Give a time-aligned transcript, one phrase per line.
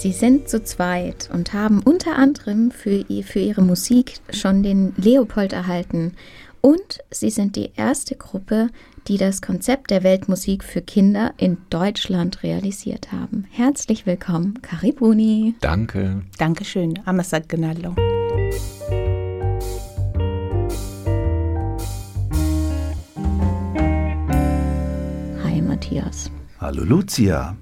[0.00, 5.52] Sie sind zu zweit und haben unter anderem für, für ihre Musik schon den Leopold
[5.52, 6.12] erhalten.
[6.60, 8.68] Und sie sind die erste Gruppe,
[9.08, 13.46] die das Konzept der Weltmusik für Kinder in Deutschland realisiert haben.
[13.50, 15.56] Herzlich willkommen, Karibuni.
[15.62, 16.22] Danke.
[16.38, 17.00] Dankeschön.
[17.04, 17.96] Amasak Gnallo.
[25.42, 26.30] Hi, Matthias.
[26.60, 27.56] Hallo Lucia.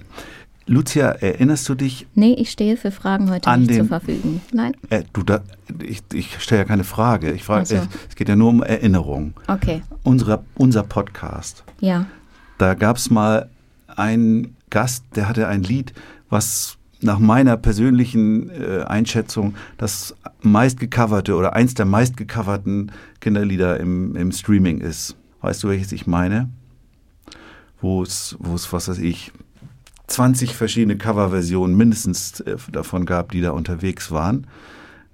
[0.68, 2.06] Lucia, erinnerst du dich?
[2.14, 4.40] Nee, ich stehe für Fragen heute nicht den- zur Verfügung.
[4.52, 4.72] Nein?
[4.90, 5.42] Äh, du da,
[5.80, 7.30] ich, ich stelle ja keine Frage.
[7.32, 7.76] Ich frage, so.
[7.76, 9.34] äh, es geht ja nur um Erinnerung.
[9.46, 9.82] Okay.
[10.02, 11.62] Unsere, unser Podcast.
[11.80, 12.06] Ja.
[12.58, 13.48] Da gab es mal
[13.94, 15.92] einen Gast, der hatte ein Lied,
[16.30, 24.32] was nach meiner persönlichen äh, Einschätzung das meistgecoverte oder eins der meistgecoverten Kinderlieder im, im
[24.32, 25.14] Streaming ist.
[25.42, 26.48] Weißt du, welches ich meine?
[27.80, 29.30] Wo es, wo es, was weiß ich,
[30.06, 34.46] 20 verschiedene Coverversionen mindestens äh, davon gab, die da unterwegs waren.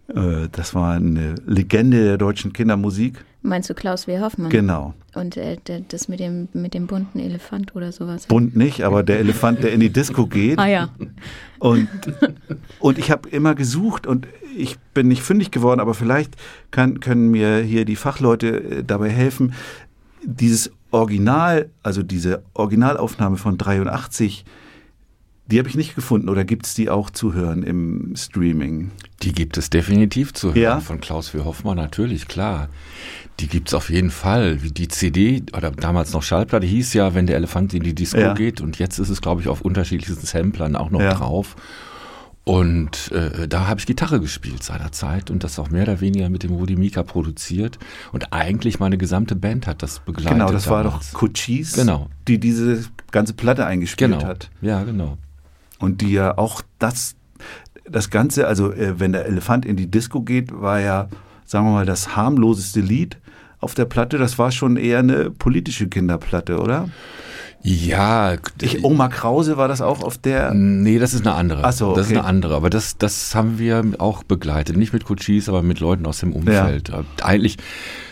[0.09, 3.25] Äh, das war eine Legende der deutschen Kindermusik.
[3.45, 4.21] Meinst du Klaus W.
[4.21, 4.51] Hoffmann?
[4.51, 4.95] Genau.
[5.15, 8.27] Und äh, das mit dem, mit dem bunten Elefant oder sowas?
[8.27, 10.59] Bunt nicht, aber der Elefant, der in die Disco geht.
[10.59, 10.89] Ah ja.
[11.59, 11.89] Und,
[12.79, 16.37] und ich habe immer gesucht und ich bin nicht fündig geworden, aber vielleicht
[16.71, 19.55] kann, können mir hier die Fachleute äh, dabei helfen.
[20.25, 24.45] Dieses Original, also diese Originalaufnahme von 83,
[25.53, 28.91] die habe ich nicht gefunden oder gibt es die auch zu hören im Streaming?
[29.23, 30.63] Die gibt es definitiv zu hören.
[30.63, 30.81] Ja?
[30.81, 31.41] Von Klaus W.
[31.45, 32.69] Hoffmann natürlich, klar.
[33.41, 34.63] Die gibt es auf jeden Fall.
[34.63, 38.19] Wie die CD oder damals noch Schallplatte hieß ja, wenn der Elefant in die Disco
[38.19, 38.35] Ja.
[38.35, 38.61] geht.
[38.61, 41.15] Und jetzt ist es, glaube ich, auf unterschiedlichsten Samplern auch noch Ja.
[41.15, 41.55] drauf.
[42.45, 46.43] Und äh, da habe ich Gitarre gespielt seinerzeit und das auch mehr oder weniger mit
[46.43, 47.79] dem Rudi Mika produziert.
[48.11, 50.33] Und eigentlich meine gesamte Band hat das begleitet.
[50.33, 51.13] Genau, das war doch damals.
[51.13, 52.09] Cochise, Genau.
[52.27, 54.25] die diese ganze Platte eingespielt Genau.
[54.27, 54.51] hat.
[54.61, 55.19] Ja, genau.
[55.83, 57.17] Und die ja auch das,
[57.85, 61.09] das Ganze, also äh, wenn der Elefant in die Disco geht, war ja,
[61.45, 63.19] sagen wir mal, das harmloseste Lied
[63.61, 64.19] auf der Platte.
[64.19, 66.89] Das war schon eher eine politische Kinderplatte, oder?
[67.65, 70.53] Ja, Ich, Oma Krause war das auch auf der.
[70.53, 71.63] Nee, das ist eine andere.
[71.63, 72.19] Ach so, Das ist okay.
[72.19, 72.57] eine andere.
[72.57, 74.77] Aber das, das haben wir auch begleitet.
[74.77, 76.91] Nicht mit Coaches, aber mit Leuten aus dem Umfeld.
[77.23, 77.59] Eigentlich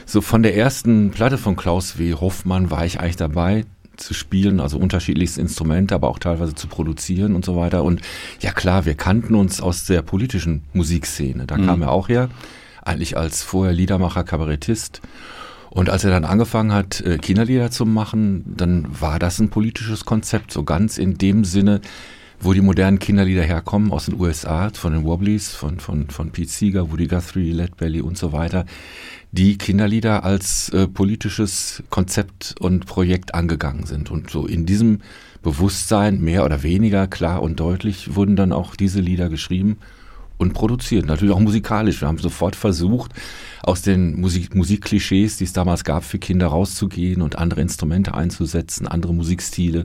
[0.07, 2.15] so von der ersten Platte von Klaus W.
[2.15, 3.65] Hoffmann war ich eigentlich dabei
[4.01, 7.85] zu spielen, also unterschiedlichste Instrumente, aber auch teilweise zu produzieren und so weiter.
[7.85, 8.01] Und
[8.41, 11.47] ja klar, wir kannten uns aus der politischen Musikszene.
[11.47, 12.29] Da kam er auch her,
[12.83, 15.01] eigentlich als vorher Liedermacher, Kabarettist.
[15.71, 20.05] Und als er dann angefangen hat, äh, Kinderlieder zu machen, dann war das ein politisches
[20.05, 21.81] Konzept, so ganz in dem Sinne,
[22.41, 26.51] wo die modernen Kinderlieder herkommen, aus den USA, von den Wobblies, von, von, von Pete
[26.51, 28.65] Seeger, Woody Guthrie, Led Belly und so weiter,
[29.33, 34.11] die Kinderlieder als äh, politisches Konzept und Projekt angegangen sind.
[34.11, 35.01] Und so in diesem
[35.43, 39.79] Bewusstsein, mehr oder weniger klar und deutlich, wurden dann auch diese Lieder geschrieben
[40.41, 41.05] und produziert.
[41.05, 42.01] Natürlich auch musikalisch.
[42.01, 43.13] Wir haben sofort versucht,
[43.63, 48.89] aus den Musik Musikklischees, die es damals gab, für Kinder rauszugehen und andere Instrumente einzusetzen,
[48.89, 49.85] andere Musikstile.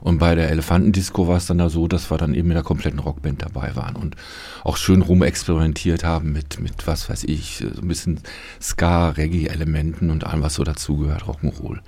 [0.00, 2.62] Und bei der Elefantendisco war es dann da so, dass wir dann eben mit der
[2.62, 4.14] kompletten Rockband dabei waren und
[4.62, 8.20] auch schön rumexperimentiert haben mit, mit was weiß ich, so ein bisschen
[8.62, 11.80] Ska, Reggae-Elementen und allem, was so dazugehört, Rock'n'Roll.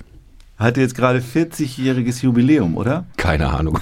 [0.56, 3.04] Hatte jetzt gerade 40-jähriges Jubiläum, oder?
[3.16, 3.78] Keine Ahnung.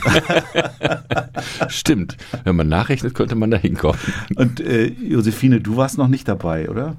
[1.69, 2.17] Stimmt.
[2.45, 3.99] Wenn man nachrechnet, könnte man da hinkommen.
[4.37, 6.97] Und äh, Josephine, du warst noch nicht dabei, oder?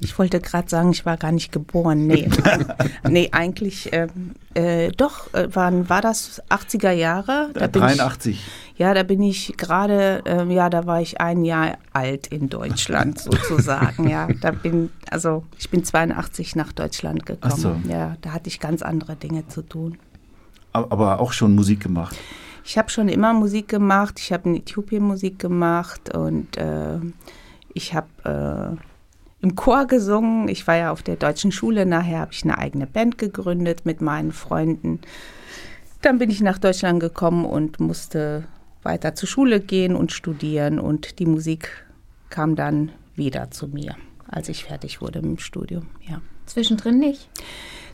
[0.00, 2.06] Ich wollte gerade sagen, ich war gar nicht geboren.
[2.06, 2.28] Nee,
[3.08, 7.50] nee eigentlich, ähm, äh, doch, äh, wann war das 80er Jahre?
[7.54, 8.34] Da bin 83.
[8.34, 12.48] Ich, ja, da bin ich gerade, ähm, ja, da war ich ein Jahr alt in
[12.48, 14.08] Deutschland sozusagen.
[14.08, 17.52] ja, da bin, also ich bin 82 nach Deutschland gekommen.
[17.54, 17.76] Ach so.
[17.88, 19.98] Ja, da hatte ich ganz andere Dinge zu tun.
[20.72, 22.16] Aber aber auch schon Musik gemacht.
[22.64, 24.18] Ich habe schon immer Musik gemacht.
[24.18, 26.98] Ich habe in Äthiopien Musik gemacht und äh,
[27.74, 28.89] ich habe äh,
[29.42, 30.48] im Chor gesungen.
[30.48, 31.86] Ich war ja auf der deutschen Schule.
[31.86, 35.00] Nachher habe ich eine eigene Band gegründet mit meinen Freunden.
[36.02, 38.44] Dann bin ich nach Deutschland gekommen und musste
[38.82, 40.78] weiter zur Schule gehen und studieren.
[40.78, 41.86] Und die Musik
[42.30, 43.96] kam dann wieder zu mir,
[44.28, 45.88] als ich fertig wurde mit dem Studium.
[46.08, 46.20] Ja.
[46.46, 47.28] Zwischendrin nicht.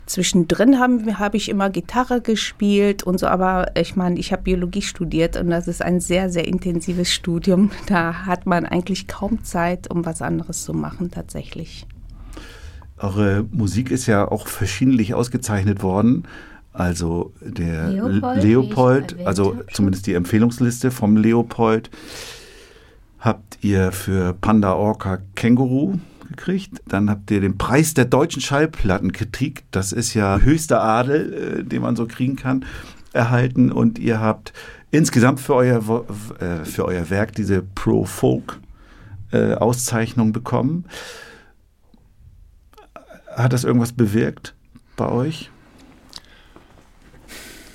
[0.07, 4.81] Zwischendrin habe hab ich immer Gitarre gespielt und so, aber ich meine, ich habe Biologie
[4.81, 7.71] studiert und das ist ein sehr, sehr intensives Studium.
[7.87, 11.85] Da hat man eigentlich kaum Zeit, um was anderes zu machen tatsächlich.
[12.97, 16.23] Eure Musik ist ja auch verschiedentlich ausgezeichnet worden.
[16.73, 21.89] Also der Leopold, Leopold also zumindest die Empfehlungsliste vom Leopold,
[23.19, 26.81] habt ihr für Panda Orca Känguru gekriegt.
[26.87, 31.81] Dann habt ihr den Preis der deutschen Schallplattenkritik, das ist ja höchster Adel, äh, den
[31.81, 32.65] man so kriegen kann,
[33.13, 33.71] erhalten.
[33.71, 34.53] Und ihr habt
[34.91, 36.05] insgesamt für euer,
[36.39, 38.59] äh, für euer Werk diese Pro Folk
[39.31, 39.55] äh,
[40.31, 40.85] bekommen.
[43.35, 44.55] Hat das irgendwas bewirkt
[44.95, 45.51] bei euch?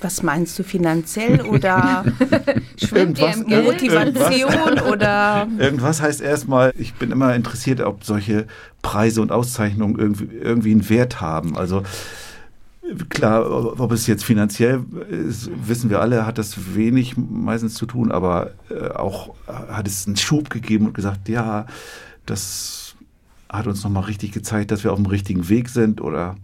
[0.03, 2.03] Was meinst du finanziell oder
[2.77, 3.47] schwimmt Geld?
[3.47, 5.47] Motivation irgendwas, oder?
[5.57, 8.45] Irgendwas heißt erstmal, ich bin immer interessiert, ob solche
[8.81, 11.57] Preise und Auszeichnungen irgendwie, irgendwie einen Wert haben.
[11.57, 11.83] Also
[13.07, 18.11] klar, ob es jetzt finanziell ist, wissen wir alle, hat das wenig meistens zu tun,
[18.11, 21.65] aber äh, auch hat es einen Schub gegeben und gesagt, ja,
[22.25, 22.95] das
[23.49, 26.35] hat uns nochmal richtig gezeigt, dass wir auf dem richtigen Weg sind oder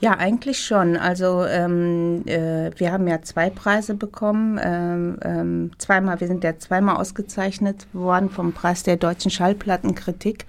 [0.00, 0.96] ja, eigentlich schon.
[0.96, 4.58] Also ähm, äh, wir haben ja zwei Preise bekommen.
[4.62, 10.46] Ähm, ähm, zweimal, wir sind ja zweimal ausgezeichnet worden vom Preis der deutschen Schallplattenkritik.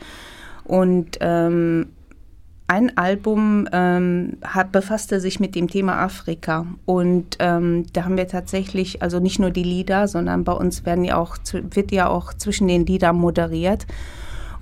[0.63, 1.87] Und ähm,
[2.67, 6.65] ein Album ähm, hat, befasste sich mit dem Thema Afrika.
[6.85, 11.03] Und ähm, da haben wir tatsächlich, also nicht nur die Lieder, sondern bei uns werden
[11.03, 13.85] ja auch, wird ja auch zwischen den Liedern moderiert.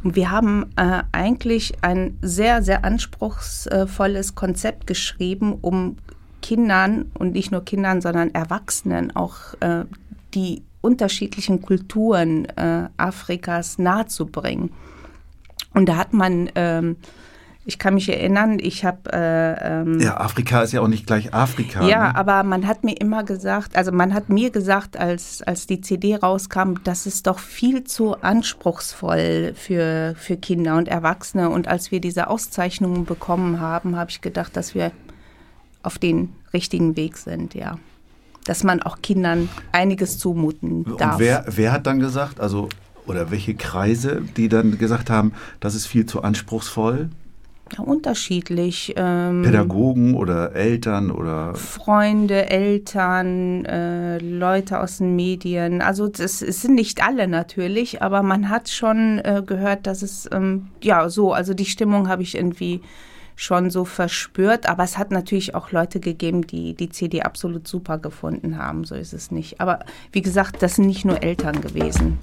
[0.04, 5.98] Und wir haben äh, eigentlich ein sehr, sehr anspruchsvolles Konzept geschrieben, um
[6.42, 9.84] Kindern und nicht nur Kindern, sondern Erwachsenen auch äh,
[10.34, 14.72] die unterschiedlichen Kulturen äh, Afrikas nahezubringen.
[15.74, 16.96] Und da hat man ähm,
[17.66, 19.12] ich kann mich erinnern, ich habe.
[19.12, 21.86] Äh, ähm, ja, Afrika ist ja auch nicht gleich Afrika.
[21.86, 22.16] Ja, ne?
[22.16, 26.16] aber man hat mir immer gesagt, also man hat mir gesagt, als, als die CD
[26.16, 31.50] rauskam, das ist doch viel zu anspruchsvoll für, für Kinder und Erwachsene.
[31.50, 34.92] Und als wir diese Auszeichnungen bekommen haben, habe ich gedacht, dass wir
[35.84, 37.78] auf den richtigen Weg sind, ja.
[38.46, 41.16] Dass man auch Kindern einiges zumuten darf.
[41.16, 42.70] Und wer, wer hat dann gesagt, also
[43.06, 47.10] oder welche Kreise, die dann gesagt haben, das ist viel zu anspruchsvoll?
[47.78, 48.94] Ja, unterschiedlich.
[48.98, 55.82] Ähm, Pädagogen oder Eltern oder Freunde, Eltern, äh, Leute aus den Medien.
[55.82, 60.28] Also das, es sind nicht alle natürlich, aber man hat schon äh, gehört, dass es
[60.32, 62.82] ähm, ja so, also die Stimmung habe ich irgendwie
[63.36, 67.98] schon so verspürt, aber es hat natürlich auch Leute gegeben, die die CD absolut super
[67.98, 69.62] gefunden haben, so ist es nicht.
[69.62, 69.80] Aber
[70.12, 72.20] wie gesagt, das sind nicht nur Eltern gewesen.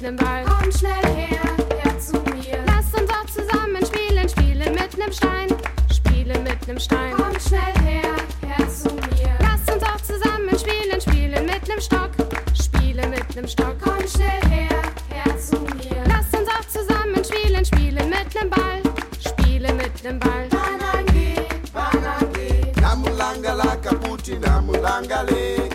[0.00, 0.44] Nem Ball.
[0.44, 2.58] Komm schnell her, her zu mir.
[2.66, 5.48] Lass uns auch zusammen spielen, spielen mit nem Stein.
[5.92, 7.12] Spielen mit nem Stein.
[7.16, 8.16] Komm schnell her,
[8.46, 9.30] her zu mir.
[9.40, 12.10] Lass uns auch zusammen spielen, spielen mit nem Stock.
[12.54, 13.76] Spielen mit nem Stock.
[13.82, 16.02] Komm schnell her, her zu mir.
[16.06, 18.82] Lass uns auch zusammen spielen, spielen mit nem Ball.
[19.18, 20.48] Spielen mit nem Ball.
[20.48, 22.72] Banange, Banange.
[22.80, 25.69] Namulangala kaputi, namulangale.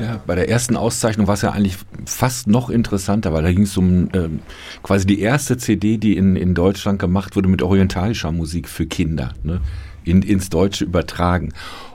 [0.00, 3.62] Ja, bei der ersten Auszeichnung war es ja eigentlich fast noch interessanter, weil da ging
[3.62, 4.40] es um ähm,
[4.82, 9.32] quasi die erste CD, die in, in Deutschland gemacht wurde mit orientalischer Musik für Kinder,
[9.42, 9.60] ne?
[10.04, 11.52] in, ins Deutsche übertragen.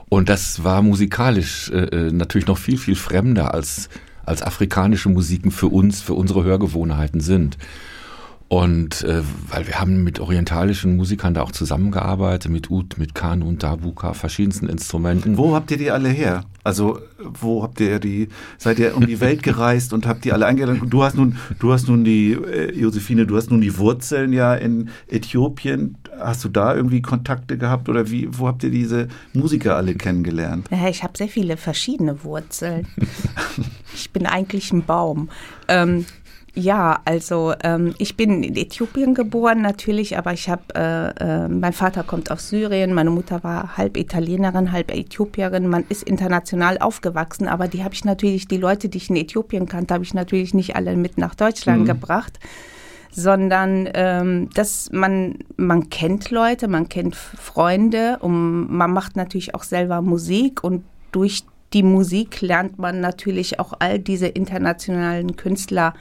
[0.08, 3.88] Und das war musikalisch äh, äh, natürlich noch viel, viel fremder als,
[4.26, 7.56] als afrikanische Musiken für uns, für unsere Hörgewohnheiten sind.
[8.52, 13.48] Und äh, weil wir haben mit orientalischen Musikern da auch zusammengearbeitet, mit Ud, mit Kanu
[13.48, 15.38] und Dabuka, verschiedensten Instrumenten.
[15.38, 16.44] Wo habt ihr die alle her?
[16.62, 18.28] Also wo habt ihr die,
[18.58, 20.90] seid ihr um die Welt gereist und habt die alle eingeladen?
[20.90, 24.54] Du hast nun, du hast nun die, äh, Josephine, du hast nun die Wurzeln ja
[24.54, 25.96] in Äthiopien.
[26.20, 30.66] Hast du da irgendwie Kontakte gehabt oder wie, wo habt ihr diese Musiker alle kennengelernt?
[30.70, 32.86] Ja, ich habe sehr viele verschiedene Wurzeln.
[33.94, 35.30] ich bin eigentlich ein Baum.
[35.68, 36.04] Ähm,
[36.54, 41.72] ja, also ähm, ich bin in Äthiopien geboren natürlich, aber ich habe, äh, äh, mein
[41.72, 45.66] Vater kommt aus Syrien, meine Mutter war halb Italienerin, halb Äthiopierin.
[45.66, 49.66] Man ist international aufgewachsen, aber die habe ich natürlich, die Leute, die ich in Äthiopien
[49.66, 51.86] kannte, habe ich natürlich nicht alle mit nach Deutschland mhm.
[51.86, 52.38] gebracht
[53.14, 59.64] sondern ähm, dass man, man kennt Leute, man kennt Freunde und man macht natürlich auch
[59.64, 60.82] selber Musik und
[61.12, 61.42] durch
[61.74, 65.92] die Musik lernt man natürlich auch all diese internationalen Künstler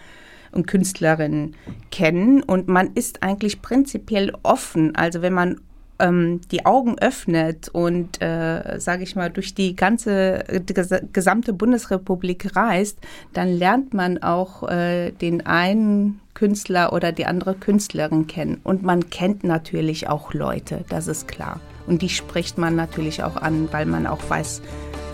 [0.52, 1.56] und Künstlerinnen
[1.92, 4.96] kennen und man ist eigentlich prinzipiell offen.
[4.96, 5.62] Also wenn man
[6.02, 10.74] ähm, die Augen öffnet und, äh, sage ich mal, durch die ganze, die
[11.14, 13.00] gesamte Bundesrepublik reist,
[13.34, 18.60] dann lernt man auch äh, den einen Künstler oder die andere Künstlerin kennen.
[18.64, 21.60] Und man kennt natürlich auch Leute, das ist klar.
[21.88, 24.62] Und die spricht man natürlich auch an, weil man auch weiß,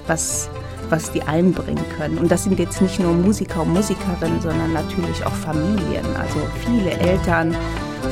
[0.05, 0.49] was,
[0.89, 2.17] was die einbringen können.
[2.17, 6.05] Und das sind jetzt nicht nur Musiker und Musikerinnen, sondern natürlich auch Familien.
[6.17, 7.55] Also viele Eltern,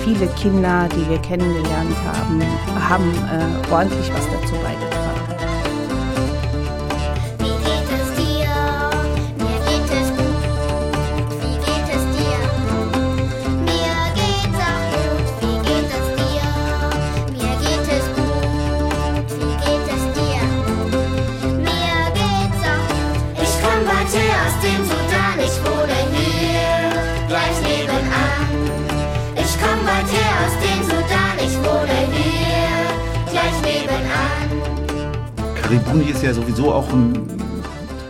[0.03, 2.41] viele Kinder, die wir kennengelernt haben,
[2.89, 4.84] haben äh, ordentlich was dazu beigetragen.
[36.35, 37.13] Sowieso auch ein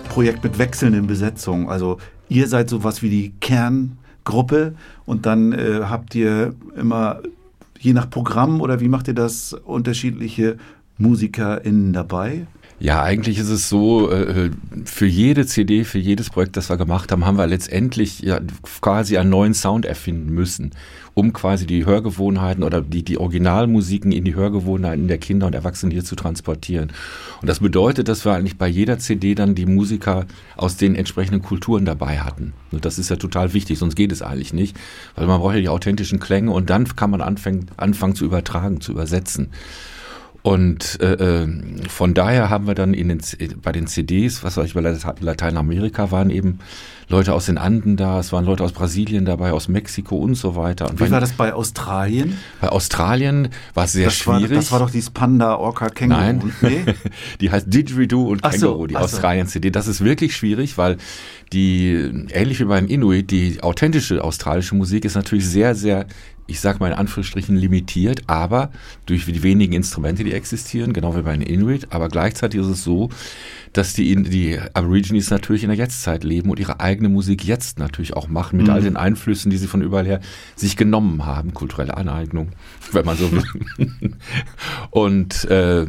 [0.10, 1.70] Projekt mit wechselnden Besetzungen.
[1.70, 4.74] Also ihr seid sowas wie die Kerngruppe
[5.06, 7.22] und dann äh, habt ihr immer,
[7.80, 10.58] je nach Programm oder wie macht ihr das, unterschiedliche
[10.98, 12.48] MusikerInnen dabei?
[12.80, 14.50] Ja, eigentlich ist es so, äh,
[14.86, 18.26] für jede CD, für jedes Projekt, das wir gemacht haben, haben wir letztendlich
[18.82, 20.72] quasi einen neuen Sound erfinden müssen,
[21.16, 25.92] um quasi die Hörgewohnheiten oder die, die Originalmusiken in die Hörgewohnheiten der Kinder und Erwachsenen
[25.92, 26.92] hier zu transportieren.
[27.42, 30.26] Und das bedeutet, dass wir eigentlich bei jeder CD dann die Musiker
[30.58, 32.54] aus den entsprechenden Kulturen dabei hatten.
[32.72, 34.78] Und das ist ja total wichtig, sonst geht es eigentlich nicht,
[35.16, 38.82] weil man braucht ja die authentischen Klänge und dann kann man anfangen, anfangen zu übertragen,
[38.82, 39.50] zu übersetzen.
[40.46, 41.48] Und äh, äh,
[41.90, 43.20] von daher haben wir dann in den,
[43.64, 46.60] bei den CDs, was weiß ich, bei Lateinamerika waren eben
[47.10, 50.56] Leute aus den Anden da, es waren Leute aus Brasilien dabei, aus Mexiko und so
[50.56, 50.88] weiter.
[50.88, 52.38] Und Wie bei, war das bei Australien?
[52.62, 54.56] bei Australien war es sehr das, war, schwierig.
[54.56, 56.20] das war doch dieses Panda, Orca, Känguru.
[56.20, 56.86] Nein, Nee?
[57.42, 59.00] die heißt Didgeridoo und Ach so, Känguru, die so.
[59.00, 59.72] Australien-CD.
[59.72, 60.98] Das ist wirklich schwierig, weil
[61.54, 66.06] die, ähnlich wie beim Inuit, die authentische australische Musik ist natürlich sehr, sehr,
[66.48, 68.72] ich sag mal in Anführungsstrichen limitiert, aber
[69.06, 72.84] durch die wenigen Instrumente, die existieren, genau wie bei den Inuit, aber gleichzeitig ist es
[72.84, 73.10] so,
[73.74, 78.14] dass die, die Aborigines natürlich in der Jetztzeit leben und ihre eigene Musik jetzt natürlich
[78.14, 80.22] auch machen, mit all den Einflüssen, die sie von überall her
[80.56, 82.50] sich genommen haben, kulturelle Aneignung,
[82.92, 83.44] wenn man so will.
[84.92, 85.88] und äh,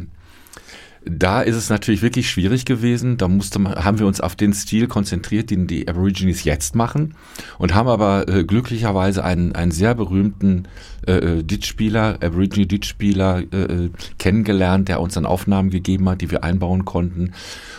[1.09, 3.17] da ist es natürlich wirklich schwierig gewesen.
[3.17, 7.15] Da musste man, haben wir uns auf den Stil konzentriert, den die Aborigines jetzt machen
[7.57, 10.67] und haben aber äh, glücklicherweise einen, einen sehr berühmten
[11.07, 16.31] äh, äh, Ditch-Spieler, Aborigine Ditch-Spieler äh, äh, kennengelernt, der uns dann Aufnahmen gegeben hat, die
[16.31, 17.33] wir einbauen konnten.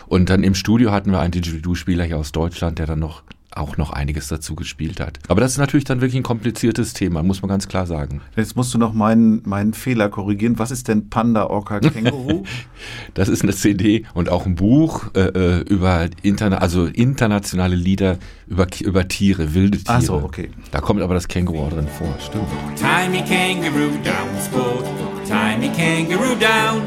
[0.07, 3.77] Und dann im Studio hatten wir einen Didgeridoo-Spieler hier aus Deutschland, der dann noch auch
[3.77, 5.19] noch einiges dazu gespielt hat.
[5.29, 8.21] Aber das ist natürlich dann wirklich ein kompliziertes Thema, muss man ganz klar sagen.
[8.37, 10.59] Jetzt musst du noch meinen, meinen Fehler korrigieren.
[10.59, 12.45] Was ist denn Panda, Orca, Känguru?
[13.15, 18.19] Das ist eine CD und auch ein Buch äh, äh, über interna also internationale Lieder
[18.47, 19.99] über, über Tiere, wilde Tiere.
[19.99, 20.51] Ach so, okay.
[20.71, 22.49] Da kommt aber das Känguru auch drin vor, stimmt.
[23.11, 24.85] Me kangaroo down, sport.
[25.59, 26.83] Me kangaroo down.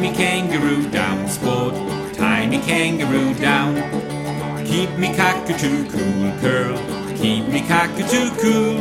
[0.00, 1.74] Me kangaroo down, sport.
[2.48, 3.83] Me kangaroo down.
[4.84, 6.76] Keep me cockatoo cool, curl.
[7.16, 8.76] Keep me cockatoo cool.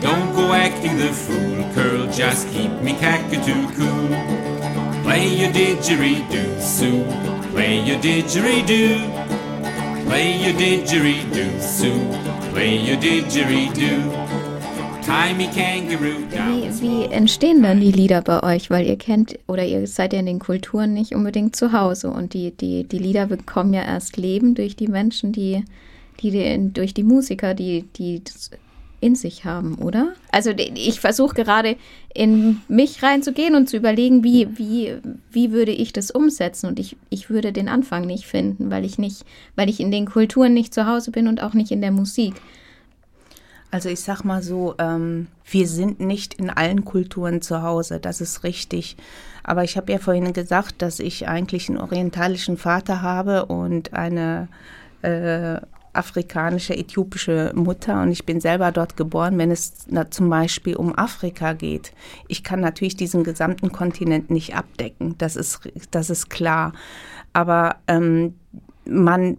[0.00, 2.06] Don't go acting the fool, curl.
[2.06, 4.08] Just keep me cockatoo cool.
[5.02, 7.02] Play your didgeridoo, Sue.
[7.50, 10.06] Play your didgeridoo.
[10.06, 12.52] Play your didgeridoo, Sue.
[12.52, 14.37] Play your didgeridoo.
[16.82, 18.68] Wie, wie entstehen dann die Lieder bei euch?
[18.68, 22.34] Weil ihr kennt oder ihr seid ja in den Kulturen nicht unbedingt zu Hause und
[22.34, 25.64] die, die, die Lieder bekommen ja erst Leben durch die Menschen, die,
[26.20, 28.50] die, die durch die Musiker, die, die das
[29.00, 30.12] in sich haben, oder?
[30.30, 31.76] Also ich versuche gerade
[32.12, 34.94] in mich reinzugehen und zu überlegen, wie, wie,
[35.30, 36.66] wie würde ich das umsetzen?
[36.66, 39.24] Und ich, ich würde den Anfang nicht finden, weil ich nicht,
[39.56, 42.34] weil ich in den Kulturen nicht zu Hause bin und auch nicht in der Musik.
[43.70, 48.20] Also ich sag mal so, ähm, wir sind nicht in allen Kulturen zu Hause, das
[48.20, 48.96] ist richtig.
[49.42, 54.48] Aber ich habe ja vorhin gesagt, dass ich eigentlich einen orientalischen Vater habe und eine
[55.02, 55.60] äh,
[55.92, 60.96] afrikanische, äthiopische Mutter und ich bin selber dort geboren, wenn es na, zum Beispiel um
[60.96, 61.92] Afrika geht.
[62.28, 65.60] Ich kann natürlich diesen gesamten Kontinent nicht abdecken, das ist,
[65.90, 66.72] das ist klar.
[67.32, 68.34] Aber ähm,
[68.86, 69.38] man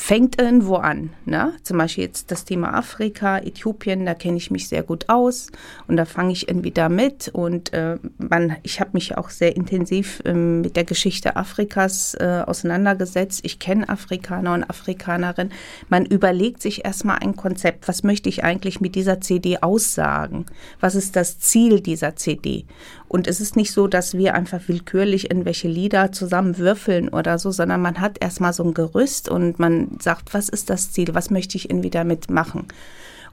[0.00, 1.10] fängt irgendwo an.
[1.26, 1.52] Ne?
[1.62, 5.48] Zum Beispiel jetzt das Thema Afrika, Äthiopien, da kenne ich mich sehr gut aus
[5.88, 9.54] und da fange ich irgendwie da mit und äh, man, ich habe mich auch sehr
[9.54, 13.40] intensiv ähm, mit der Geschichte Afrikas äh, auseinandergesetzt.
[13.44, 15.52] Ich kenne Afrikaner und Afrikanerinnen.
[15.90, 17.86] Man überlegt sich erstmal ein Konzept.
[17.86, 20.46] Was möchte ich eigentlich mit dieser CD aussagen?
[20.80, 22.64] Was ist das Ziel dieser CD?
[23.10, 27.82] Und es ist nicht so, dass wir einfach willkürlich irgendwelche Lieder zusammenwürfeln oder so, sondern
[27.82, 31.56] man hat erstmal so ein Gerüst und man sagt, was ist das Ziel, was möchte
[31.56, 32.68] ich irgendwie damit machen.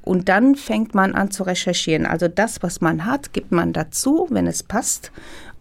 [0.01, 2.07] Und dann fängt man an zu recherchieren.
[2.07, 5.11] Also das, was man hat, gibt man dazu, wenn es passt.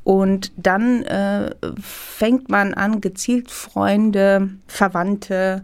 [0.03, 5.61] Und dann äh, fängt man an, gezielt Freunde, Verwandte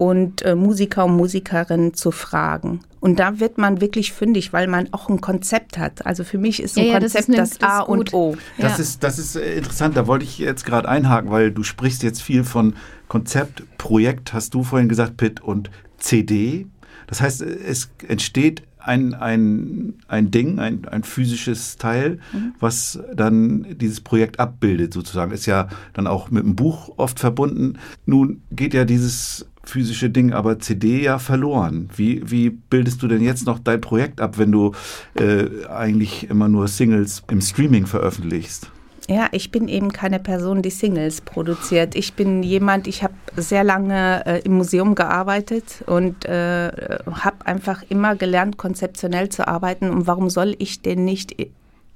[0.00, 2.80] und äh, Musiker und Musikerinnen zu fragen.
[3.00, 6.06] Und da wird man wirklich fündig, weil man auch ein Konzept hat.
[6.06, 8.34] Also für mich ist ein Ja, ja, das Konzept ist das, A und O.
[8.56, 8.82] Das, Ja.
[8.82, 12.22] ist, das ist äh, interessant, da wollte ich jetzt gerade einhaken, weil du sprichst jetzt
[12.22, 12.76] viel von
[13.08, 16.66] Konzept, Projekt, hast du vorhin gesagt, Pitt, und CD.
[17.06, 22.20] Das heißt, äh, es entsteht ein, ein, ein Ding, ein, ein physisches Teil,
[22.58, 25.32] was dann dieses Projekt abbildet sozusagen.
[25.32, 27.74] Ist ja dann auch mit einem Buch oft verbunden.
[28.06, 31.90] Nun geht ja dieses physische Ding aber CD ja verloren.
[31.94, 34.72] Wie, wie bildest du denn jetzt noch dein Projekt ab, wenn du
[35.14, 38.70] äh, eigentlich immer nur Singles im Streaming veröffentlichst?
[39.08, 41.96] Ja, ich bin eben keine Person, die Singles produziert.
[41.96, 46.70] Ich bin jemand, ich habe sehr lange äh, im Museum gearbeitet und äh,
[47.10, 49.90] habe einfach immer gelernt, konzeptionell zu arbeiten.
[49.90, 51.34] Und warum soll ich denn nicht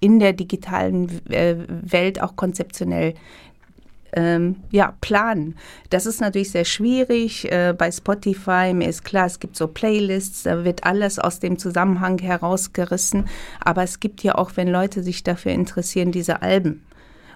[0.00, 3.14] in der digitalen äh, Welt auch konzeptionell
[4.14, 5.56] ähm, ja, planen.
[5.90, 8.73] Das ist natürlich sehr schwierig äh, bei Spotify.
[8.73, 13.28] Mir ist klar, es gibt so Playlists, da wird alles aus dem Zusammenhang herausgerissen.
[13.61, 16.85] Aber es gibt ja auch, wenn Leute sich dafür interessieren, diese Alben.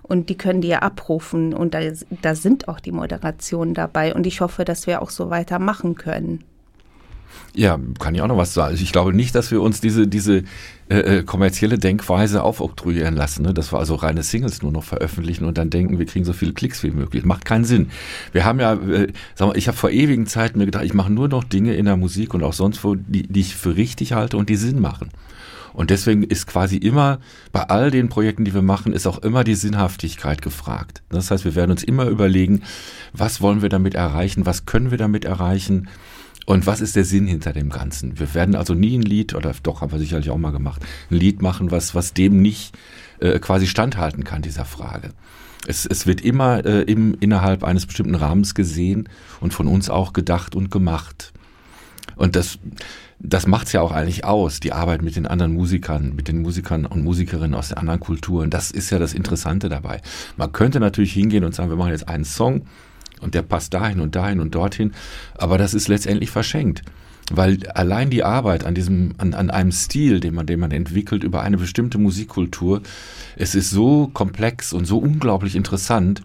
[0.02, 1.52] Und die können die ja abrufen.
[1.52, 1.80] Und da,
[2.22, 4.14] da sind auch die Moderationen dabei.
[4.14, 6.44] Und ich hoffe, dass wir auch so weitermachen können.
[7.54, 8.72] Ja, kann ich auch noch was sagen.
[8.72, 10.44] Also Ich glaube nicht, dass wir uns diese, diese
[10.90, 13.52] äh, äh, kommerzielle Denkweise aufoktroyieren lassen, ne?
[13.52, 16.52] dass wir also reine Singles nur noch veröffentlichen und dann denken, wir kriegen so viele
[16.52, 17.24] Klicks wie möglich.
[17.24, 17.90] Macht keinen Sinn.
[18.32, 21.12] Wir haben ja, äh, sag mal, ich habe vor ewigen Zeiten mir gedacht, ich mache
[21.12, 24.12] nur noch Dinge in der Musik und auch sonst wo, die, die ich für richtig
[24.12, 25.10] halte und die Sinn machen.
[25.74, 27.18] Und deswegen ist quasi immer,
[27.52, 31.02] bei all den Projekten, die wir machen, ist auch immer die Sinnhaftigkeit gefragt.
[31.08, 32.62] Das heißt, wir werden uns immer überlegen,
[33.12, 35.88] was wollen wir damit erreichen, was können wir damit erreichen
[36.48, 38.18] und was ist der Sinn hinter dem Ganzen.
[38.18, 41.16] Wir werden also nie ein Lied, oder doch haben wir sicherlich auch mal gemacht, ein
[41.16, 42.74] Lied machen, was, was dem nicht
[43.20, 45.10] äh, quasi standhalten kann, dieser Frage.
[45.66, 50.14] Es, es wird immer äh, im, innerhalb eines bestimmten Rahmens gesehen und von uns auch
[50.14, 51.34] gedacht und gemacht.
[52.16, 52.58] Und das,
[53.18, 56.86] das macht's ja auch eigentlich aus, die Arbeit mit den anderen Musikern, mit den Musikern
[56.86, 58.48] und Musikerinnen aus den anderen Kulturen.
[58.48, 60.00] Das ist ja das Interessante dabei.
[60.38, 62.62] Man könnte natürlich hingehen und sagen, wir machen jetzt einen Song
[63.20, 64.92] und der passt dahin und dahin und dorthin,
[65.34, 66.82] aber das ist letztendlich verschenkt.
[67.30, 71.24] Weil allein die Arbeit an diesem, an, an einem Stil, den man, den man entwickelt
[71.24, 72.80] über eine bestimmte Musikkultur,
[73.36, 76.22] es ist so komplex und so unglaublich interessant,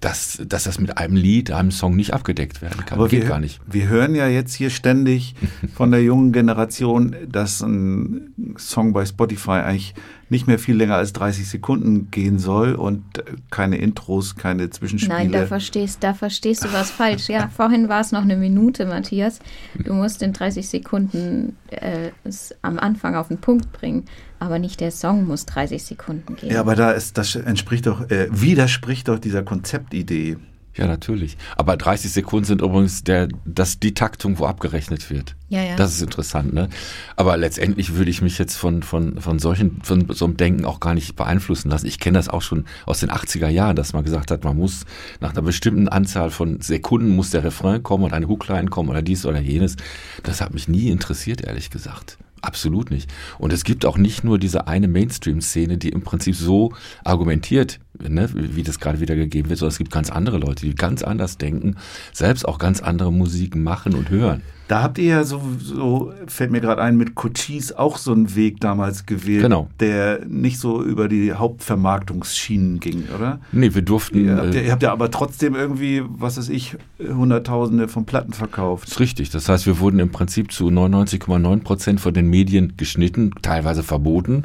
[0.00, 2.98] dass, dass das mit einem Lied, einem Song nicht abgedeckt werden kann.
[2.98, 3.60] Aber Geht wir, gar nicht.
[3.66, 5.34] wir hören ja jetzt hier ständig
[5.74, 9.94] von der jungen Generation, dass ein Song bei Spotify eigentlich
[10.30, 13.04] nicht mehr viel länger als 30 Sekunden gehen soll und
[13.50, 15.16] keine Intros, keine Zwischenspiele.
[15.16, 17.28] Nein, da verstehst, da verstehst du was falsch.
[17.28, 19.38] Ja, vorhin war es noch eine Minute, Matthias.
[19.82, 24.04] Du musst in 30 Sekunden äh, es am Anfang auf den Punkt bringen.
[24.44, 26.52] Aber nicht der Song muss 30 Sekunden gehen.
[26.52, 30.36] ja, aber da ist, das entspricht doch, äh, widerspricht doch dieser Konzeptidee.
[30.76, 31.38] Ja, natürlich.
[31.56, 35.36] Aber 30 Sekunden sind übrigens der, das, die Taktung, wo abgerechnet wird.
[35.48, 35.76] Ja, ja.
[35.76, 36.68] Das ist interessant, ne?
[37.14, 40.80] Aber letztendlich würde ich mich jetzt von, von, von solchen, von so einem Denken auch
[40.80, 41.86] gar nicht beeinflussen lassen.
[41.86, 44.84] Ich kenne das auch schon aus den 80er Jahren, dass man gesagt hat, man muss
[45.20, 49.02] nach einer bestimmten Anzahl von Sekunden muss der Refrain kommen und eine Hookline kommen oder
[49.02, 49.76] dies oder jenes.
[50.24, 52.18] Das hat mich nie interessiert, ehrlich gesagt.
[52.44, 53.10] Absolut nicht.
[53.38, 58.28] Und es gibt auch nicht nur diese eine Mainstream-Szene, die im Prinzip so argumentiert, ne,
[58.34, 61.38] wie das gerade wieder gegeben wird, sondern es gibt ganz andere Leute, die ganz anders
[61.38, 61.76] denken,
[62.12, 64.42] selbst auch ganz andere Musiken machen und hören.
[64.66, 68.34] Da habt ihr ja so, so fällt mir gerade ein, mit Cochise auch so einen
[68.34, 69.68] Weg damals gewählt, Genau.
[69.78, 73.40] der nicht so über die Hauptvermarktungsschienen ging, oder?
[73.52, 74.24] Nee, wir durften.
[74.24, 78.06] Ihr habt, ja, äh, ihr habt ja aber trotzdem irgendwie, was weiß ich, Hunderttausende von
[78.06, 78.88] Platten verkauft.
[78.88, 79.30] ist richtig.
[79.30, 84.44] Das heißt, wir wurden im Prinzip zu 99,9 Prozent von den Medien geschnitten, teilweise verboten.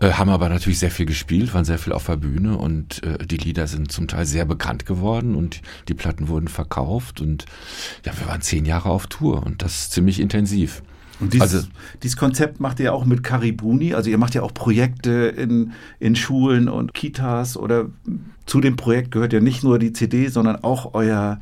[0.00, 3.26] Äh, haben aber natürlich sehr viel gespielt, waren sehr viel auf der Bühne und äh,
[3.26, 7.44] die Lieder sind zum Teil sehr bekannt geworden und die Platten wurden verkauft und
[8.06, 10.82] ja, wir waren zehn Jahre auf Tour und das ziemlich intensiv.
[11.20, 11.68] Und dieses, Also-
[12.02, 16.16] dieses Konzept macht ihr auch mit Karibuni, also ihr macht ja auch Projekte in, in
[16.16, 17.90] Schulen und Kitas oder
[18.46, 21.38] zu dem Projekt gehört ja nicht nur die CD, sondern auch euer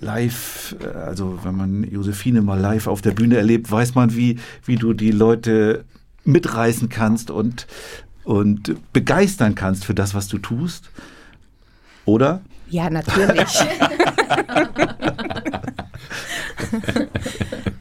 [0.00, 4.38] Live, äh, also wenn man Josephine mal live auf der Bühne erlebt, weiß man, wie,
[4.64, 5.84] wie du die Leute
[6.24, 7.66] mitreißen kannst und,
[8.24, 10.90] und begeistern kannst für das, was du tust.
[12.04, 12.42] Oder?
[12.68, 13.48] Ja, natürlich.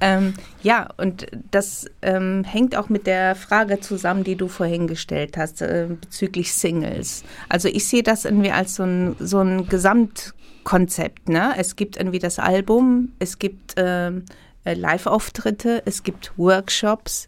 [0.02, 5.36] ähm, Ja, und das ähm, hängt auch mit der Frage zusammen, die du vorhin gestellt
[5.36, 7.24] hast, äh, bezüglich Singles.
[7.50, 11.28] Also ich sehe das irgendwie als so ein, so ein Gesamtkonzept.
[11.28, 11.54] Ne?
[11.58, 14.24] Es gibt irgendwie das Album, es gibt ähm,
[14.64, 17.28] äh, Live-Auftritte, es gibt Workshops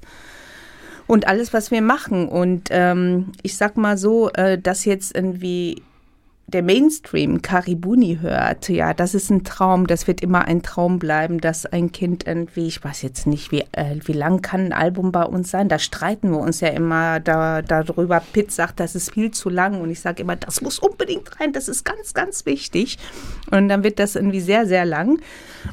[1.08, 2.28] und alles, was wir machen.
[2.28, 5.82] Und ähm, ich sag mal so, äh, dass jetzt irgendwie
[6.48, 11.42] der Mainstream Karibuni hört, ja, das ist ein Traum, das wird immer ein Traum bleiben,
[11.42, 15.12] dass ein Kind irgendwie, ich weiß jetzt nicht, wie, äh, wie lang kann ein Album
[15.12, 18.22] bei uns sein, da streiten wir uns ja immer da, darüber.
[18.32, 21.52] Pitt sagt, das ist viel zu lang und ich sage immer, das muss unbedingt rein,
[21.52, 23.00] das ist ganz, ganz wichtig.
[23.50, 25.20] Und dann wird das irgendwie sehr, sehr lang.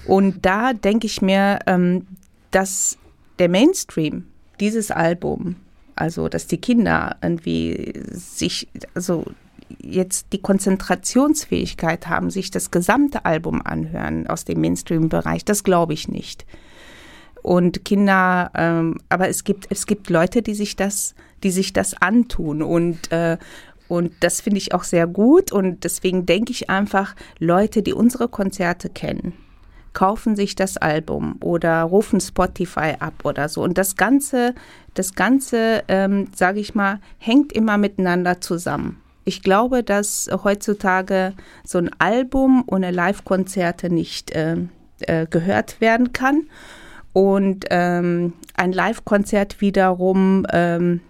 [0.06, 2.06] Und da denke ich mir, ähm,
[2.50, 2.96] dass
[3.38, 4.24] der Mainstream
[4.62, 5.56] dieses Album,
[5.96, 9.24] also dass die Kinder irgendwie sich, also
[9.82, 16.06] jetzt die Konzentrationsfähigkeit haben, sich das gesamte Album anhören aus dem Mainstream-Bereich, das glaube ich
[16.06, 16.46] nicht.
[17.42, 22.00] Und Kinder, ähm, aber es gibt, es gibt Leute, die sich das, die sich das
[22.00, 23.38] antun und, äh,
[23.88, 28.28] und das finde ich auch sehr gut und deswegen denke ich einfach, Leute, die unsere
[28.28, 29.32] Konzerte kennen,
[29.92, 33.62] kaufen sich das Album oder rufen Spotify ab oder so.
[33.62, 34.54] Und das Ganze,
[34.94, 39.00] das Ganze, ähm, sage ich mal, hängt immer miteinander zusammen.
[39.24, 44.56] Ich glaube, dass heutzutage so ein Album ohne Live-Konzerte nicht äh,
[45.00, 46.48] äh, gehört werden kann.
[47.12, 51.00] Und ähm, ein Live-Konzert wiederum ähm,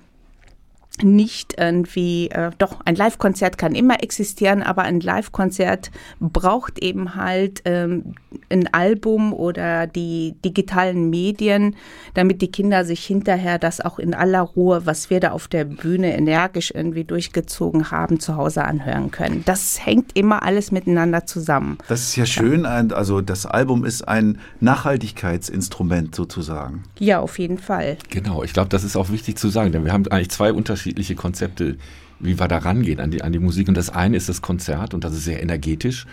[1.02, 7.62] nicht irgendwie, äh, doch, ein Live-Konzert kann immer existieren, aber ein Live-Konzert braucht eben halt
[7.64, 8.14] ähm,
[8.50, 11.76] ein Album oder die digitalen Medien,
[12.14, 15.64] damit die Kinder sich hinterher das auch in aller Ruhe, was wir da auf der
[15.64, 19.42] Bühne energisch irgendwie durchgezogen haben, zu Hause anhören können.
[19.44, 21.78] Das hängt immer alles miteinander zusammen.
[21.88, 26.84] Das ist ja schön, ein, also das Album ist ein Nachhaltigkeitsinstrument sozusagen.
[26.98, 27.96] Ja, auf jeden Fall.
[28.10, 30.91] Genau, ich glaube, das ist auch wichtig zu sagen, denn wir haben eigentlich zwei unterschiedliche
[31.16, 31.76] Konzepte,
[32.20, 33.68] wie wir da rangehen an die, an die Musik.
[33.68, 36.06] Und das eine ist das Konzert und das ist sehr energetisch.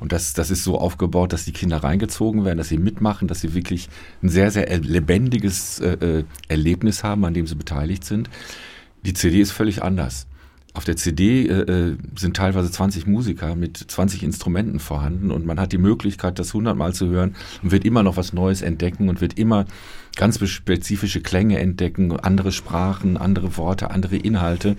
[0.00, 3.40] Und das, das ist so aufgebaut, dass die Kinder reingezogen werden, dass sie mitmachen, dass
[3.40, 3.88] sie wirklich
[4.22, 8.28] ein sehr, sehr lebendiges äh, äh, Erlebnis haben, an dem sie beteiligt sind.
[9.04, 10.26] Die CD ist völlig anders.
[10.76, 15.60] Auf der CD äh, äh, sind teilweise 20 Musiker mit 20 Instrumenten vorhanden und man
[15.60, 19.20] hat die Möglichkeit, das hundertmal zu hören und wird immer noch was Neues entdecken und
[19.20, 19.66] wird immer
[20.16, 24.76] ganz spezifische Klänge entdecken, andere Sprachen, andere Worte, andere Inhalte,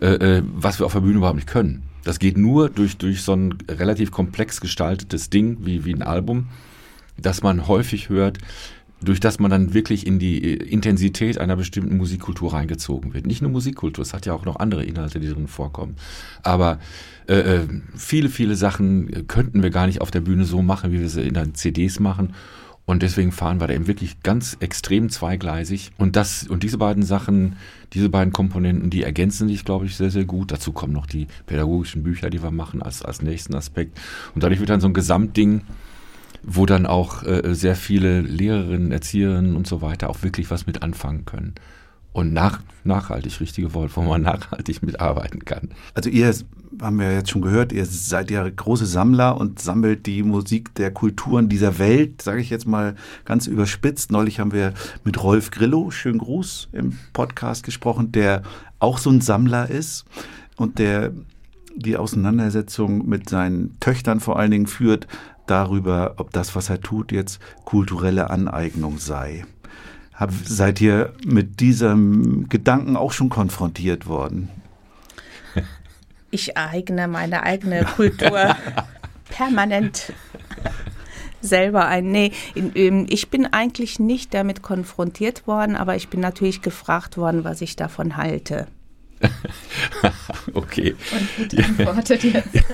[0.00, 1.82] äh, äh, was wir auf der Bühne überhaupt nicht können.
[2.04, 6.48] Das geht nur durch, durch so ein relativ komplex gestaltetes Ding wie, wie ein Album,
[7.16, 8.38] das man häufig hört,
[9.00, 13.26] durch das man dann wirklich in die äh, Intensität einer bestimmten Musikkultur reingezogen wird.
[13.26, 15.96] Nicht nur Musikkultur, es hat ja auch noch andere Inhalte, die drin vorkommen.
[16.42, 16.78] Aber
[17.28, 21.00] äh, äh viele, viele Sachen könnten wir gar nicht auf der Bühne so machen, wie
[21.00, 22.34] wir sie in den CDs machen.
[22.86, 25.92] Und deswegen fahren wir da eben wirklich ganz extrem zweigleisig.
[25.96, 27.56] Und das, und diese beiden Sachen,
[27.94, 30.52] diese beiden Komponenten, die ergänzen sich, glaube ich, sehr, sehr gut.
[30.52, 33.98] Dazu kommen noch die pädagogischen Bücher, die wir machen als, als nächsten Aspekt.
[34.34, 35.62] Und dadurch wird dann so ein Gesamtding,
[36.42, 40.82] wo dann auch äh, sehr viele Lehrerinnen, Erzieherinnen und so weiter auch wirklich was mit
[40.82, 41.54] anfangen können.
[42.12, 45.70] Und nach, nachhaltig, richtige Wort, wo man nachhaltig mitarbeiten kann.
[45.94, 46.34] Also ihr,
[46.80, 50.90] haben wir jetzt schon gehört, ihr seid ja große Sammler und sammelt die Musik der
[50.92, 54.10] Kulturen dieser Welt, sage ich jetzt mal ganz überspitzt.
[54.10, 58.42] Neulich haben wir mit Rolf Grillo, schönen Gruß, im Podcast gesprochen, der
[58.78, 60.04] auch so ein Sammler ist
[60.56, 61.12] und der
[61.76, 65.08] die Auseinandersetzung mit seinen Töchtern vor allen Dingen führt
[65.46, 69.44] darüber, ob das, was er tut, jetzt kulturelle Aneignung sei.
[70.14, 74.48] Hab, seid ihr mit diesem Gedanken auch schon konfrontiert worden?
[76.34, 78.56] Ich eigne meine eigene Kultur
[79.30, 80.12] permanent
[81.40, 82.10] selber ein.
[82.10, 87.60] Nee, ich bin eigentlich nicht damit konfrontiert worden, aber ich bin natürlich gefragt worden, was
[87.60, 88.66] ich davon halte.
[90.54, 90.96] okay.
[91.12, 92.64] Und gut antwortet jetzt.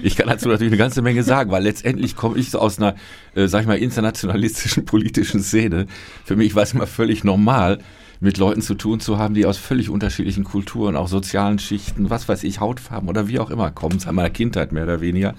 [0.00, 2.94] ich kann dazu natürlich eine ganze Menge sagen, weil letztendlich komme ich so aus einer,
[3.34, 5.86] äh, sag ich mal, internationalistischen politischen Szene.
[6.24, 7.80] Für mich war es immer völlig normal,
[8.24, 12.26] mit Leuten zu tun zu haben, die aus völlig unterschiedlichen Kulturen, auch sozialen Schichten, was
[12.26, 15.34] weiß ich, Hautfarben oder wie auch immer kommen, seit meiner Kindheit mehr oder weniger.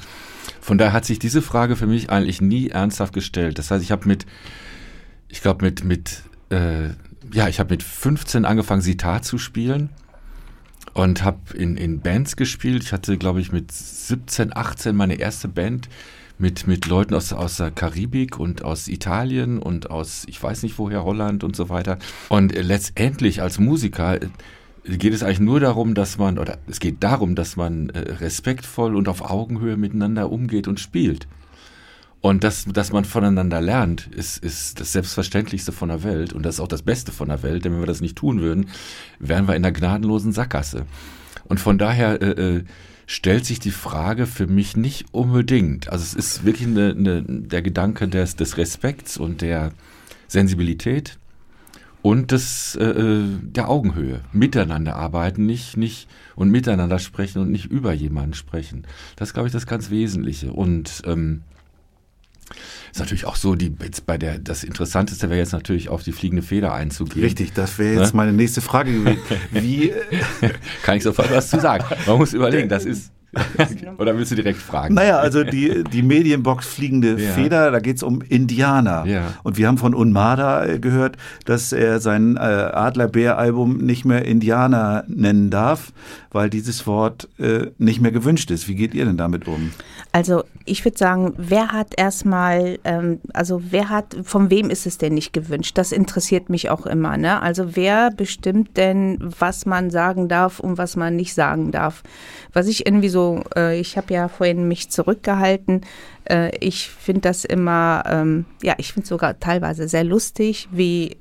[0.62, 3.58] Von daher hat sich diese Frage für mich eigentlich nie ernsthaft gestellt.
[3.58, 4.28] Das heißt, ich habe mit,
[5.30, 6.22] ich glaube mit, mit,
[6.52, 6.90] äh,
[7.34, 9.90] ja, ich habe mit 15 angefangen, Sitar zu spielen
[10.94, 12.84] und habe in, in Bands gespielt.
[12.84, 15.90] Ich hatte, glaube ich, mit 17, 18 meine erste Band
[16.38, 20.78] mit, mit Leuten aus, aus der Karibik und aus Italien und aus, ich weiß nicht
[20.78, 21.98] woher, Holland und so weiter.
[22.30, 24.28] Und äh, letztendlich als Musiker äh,
[24.86, 28.96] geht es eigentlich nur darum, dass man, oder es geht darum, dass man äh, respektvoll
[28.96, 31.28] und auf Augenhöhe miteinander umgeht und spielt.
[32.22, 36.56] Und dass, dass man voneinander lernt, ist, ist das Selbstverständlichste von der Welt und das
[36.56, 37.64] ist auch das Beste von der Welt.
[37.64, 38.70] Denn wenn wir das nicht tun würden,
[39.20, 40.86] wären wir in der gnadenlosen Sackgasse.
[41.44, 42.64] Und von daher äh,
[43.08, 45.90] stellt sich die Frage für mich nicht unbedingt.
[45.90, 49.72] Also es ist wirklich eine, eine, der Gedanke des, des Respekts und der
[50.28, 51.18] Sensibilität
[52.02, 54.22] und des, äh, äh, der Augenhöhe.
[54.32, 58.86] Miteinander arbeiten, nicht, nicht und miteinander sprechen und nicht über jemanden sprechen.
[59.16, 60.54] Das ist, glaube ich, das ganz Wesentliche.
[60.54, 61.42] Und ähm,
[62.92, 66.12] ist natürlich auch so, die jetzt bei der das Interessanteste wäre jetzt natürlich auf die
[66.12, 67.24] fliegende Feder einzugehen.
[67.26, 68.18] Richtig, das wäre jetzt Ne?
[68.18, 69.20] meine nächste Frage gewesen.
[69.52, 69.90] Wie,
[70.42, 70.52] äh,
[70.84, 71.84] Kann ich sofort was zu sagen.
[72.08, 73.12] Man muss überlegen, das ist.
[73.98, 74.94] Oder willst du direkt fragen?
[74.96, 77.32] naja, also die, die Medienbox Fliegende Ja.
[77.34, 79.06] Feder, da geht's um Indianer.
[79.06, 79.34] Ja.
[79.44, 85.04] Und wir haben von Unmada äh, gehört, dass er sein äh, Adlerbär-Album nicht mehr Indianer
[85.10, 85.92] nennen darf,
[86.32, 88.70] weil dieses Wort äh, nicht mehr gewünscht ist.
[88.70, 89.72] Wie geht ihr denn damit um?
[90.16, 94.98] Also ich würde sagen, wer hat erstmal, ähm, also wer hat, von wem ist es
[94.98, 95.78] denn nicht gewünscht?
[95.78, 97.18] Das interessiert mich auch immer.
[97.18, 97.42] Ne?
[97.42, 102.02] Also wer bestimmt denn, was man sagen darf und was man nicht sagen darf?
[102.54, 105.82] Was ich irgendwie so, äh, ich habe ja vorhin mich zurückgehalten.
[106.24, 111.18] Äh, ich finde das immer, ähm, ja, ich finde sogar teilweise sehr lustig, wie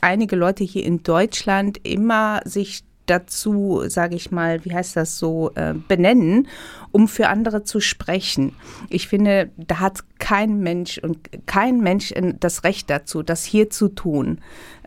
[0.00, 5.50] einige Leute hier in Deutschland immer sich dazu, sage ich mal, wie heißt das so,
[5.54, 6.48] äh, benennen,
[6.94, 8.54] um für andere zu sprechen.
[8.88, 13.88] Ich finde, da hat kein Mensch und kein Mensch das Recht dazu, das hier zu
[13.88, 14.38] tun.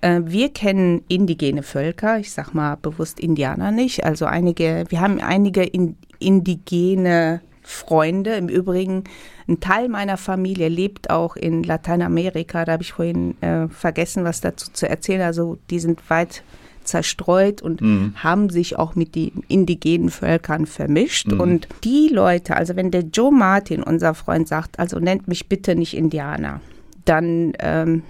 [0.02, 5.20] Äh, wir kennen indigene Völker, ich sag mal bewusst Indianer nicht, also einige, wir haben
[5.20, 8.36] einige in, indigene Freunde.
[8.36, 9.04] Im Übrigen,
[9.50, 12.63] ein Teil meiner Familie lebt auch in Lateinamerika.
[12.63, 15.24] Da habe ich vorhin äh, vergessen, was dazu zu erzählen.
[15.24, 16.43] Also die sind weit
[16.88, 17.82] zerstreut und
[18.15, 21.32] haben sich auch mit den indigenen Völkern vermischt.
[21.32, 25.76] Und die Leute, also wenn der Joe Martin, unser Freund, sagt, also nennt mich bitte
[25.76, 26.62] nicht Indianer,
[27.06, 28.04] dann ähm,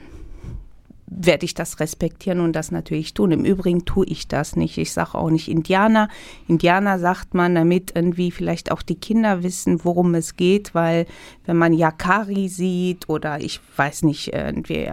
[1.10, 3.32] werde ich das respektieren und das natürlich tun.
[3.32, 4.78] Im Übrigen tue ich das nicht.
[4.78, 6.10] Ich sage auch nicht Indianer.
[6.48, 11.06] Indianer sagt man, damit irgendwie vielleicht auch die Kinder wissen, worum es geht, weil
[11.46, 14.92] wenn man Yakari sieht oder ich weiß nicht, irgendwie,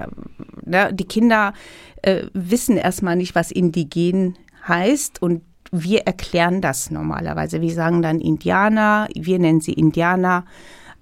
[0.65, 1.53] ne, die Kinder
[2.03, 7.61] äh, wissen erstmal nicht, was indigen heißt und wir erklären das normalerweise.
[7.61, 10.45] Wir sagen dann Indianer, wir nennen sie Indianer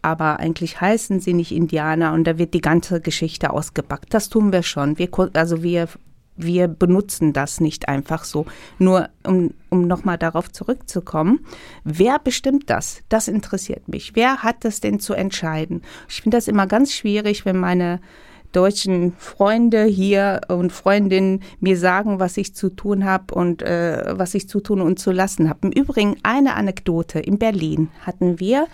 [0.02, 4.12] aber eigentlich heißen sie nicht Indianer und da wird die ganze Geschichte ausgepackt.
[4.12, 4.98] Das tun wir schon.
[4.98, 5.88] Wir, also wir,
[6.36, 8.46] wir benutzen das nicht einfach so.
[8.78, 11.46] Nur um, um nochmal darauf zurückzukommen,
[11.84, 13.02] wer bestimmt das?
[13.08, 14.16] Das interessiert mich.
[14.16, 15.82] Wer hat das denn zu entscheiden?
[16.08, 18.00] Ich finde das immer ganz schwierig, wenn meine
[18.52, 24.34] deutschen Freunde hier und Freundinnen mir sagen, was ich zu tun habe und äh, was
[24.34, 25.68] ich zu tun und zu lassen habe.
[25.68, 27.18] Im Übrigen eine Anekdote.
[27.18, 28.66] In Berlin hatten wir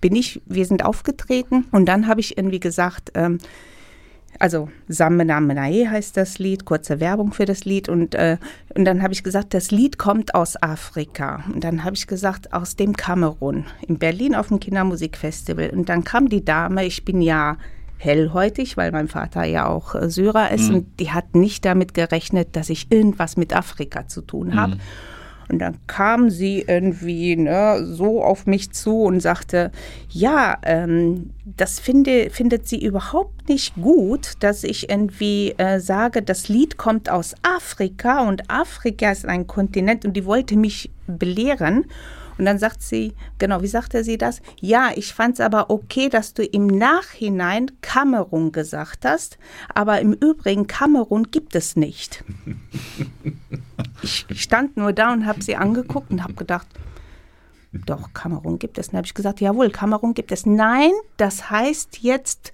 [0.00, 1.66] bin ich, wir sind aufgetreten.
[1.72, 3.38] Und dann habe ich irgendwie gesagt, ähm,
[4.38, 7.88] also Samena Menae heißt das Lied, kurze Werbung für das Lied.
[7.88, 8.38] Und, äh,
[8.74, 11.44] und dann habe ich gesagt, das Lied kommt aus Afrika.
[11.52, 15.70] Und dann habe ich gesagt, aus dem Kamerun, in Berlin auf dem Kindermusikfestival.
[15.70, 17.56] Und dann kam die Dame, ich bin ja
[17.98, 20.70] hellhäutig, weil mein Vater ja auch äh, Syrer ist.
[20.70, 24.76] Und die hat nicht damit gerechnet, dass ich irgendwas mit Afrika zu tun habe.
[25.48, 29.70] Und dann kam sie irgendwie ne, so auf mich zu und sagte,
[30.10, 36.48] ja, ähm, das finde, findet sie überhaupt nicht gut, dass ich irgendwie äh, sage, das
[36.48, 41.86] Lied kommt aus Afrika und Afrika ist ein Kontinent und die wollte mich belehren.
[42.38, 44.40] Und dann sagt sie, genau, wie sagte sie das?
[44.60, 49.38] Ja, ich fand es aber okay, dass du im Nachhinein Kamerun gesagt hast,
[49.74, 52.24] aber im Übrigen Kamerun gibt es nicht.
[54.02, 56.66] Ich stand nur da und habe sie angeguckt und habe gedacht,
[57.72, 58.88] doch, Kamerun gibt es.
[58.88, 60.46] Dann habe ich gesagt, jawohl, Kamerun gibt es.
[60.46, 62.52] Nein, das heißt jetzt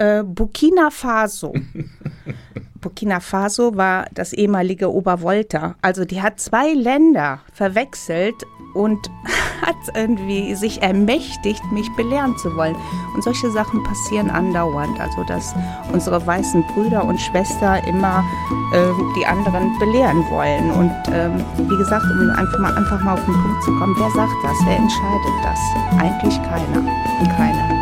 [0.00, 1.52] äh, Burkina Faso.
[2.80, 5.76] Burkina Faso war das ehemalige Obervolta.
[5.82, 8.34] Also die hat zwei Länder verwechselt
[8.72, 8.98] und
[9.60, 12.74] hat irgendwie sich ermächtigt, mich belehren zu wollen.
[13.14, 14.98] Und solche Sachen passieren andauernd.
[14.98, 15.54] Also dass
[15.92, 18.24] unsere weißen Brüder und Schwestern immer
[18.72, 20.70] ähm, die anderen belehren wollen.
[20.70, 24.10] Und ähm, wie gesagt, um einfach mal, einfach mal auf den Punkt zu kommen, wer
[24.12, 24.56] sagt das?
[24.64, 25.58] Wer entscheidet das?
[26.00, 27.36] Eigentlich keiner.
[27.36, 27.80] Keiner.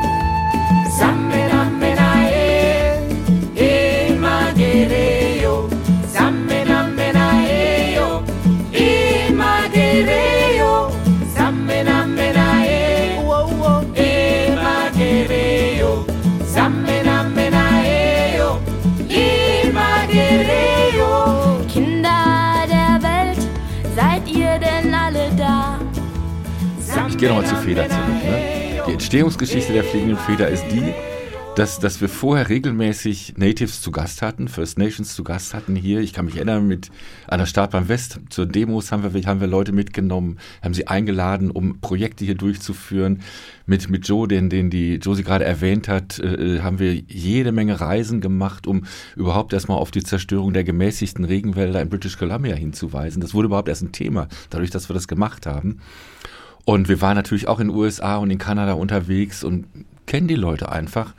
[0.98, 1.47] Samena
[27.18, 28.07] gehe nochmal zur Feder zurück.
[28.07, 28.85] Ne?
[28.87, 30.94] Die Entstehungsgeschichte der fliegenden Feder ist die,
[31.57, 35.98] dass, dass wir vorher regelmäßig Natives zu Gast hatten, First Nations zu Gast hatten hier.
[35.98, 36.92] Ich kann mich erinnern, mit
[37.26, 41.50] einer Start beim West zur Demos haben wir, haben wir Leute mitgenommen, haben sie eingeladen,
[41.50, 43.22] um Projekte hier durchzuführen.
[43.66, 47.81] Mit, mit Joe, den, den die Josie gerade erwähnt hat, äh, haben wir jede Menge
[47.81, 48.85] Reisen gemacht, um
[49.16, 53.20] überhaupt erstmal auf die Zerstörung der gemäßigten Regenwälder in British Columbia hinzuweisen.
[53.20, 55.81] Das wurde überhaupt erst ein Thema, dadurch, dass wir das gemacht haben.
[56.68, 59.64] Und wir waren natürlich auch in den USA und in Kanada unterwegs und
[60.04, 61.14] kennen die Leute einfach.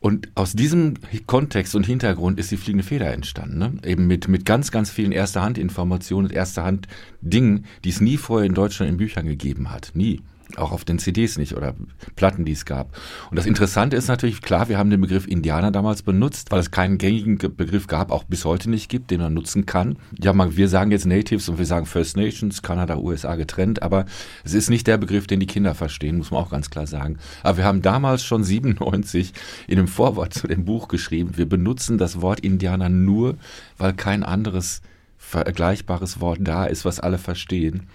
[0.00, 3.56] Und aus diesem Kontext und Hintergrund ist die fliegende Feder entstanden.
[3.56, 3.72] Ne?
[3.86, 8.92] Eben mit, mit ganz, ganz vielen Erster-Hand-Informationen und Erster-Hand-Dingen, die es nie vorher in Deutschland
[8.92, 9.92] in Büchern gegeben hat.
[9.94, 10.20] Nie.
[10.54, 11.74] Auch auf den CDs nicht oder
[12.14, 12.96] Platten, die es gab.
[13.30, 16.70] Und das Interessante ist natürlich, klar, wir haben den Begriff Indianer damals benutzt, weil es
[16.70, 19.96] keinen gängigen Ge- Begriff gab, auch bis heute nicht gibt, den man nutzen kann.
[20.22, 24.06] Ja, man, wir sagen jetzt Natives und wir sagen First Nations, Kanada, USA getrennt, aber
[24.44, 27.18] es ist nicht der Begriff, den die Kinder verstehen, muss man auch ganz klar sagen.
[27.42, 29.32] Aber wir haben damals schon 97
[29.66, 33.36] in dem Vorwort zu dem Buch geschrieben, wir benutzen das Wort Indianer nur,
[33.78, 34.80] weil kein anderes
[35.18, 37.88] vergleichbares Wort da ist, was alle verstehen.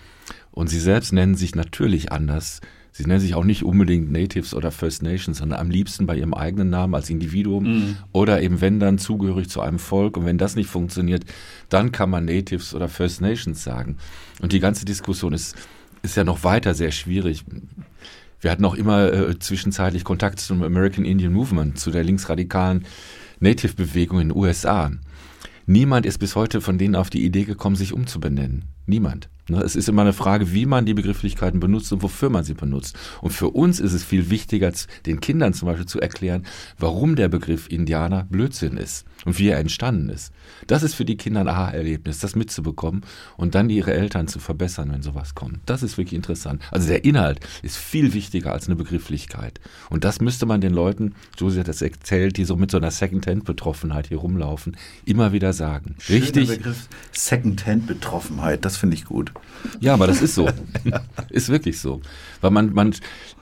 [0.52, 2.62] Und sie selbst nennen sich natürlich anders.
[2.94, 6.34] Sie nennen sich auch nicht unbedingt Natives oder First Nations, sondern am liebsten bei ihrem
[6.34, 10.18] eigenen Namen als Individuum oder eben wenn dann zugehörig zu einem Volk.
[10.18, 11.24] Und wenn das nicht funktioniert,
[11.70, 13.96] dann kann man Natives oder First Nations sagen.
[14.42, 15.56] Und die ganze Diskussion ist,
[16.04, 17.46] ist ja noch weiter sehr schwierig.
[18.42, 22.86] Wir hatten auch immer äh, zwischenzeitlich Kontakt zum American Indian Movement, zu der linksradikalen
[23.40, 24.92] Native-Bewegung in den USA.
[25.66, 28.66] Niemand ist bis heute von denen auf die Idee gekommen, sich umzubenennen.
[28.92, 29.30] Niemand.
[29.50, 32.54] Ne, Es ist immer eine Frage, wie man die Begrifflichkeiten benutzt und wofür man sie
[32.54, 32.98] benutzt.
[33.22, 34.72] Und für uns ist es viel wichtiger,
[35.06, 36.46] den Kindern zum Beispiel zu erklären,
[36.78, 40.32] warum der Begriff Indianer Blödsinn ist und wie er entstanden ist.
[40.68, 43.02] Das ist für die Kinder ein Aha-Erlebnis, das mitzubekommen
[43.38, 45.60] und dann ihre Eltern zu verbessern, wenn sowas kommt.
[45.66, 46.62] Das ist wirklich interessant.
[46.72, 49.60] Also der Inhalt ist viel wichtiger als eine Begrifflichkeit.
[49.90, 52.92] Und das müsste man den Leuten, Josie hat das erzählt, die so mit so einer
[52.92, 55.96] Second-Hand-Betroffenheit hier rumlaufen, immer wieder sagen.
[56.10, 56.48] Richtig.
[56.48, 59.32] Schöner Begriff Second-Hand-Betroffenheit, das finde ich gut.
[59.80, 60.50] Ja, aber das ist so.
[61.30, 62.02] ist wirklich so.
[62.42, 62.94] Weil man, man,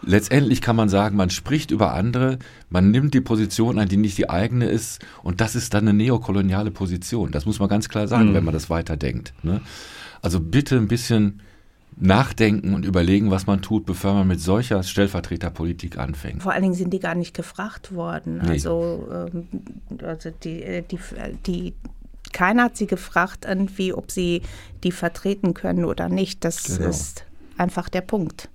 [0.04, 2.38] letztendlich kann man sagen, man spricht über andere,
[2.70, 5.98] man nimmt die Position ein, die nicht die eigene ist, und das ist dann eine
[5.98, 7.32] neokoloniale Position.
[7.32, 9.34] Das muss man ganz klar sagen, wenn man das weiterdenkt.
[9.42, 9.62] Ne?
[10.22, 11.42] Also bitte ein bisschen
[11.98, 16.44] nachdenken und überlegen, was man tut, bevor man mit solcher Stellvertreterpolitik anfängt.
[16.44, 18.42] Vor allen Dingen sind die gar nicht gefragt worden.
[18.44, 18.52] Nee.
[18.52, 19.48] Also, ähm,
[20.04, 21.00] also die, äh, die,
[21.46, 21.74] die,
[22.34, 24.42] keiner hat sie gefragt, irgendwie, ob sie
[24.84, 26.44] die vertreten können oder nicht.
[26.46, 26.90] Das Genau.
[26.90, 27.26] ist
[27.58, 28.50] einfach der Punkt.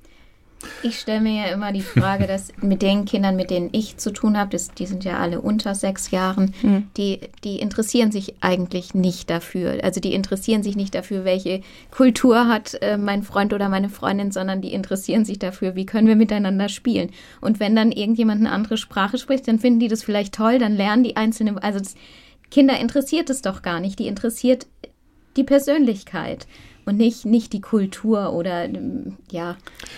[0.82, 4.10] Ich stelle mir ja immer die Frage, dass mit den Kindern, mit denen ich zu
[4.12, 6.54] tun habe, das, die sind ja alle unter sechs Jahren,
[6.96, 9.80] die, die interessieren sich eigentlich nicht dafür.
[9.82, 11.60] Also die interessieren sich nicht dafür, welche
[11.90, 16.08] Kultur hat äh, mein Freund oder meine Freundin, sondern die interessieren sich dafür, wie können
[16.08, 17.10] wir miteinander spielen.
[17.42, 20.72] Und wenn dann irgendjemand eine andere Sprache spricht, dann finden die das vielleicht toll, dann
[20.76, 21.94] lernen die einzelne, also das,
[22.54, 24.68] Kinder interessiert es doch gar nicht, die interessiert
[25.36, 26.46] die Persönlichkeit
[26.84, 29.56] und nicht, nicht die Kultur oder ähm, ja.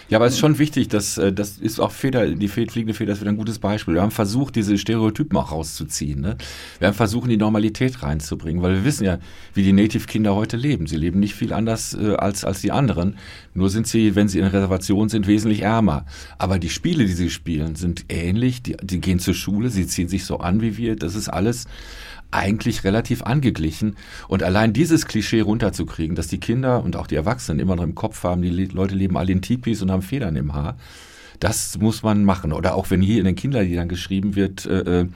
[0.09, 3.13] Ja, aber es ist schon wichtig, dass äh, das ist auch Feder, die fliegende Feder
[3.13, 3.93] ist wieder ein gutes Beispiel.
[3.93, 6.23] Wir haben versucht, diese Stereotypen auch rauszuziehen.
[6.23, 6.39] Ne?
[6.79, 9.19] Wir haben versucht, die Normalität reinzubringen, weil wir wissen ja,
[9.53, 10.87] wie die Native-Kinder heute leben.
[10.87, 13.19] Sie leben nicht viel anders äh, als, als die anderen.
[13.53, 16.07] Nur sind sie, wenn sie in Reservation sind, wesentlich ärmer.
[16.39, 18.63] Aber die Spiele, die sie spielen, sind ähnlich.
[18.63, 20.97] Die, die gehen zur Schule, sie ziehen sich so an wie wir.
[20.97, 21.67] Das ist alles
[22.37, 23.97] eigentlich relativ angeglichen.
[24.29, 27.95] Und allein dieses Klischee runterzukriegen, dass die Kinder und auch die Erwachsenen immer noch im
[27.95, 30.77] Kopf haben, die Le Leute leben alle in Tipis und haben Federn im Haar,
[31.41, 32.53] das muss man machen.
[32.53, 35.09] Oder auch wenn hier in den Kinderliedern geschrieben wird, äh, äh,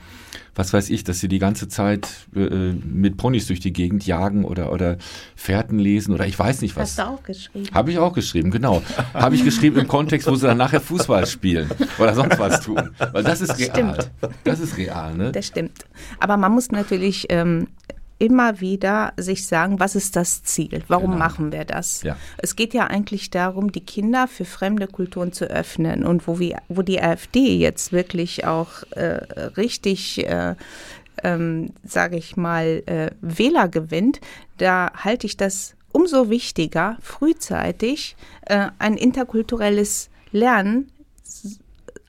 [0.55, 4.43] was weiß ich, dass sie die ganze Zeit äh, mit Ponys durch die Gegend jagen
[4.43, 4.97] oder, oder
[5.35, 6.97] Fährten lesen oder ich weiß nicht was.
[6.97, 7.67] Hast du auch geschrieben?
[7.73, 8.83] Habe ich auch geschrieben, genau.
[9.13, 12.91] Habe ich geschrieben im Kontext, wo sie dann nachher Fußball spielen oder sonst was tun.
[13.11, 13.97] Weil das ist real.
[14.43, 15.31] Das ist real, ne?
[15.31, 15.85] Das stimmt.
[16.19, 17.67] Aber man muss natürlich ähm,
[18.21, 20.83] immer wieder sich sagen, was ist das Ziel?
[20.87, 21.17] Warum Genau.
[21.25, 22.03] machen wir das?
[22.03, 22.15] Ja.
[22.37, 26.05] Es geht ja eigentlich darum, die Kinder für fremde Kulturen zu öffnen.
[26.05, 29.23] Und wo, wir, wo die AfD jetzt wirklich auch äh,
[29.57, 30.55] richtig, äh,
[31.23, 34.21] ähm, sage ich mal, äh, Wähler gewinnt,
[34.57, 38.15] da halte ich das umso wichtiger, frühzeitig
[38.45, 40.91] äh, ein interkulturelles Lernen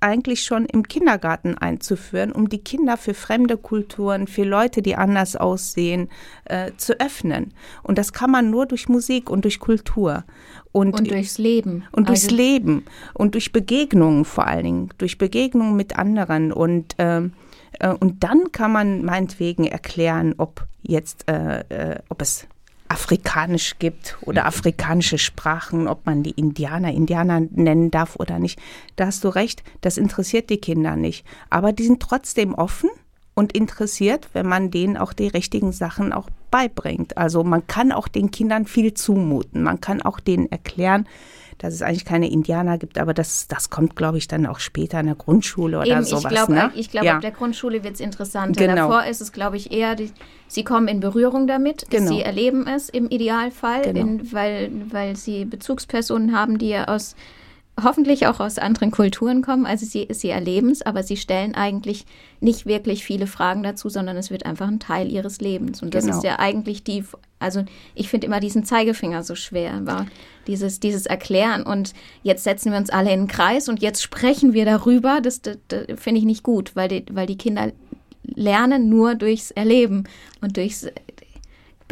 [0.02, 5.36] eigentlich schon im Kindergarten einzuführen, um die Kinder für fremde Kulturen, für Leute, die anders
[5.36, 6.08] aussehen,
[6.44, 7.54] äh, zu öffnen.
[7.82, 10.24] Und das kann man nur durch Musik und durch Kultur.
[10.72, 11.84] Und, Und durchs Leben.
[11.92, 12.84] und durchs Also- Leben
[13.14, 16.50] und durch Begegnungen vor allen Dingen, durch Begegnungen mit anderen.
[16.52, 17.32] Und, ähm,
[17.78, 22.46] äh, und dann kann man meinetwegen erklären, ob jetzt, äh, äh, ob es
[22.92, 28.60] afrikanisch gibt oder afrikanische Sprachen, ob man die Indianer Indianer nennen darf oder nicht.
[28.96, 31.24] Da hast du recht, das interessiert die Kinder nicht.
[31.48, 32.90] Aber die sind trotzdem offen
[33.34, 37.16] und interessiert, wenn man denen auch die richtigen Sachen auch beibringt.
[37.16, 39.62] Also man kann auch den Kindern viel zumuten.
[39.62, 41.08] Man kann auch denen erklären,
[41.62, 44.98] dass es eigentlich keine Indianer gibt, aber das, das kommt, glaube ich, dann auch später
[44.98, 46.24] in der Grundschule oder Eben, sowas.
[46.24, 46.72] ich glaube, ne?
[46.74, 47.14] ich glaube ja.
[47.14, 48.60] ab der Grundschule wird es interessanter.
[48.66, 48.88] Genau.
[48.88, 50.10] Davor ist es, glaube ich, eher, die,
[50.48, 52.10] sie kommen in Berührung damit, Genau.
[52.10, 54.00] sie erleben es im Idealfall, Genau.
[54.00, 57.14] in, weil, weil sie Bezugspersonen haben, die ja aus
[57.82, 59.64] hoffentlich auch aus anderen Kulturen kommen.
[59.66, 62.04] Also sie, sie erleben es, aber sie stellen eigentlich
[62.40, 65.82] nicht wirklich viele Fragen dazu, sondern es wird einfach ein Teil ihres Lebens.
[65.82, 66.16] Und das Genau.
[66.18, 67.04] ist ja eigentlich die,
[67.38, 67.64] also
[67.94, 70.06] ich finde immer diesen Zeigefinger so schwer, war
[70.46, 74.52] dieses, dieses Erklären und jetzt setzen wir uns alle in einen Kreis und jetzt sprechen
[74.52, 77.72] wir darüber, das, das, das finde ich nicht gut, weil die, weil die Kinder
[78.24, 80.04] lernen nur durchs Erleben
[80.40, 80.86] und durchs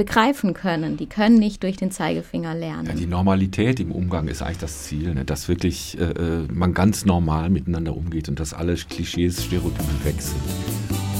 [0.00, 0.96] begreifen können.
[0.96, 2.86] Die können nicht durch den Zeigefinger lernen.
[2.86, 5.26] Ja, die Normalität im Umgang ist eigentlich das Ziel, ne?
[5.26, 10.14] dass wirklich äh, äh, man ganz normal miteinander umgeht und dass alle Klischees, Stereotypen weg
[10.22, 10.40] sind.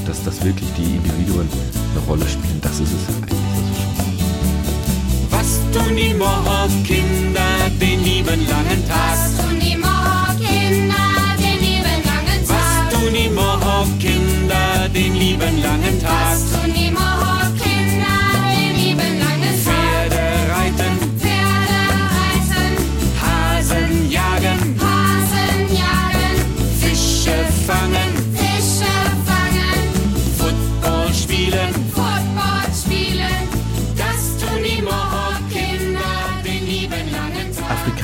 [0.07, 1.47] Dass, dass wirklich die Individuen
[1.91, 3.39] eine Rolle spielen, das ist es ja eigentlich.
[5.29, 9.11] Was tun die Mohawk-Kinder den lieben langen Tag?
[9.11, 11.05] Was tun die Mohawk-Kinder
[11.37, 12.89] den lieben langen Was Tag?
[12.89, 16.60] tun die Mohawk-Kinder den lieben langen Tag?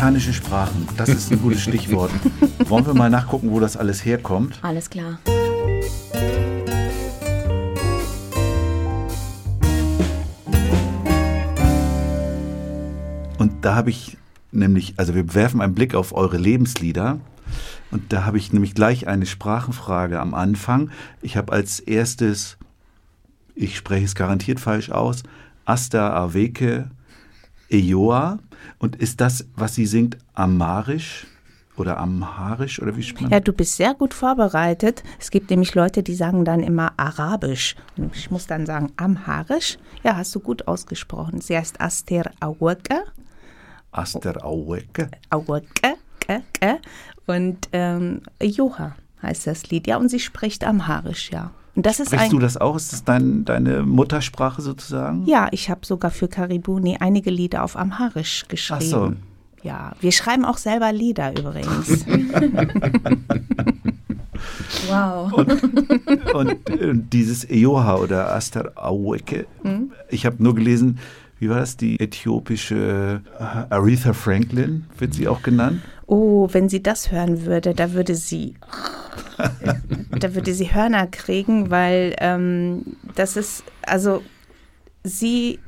[0.08, 2.12] Afrikanische Sprachen, das ist ein gutes Stichwort.
[2.70, 4.58] Wollen wir mal nachgucken, wo das alles herkommt?
[4.62, 5.20] Alles klar.
[13.38, 14.16] Und da habe ich
[14.54, 17.20] nämlich, also wir werfen einen Blick auf eure Lebenslieder.
[17.92, 20.90] Und da habe ich nämlich gleich eine Sprachenfrage am Anfang.
[21.22, 22.58] Ich habe als erstes,
[23.56, 25.24] ich spreche es garantiert falsch aus,
[25.66, 26.92] Asta Aweke
[27.70, 28.40] Ejoa.
[28.80, 31.28] Und ist das, was sie singt, Amarisch
[31.78, 33.32] oder Amharisch oder wie spricht man?
[33.32, 35.04] Ja, du bist sehr gut vorbereitet.
[35.20, 37.76] Es gibt nämlich Leute, die sagen dann immer Arabisch.
[37.98, 39.78] Und Ich muss dann sagen Amharisch.
[40.04, 41.42] Ja, hast du gut ausgesprochen.
[41.42, 43.04] Sie heißt Aster Aweke.
[43.92, 45.10] Aster Aweke.
[45.30, 45.96] Aweke.
[46.20, 46.80] Ke, ke.
[47.26, 49.88] Und ähm, Joha heißt das Lied.
[49.88, 51.52] Ja, und sie spricht Amharisch, ja.
[51.78, 52.76] Und das ist Sprichst ein, du das auch?
[52.76, 55.26] Ist das dein, deine Muttersprache sozusagen?
[55.28, 58.82] Ja, ich habe sogar für Karibuni einige Lieder auf Amharisch geschrieben.
[58.84, 59.14] Ach so.
[59.62, 62.04] Ja, wir schreiben auch selber Lieder übrigens.
[64.90, 65.34] Wow.
[66.34, 69.92] Und äh, dieses Ejoha oder Aster Aweke, Hm?
[70.10, 71.00] ich habe nur gelesen,
[71.40, 73.22] wie war das, die äthiopische
[73.70, 75.82] Aretha Franklin, wird sie auch genannt?
[76.08, 78.56] Oh, wenn sie das hören würde, da würde sie,
[80.20, 84.24] da würde sie Hörner kriegen, weil ähm, das ist, also
[85.04, 85.60] sie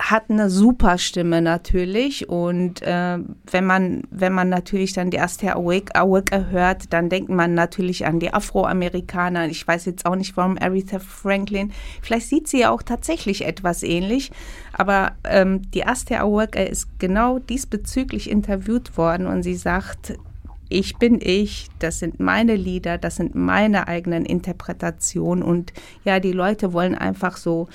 [0.00, 3.18] hat eine super Stimme natürlich und äh,
[3.50, 8.06] wenn man wenn man natürlich dann die erste Awake Awake hört, dann denkt man natürlich
[8.06, 9.48] an die Afroamerikaner.
[9.48, 11.72] Ich weiß jetzt auch nicht, warum Aretha Franklin.
[12.00, 14.32] Vielleicht sieht sie ja auch tatsächlich etwas ähnlich,
[14.72, 20.14] aber ähm, die erste Awake ist genau diesbezüglich interviewt worden und sie sagt,
[20.70, 25.74] ich bin ich, das sind meine Lieder, das sind meine eigenen Interpretationen und
[26.04, 27.68] ja, die Leute wollen einfach so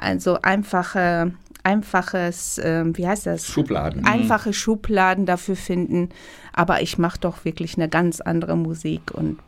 [0.00, 1.32] also einfache
[1.62, 3.46] einfaches, ähm, wie heißt das?
[3.46, 4.04] Schubladen.
[4.04, 6.10] Einfache Schubladen dafür finden.
[6.52, 9.38] Aber ich mache doch wirklich eine ganz andere Musik und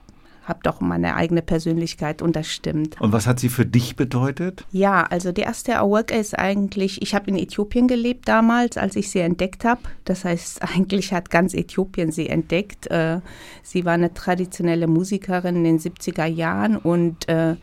[0.45, 3.01] habe doch meine eigene Persönlichkeit und das stimmt.
[3.01, 4.67] Und was hat sie für dich bedeutet?
[4.73, 9.11] Ja, also der erste Awake ist eigentlich, ich habe in Äthiopien gelebt damals, als ich
[9.11, 9.83] sie entdeckt habe.
[10.05, 12.89] Das heißt, eigentlich hat ganz Äthiopien sie entdeckt.
[12.91, 13.21] Äh,
[13.63, 17.57] sie war eine traditionelle Musikerin in den 70er Jahren und äh,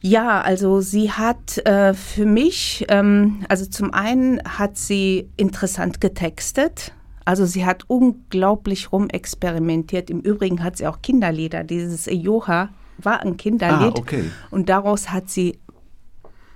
[0.00, 6.92] ja, also sie hat äh, für mich, ähm, also zum einen hat sie interessant getextet.
[7.24, 10.10] Also sie hat unglaublich rumexperimentiert.
[10.10, 11.64] Im Übrigen hat sie auch Kinderlieder.
[11.64, 12.68] Dieses Ejoha
[12.98, 13.96] war ein Kinderlied.
[13.96, 14.30] Ah, okay.
[14.50, 15.58] Und daraus hat sie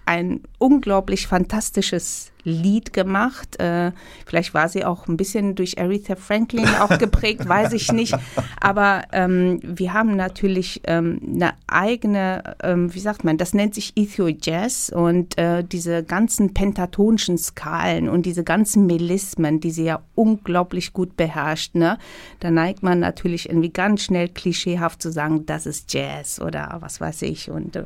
[0.07, 3.61] ein unglaublich fantastisches Lied gemacht.
[3.61, 3.93] Äh,
[4.27, 8.17] vielleicht war sie auch ein bisschen durch Aretha Franklin auch geprägt, weiß ich nicht.
[8.61, 13.93] Aber ähm, wir haben natürlich ähm, eine eigene, ähm, wie sagt man, das nennt sich
[13.97, 20.01] Ethio Jazz und äh, diese ganzen pentatonischen Skalen und diese ganzen Melismen, die sie ja
[20.15, 21.75] unglaublich gut beherrscht.
[21.75, 21.99] Ne?
[22.41, 27.01] Da neigt man natürlich irgendwie ganz schnell klischeehaft zu sagen, das ist Jazz oder was
[27.01, 27.51] weiß ich.
[27.51, 27.85] Und äh,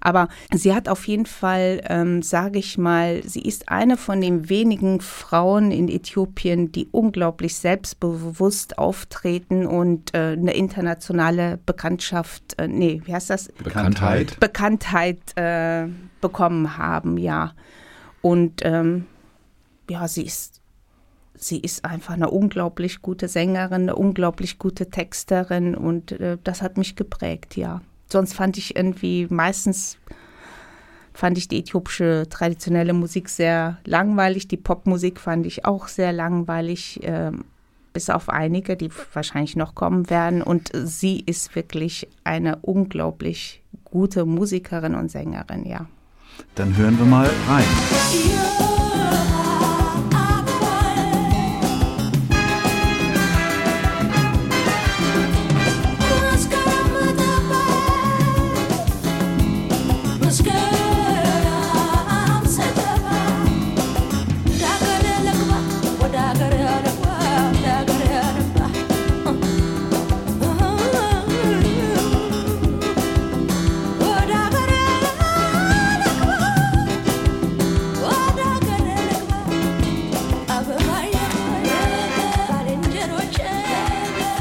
[0.00, 4.48] aber sie hat auf jeden Fall, ähm, sage ich mal, sie ist eine von den
[4.48, 13.02] wenigen Frauen in Äthiopien, die unglaublich selbstbewusst auftreten und äh, eine internationale Bekanntschaft, äh, nee,
[13.04, 13.52] wie heißt das?
[13.62, 14.38] Bekanntheit.
[14.40, 15.86] Bekanntheit äh,
[16.20, 17.52] bekommen haben, ja.
[18.22, 19.06] Und ähm,
[19.88, 20.60] ja, sie ist,
[21.34, 26.78] sie ist einfach eine unglaublich gute Sängerin, eine unglaublich gute Texterin und äh, das hat
[26.78, 27.82] mich geprägt, ja.
[28.10, 29.98] Sonst fand ich irgendwie meistens
[31.14, 34.48] fand ich die äthiopische traditionelle Musik sehr langweilig.
[34.48, 37.44] Die Popmusik fand ich auch sehr langweilig, ähm,
[37.92, 40.42] bis auf einige, die wahrscheinlich noch kommen werden.
[40.42, 45.86] Und sie ist wirklich eine unglaublich gute Musikerin und Sängerin, ja.
[46.56, 48.83] Dann hören wir mal rein.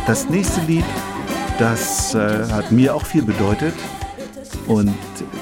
[0.06, 0.84] Das nächste Lied,
[1.60, 3.74] das äh, hat mir auch viel bedeutet
[4.68, 4.94] und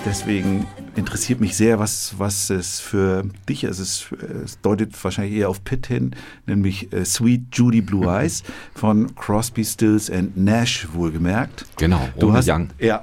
[0.05, 3.79] deswegen interessiert mich sehr, was, was es für dich ist.
[3.79, 4.05] Es,
[4.43, 6.11] es deutet wahrscheinlich eher auf Pitt hin,
[6.45, 8.43] nämlich äh, Sweet Judy Blue Eyes
[8.75, 11.65] von Crosby, Stills and Nash wohlgemerkt.
[11.77, 12.69] Genau, Du hast, Young.
[12.79, 13.01] ja.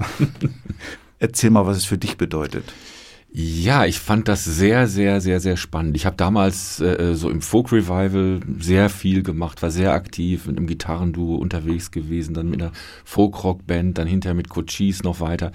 [1.19, 2.73] Erzähl mal, was es für dich bedeutet.
[3.31, 5.97] Ja, ich fand das sehr, sehr, sehr, sehr spannend.
[5.97, 10.57] Ich habe damals äh, so im Folk Revival sehr viel gemacht, war sehr aktiv mit
[10.57, 12.73] einem Gitarrenduo unterwegs gewesen, dann mit einer
[13.05, 15.53] Folk-Rock-Band, dann hinterher mit Cochise noch weiter.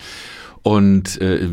[0.61, 1.49] Und äh,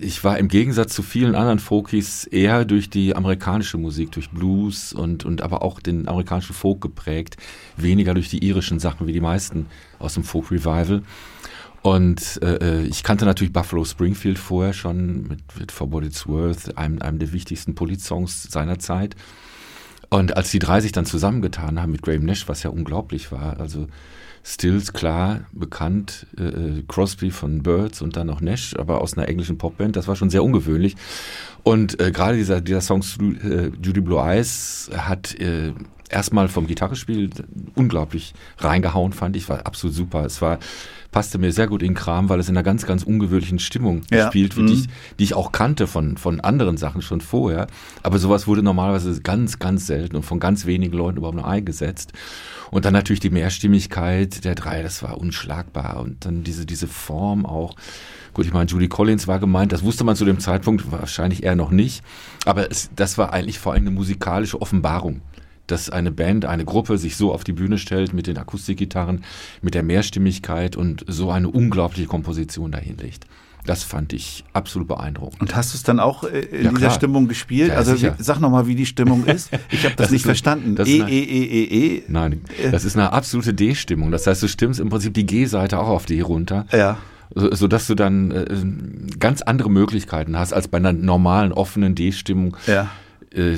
[0.00, 4.92] ich war im Gegensatz zu vielen anderen Folkies eher durch die amerikanische Musik, durch Blues
[4.92, 7.36] und, und aber auch den amerikanischen Folk geprägt,
[7.76, 9.66] weniger durch die irischen Sachen wie die meisten
[9.98, 11.02] aus dem Folk Revival.
[11.84, 16.78] Und äh, ich kannte natürlich Buffalo Springfield vorher schon mit, mit For What It's Worth,
[16.78, 19.14] einem, einem der wichtigsten Polit-Songs seiner Zeit.
[20.08, 23.60] Und als die drei sich dann zusammengetan haben mit Graham Nash, was ja unglaublich war,
[23.60, 23.86] also
[24.42, 29.58] Stills klar bekannt, äh, Crosby von Birds und dann noch Nash, aber aus einer englischen
[29.58, 30.96] Popband, das war schon sehr ungewöhnlich.
[31.64, 33.02] Und äh, gerade dieser, dieser Song
[33.42, 35.72] äh, Judy Blue Eyes hat äh,
[36.10, 37.30] erstmal vom Gitarrespiel
[37.74, 40.24] unglaublich reingehauen, fand ich, war absolut super.
[40.24, 40.58] Es war
[41.10, 44.02] passte mir sehr gut in den Kram, weil es in einer ganz, ganz ungewöhnlichen Stimmung
[44.10, 44.24] Ja.
[44.24, 44.70] gespielt wird, Mhm.
[44.72, 44.88] die, ich,
[45.20, 47.68] die ich auch kannte von, von anderen Sachen schon vorher.
[48.02, 52.12] Aber sowas wurde normalerweise ganz, ganz selten und von ganz wenigen Leuten überhaupt nur eingesetzt.
[52.72, 56.00] Und dann natürlich die Mehrstimmigkeit der drei, das war unschlagbar.
[56.00, 57.76] Und dann diese, diese Form auch.
[58.34, 61.54] Gut, ich meine, Judy Collins war gemeint, das wusste man zu dem Zeitpunkt wahrscheinlich eher
[61.56, 62.02] noch nicht.
[62.44, 65.22] Aber es, das war eigentlich vor allem eine musikalische Offenbarung
[65.66, 69.24] dass eine Band, eine Gruppe sich so auf die Bühne stellt mit den Akustikgitarren,
[69.62, 73.24] mit der Mehrstimmigkeit und so eine unglaubliche Komposition dahinlegt.
[73.64, 75.40] Das fand ich absolut beeindruckend.
[75.40, 76.90] Und hast du es dann auch äh, in Ja, dieser klar.
[76.90, 77.68] Stimmung gespielt?
[77.70, 78.14] Ja, also sicher.
[78.18, 79.48] sag nochmal, wie die Stimmung ist.
[79.70, 80.76] Ich habe das, Das nicht verstanden.
[80.76, 82.02] das E, E, E, E, E.
[82.08, 84.10] Nein, das ist eine absolute D-Stimmung.
[84.10, 86.98] Das heißt, du stimmst im Prinzip die G-Seite auch auf D runter, Ja.
[87.34, 92.56] So, sodass du dann äh, ganz andere Möglichkeiten hast als bei einer normalen offenen D-Stimmung.
[92.66, 92.90] Ja.
[93.34, 93.56] Äh,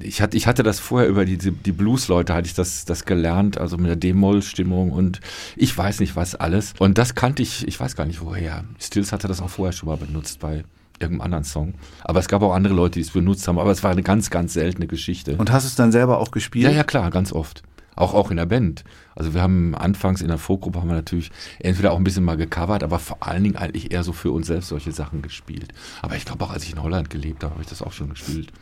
[0.00, 3.04] ich hatte, ich hatte das vorher über die, die, die Blues-Leute, hatte ich das, das
[3.04, 5.20] gelernt, also mit der D-Moll-Stimmung und
[5.56, 6.74] ich weiß nicht was alles.
[6.78, 8.64] Und das kannte ich, ich weiß gar nicht woher.
[8.78, 10.64] Stills hatte das auch vorher schon mal benutzt bei
[11.00, 11.74] irgendeinem anderen Song.
[12.02, 14.30] Aber es gab auch andere Leute, die es benutzt haben, aber es war eine ganz,
[14.30, 15.36] ganz seltene Geschichte.
[15.36, 16.64] Und hast du es dann selber auch gespielt?
[16.64, 17.62] Ja, ja, klar, ganz oft.
[17.96, 18.84] Auch, auch in der Band.
[19.16, 22.36] Also wir haben anfangs in der Folkgruppe haben wir natürlich entweder auch ein bisschen mal
[22.36, 25.72] gecovert, aber vor allen Dingen eigentlich eher so für uns selbst solche Sachen gespielt.
[26.02, 28.10] Aber ich glaube auch, als ich in Holland gelebt habe, habe ich das auch schon
[28.10, 28.52] gespielt.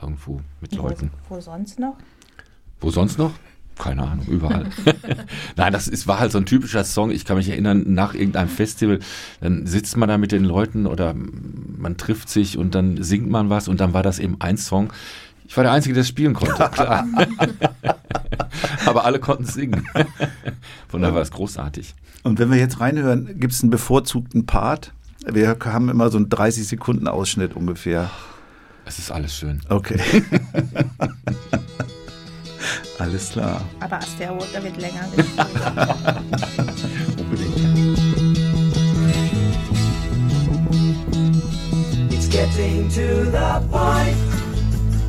[0.00, 1.10] Irgendwo mit Leuten.
[1.28, 1.96] Wo, wo sonst noch?
[2.80, 3.32] Wo sonst noch?
[3.80, 4.66] Keine Ahnung, überall.
[5.56, 7.10] Nein, das ist, war halt so ein typischer Song.
[7.10, 8.98] Ich kann mich erinnern, nach irgendeinem Festival,
[9.40, 13.48] dann sitzt man da mit den Leuten oder man trifft sich und dann singt man
[13.48, 14.92] was und dann war das eben ein Song.
[15.50, 17.04] Ich war der Einzige, der das spielen konnte, klar.
[18.86, 19.84] Aber alle konnten singen.
[20.86, 21.92] Von daher war es großartig.
[22.22, 24.92] Und wenn wir jetzt reinhören, gibt es einen bevorzugten Part?
[25.26, 28.10] Wir haben immer so einen 30 Sekunden Ausschnitt ungefähr.
[28.84, 29.60] Es ist alles schön.
[29.68, 29.98] Okay.
[32.98, 33.62] Alles klar.
[33.80, 35.46] Aber Asteroid wird länger gespielt.
[42.12, 44.39] It's getting to the point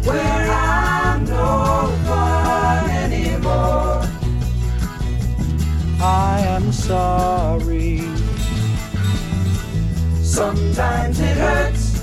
[0.06, 4.02] where I'm no fun anymore.
[6.02, 8.02] I am sorry.
[10.24, 12.02] Sometimes it hurts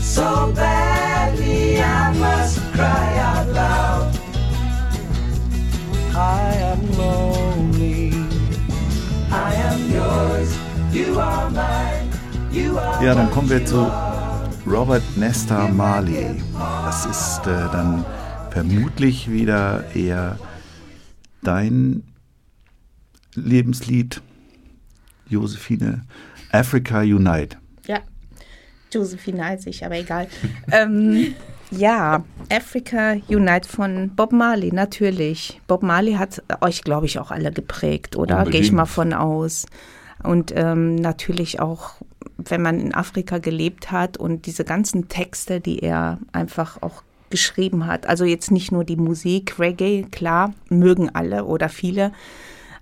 [0.00, 4.18] so badly I must cry out loud.
[6.14, 8.12] I am lonely.
[9.30, 10.50] I am yours.
[10.92, 12.10] You are mine.
[12.52, 13.90] You are Ja, dann kommen wir zu
[14.66, 16.40] Robert Nesta Marley.
[16.84, 18.04] Das ist äh, dann
[18.50, 20.38] vermutlich wieder eher
[21.42, 22.04] dein
[23.34, 24.22] Lebenslied,
[25.28, 26.02] Josephine.
[26.52, 27.56] Africa Unite.
[27.86, 28.00] Ja,
[28.92, 30.28] Josephine heißt ich, aber egal.
[30.72, 31.34] ähm,
[31.70, 35.60] ja, Africa Unite von Bob Marley, natürlich.
[35.66, 38.44] Bob Marley hat euch, glaube ich, auch alle geprägt, oder?
[38.44, 39.66] Gehe ich mal von aus.
[40.22, 41.94] Und ähm, natürlich auch,
[42.50, 47.86] wenn man in Afrika gelebt hat und diese ganzen Texte, die er einfach auch geschrieben
[47.86, 48.06] hat.
[48.06, 52.12] Also jetzt nicht nur die Musik, Reggae, klar, mögen alle oder viele,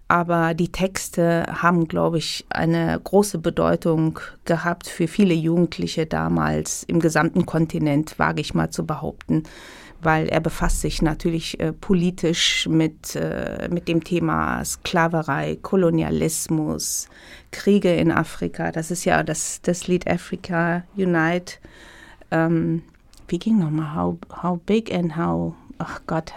[0.09, 6.99] aber die Texte haben, glaube ich, eine große Bedeutung gehabt für viele Jugendliche damals im
[6.99, 9.45] gesamten Kontinent, wage ich mal zu behaupten,
[10.03, 17.09] weil er befasst sich natürlich äh, politisch mit, äh, mit dem Thema Sklaverei, Kolonialismus,
[17.51, 18.73] Kriege in Afrika.
[18.73, 21.55] Das ist ja das, das Lied Africa Unite.
[22.31, 22.83] Ähm,
[23.29, 23.95] wie ging nochmal?
[23.95, 26.33] How, how big and how, ach Gott,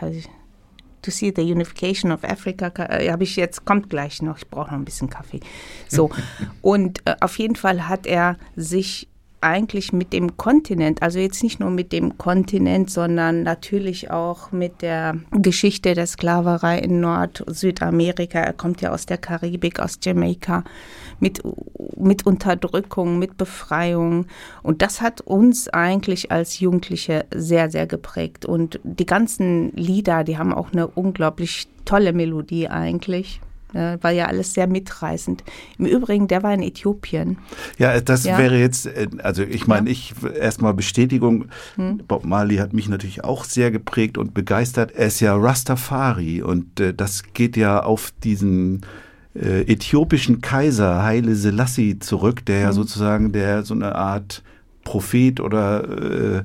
[1.03, 4.71] to see the unification of Africa, äh, habe ich jetzt, kommt gleich noch, ich brauche
[4.71, 5.41] noch ein bisschen Kaffee.
[5.87, 6.09] So,
[6.61, 9.07] und äh, auf jeden Fall hat er sich
[9.43, 14.81] eigentlich mit dem Kontinent, also jetzt nicht nur mit dem Kontinent, sondern natürlich auch mit
[14.81, 18.39] der Geschichte der Sklaverei in Nord- und Südamerika.
[18.39, 20.63] Er kommt ja aus der Karibik, aus Jamaika,
[21.19, 21.41] mit,
[21.97, 24.25] mit Unterdrückung, mit Befreiung.
[24.63, 28.45] Und das hat uns eigentlich als Jugendliche sehr, sehr geprägt.
[28.45, 33.41] Und die ganzen Lieder, die haben auch eine unglaublich tolle Melodie eigentlich.
[33.73, 35.43] Äh, War ja alles sehr mitreißend.
[35.77, 37.37] Im Übrigen, der war in Äthiopien.
[37.77, 38.37] Ja, das Ja.
[38.37, 39.91] wäre jetzt, äh, also ich meine, Ja.
[39.93, 41.45] ich erstmal Bestätigung.
[41.75, 41.99] Hm.
[42.07, 44.91] Bob Marley hat mich natürlich auch sehr geprägt und begeistert.
[44.91, 48.85] Er ist ja Rastafari und äh, das geht ja auf diesen
[49.35, 52.63] äh, äthiopischen Kaiser Haile Selassie zurück, der Hm.
[52.65, 54.43] ja sozusagen der so eine Art
[54.83, 55.83] Prophet oder
[56.39, 56.43] äh,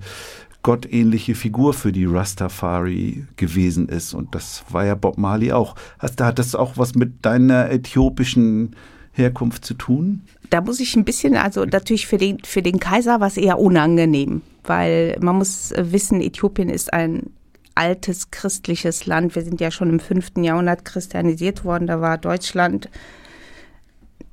[0.62, 4.14] gottähnliche Figur für die Rastafari gewesen ist.
[4.14, 5.76] Und das war ja Bob Marley auch.
[5.98, 8.74] Hast, hat das auch was mit deiner äthiopischen
[9.12, 10.22] Herkunft zu tun?
[10.50, 13.59] da muss ich ein bisschen, also natürlich für den, für den Kaiser war es eher
[13.59, 17.30] unangenehm, weil man muss wissen, Äthiopien ist ein
[17.74, 19.34] altes christliches Land.
[19.34, 21.86] Wir sind ja schon im fünften Jahrhundert christianisiert worden.
[21.86, 22.88] Da war Deutschland,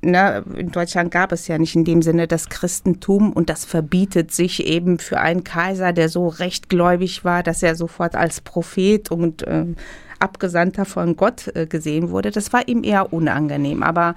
[0.06, 4.32] na, in Deutschland gab es ja nicht in dem Sinne das Christentum und das verbietet
[4.32, 9.44] sich eben für einen Kaiser, der so rechtgläubig war, dass er sofort als Prophet und
[9.48, 9.76] ähm,
[10.20, 12.32] Abgesandter von Gott äh, gesehen wurde.
[12.32, 13.84] Das war ihm eher unangenehm.
[13.84, 14.16] Aber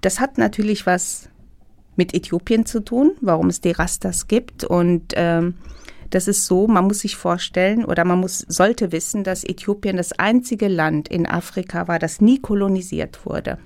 [0.00, 1.28] das hat natürlich was
[1.96, 4.64] mit Äthiopien zu tun, warum es die Rastas gibt.
[4.64, 5.54] Und ähm,
[6.10, 10.12] das ist so, man muss sich vorstellen oder man muss, sollte wissen, dass Äthiopien das
[10.12, 13.58] einzige Land in Afrika war, das nie kolonisiert wurde.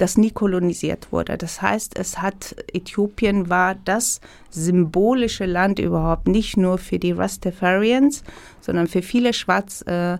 [0.00, 1.36] Das nie kolonisiert wurde.
[1.36, 8.24] Das heißt, es hat, Äthiopien war das symbolische Land überhaupt, nicht nur für die Rastafarians,
[8.62, 10.16] sondern für viele Schwarz, äh,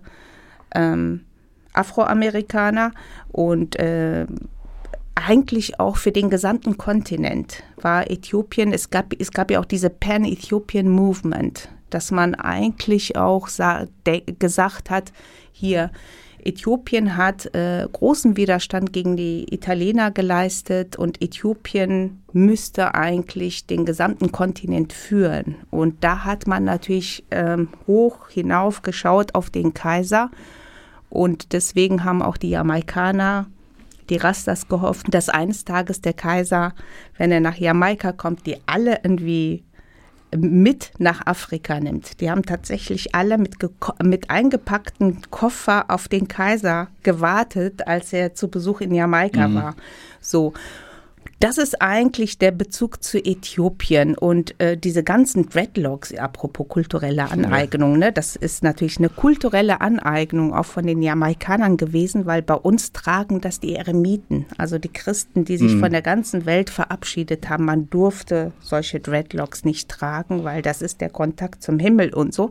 [0.74, 1.24] ähm,
[1.72, 2.92] Afroamerikaner
[3.32, 4.26] und äh,
[5.14, 9.88] eigentlich auch für den gesamten Kontinent war Äthiopien, es gab, es gab ja auch diese
[9.88, 15.12] Pan-Ethiopian Movement, dass man eigentlich auch gesagt hat,
[15.52, 15.90] hier,
[16.44, 24.32] Äthiopien hat äh, großen Widerstand gegen die Italiener geleistet und Äthiopien müsste eigentlich den gesamten
[24.32, 25.56] Kontinent führen.
[25.70, 30.30] Und da hat man natürlich ähm, hoch hinauf geschaut auf den Kaiser
[31.08, 33.46] und deswegen haben auch die Jamaikaner
[34.10, 36.74] die Rastas gehofft, dass eines Tages der Kaiser,
[37.16, 39.62] wenn er nach Jamaika kommt, die alle irgendwie
[40.36, 42.20] mit nach Afrika nimmt.
[42.20, 43.56] Die haben tatsächlich alle mit,
[44.02, 49.54] mit eingepackten Koffer auf den Kaiser gewartet, als er zu Besuch in Jamaika mhm.
[49.54, 49.76] war.
[50.20, 50.52] So.
[51.40, 57.98] Das ist eigentlich der Bezug zu Äthiopien und äh, diese ganzen Dreadlocks, apropos kulturelle Aneignung,
[57.98, 62.92] ne, das ist natürlich eine kulturelle Aneignung auch von den Jamaikanern gewesen, weil bei uns
[62.92, 67.64] tragen das die Eremiten, also die Christen, die sich von der ganzen Welt verabschiedet haben.
[67.64, 72.50] Man durfte solche Dreadlocks nicht tragen, weil das ist der Kontakt zum Himmel und so.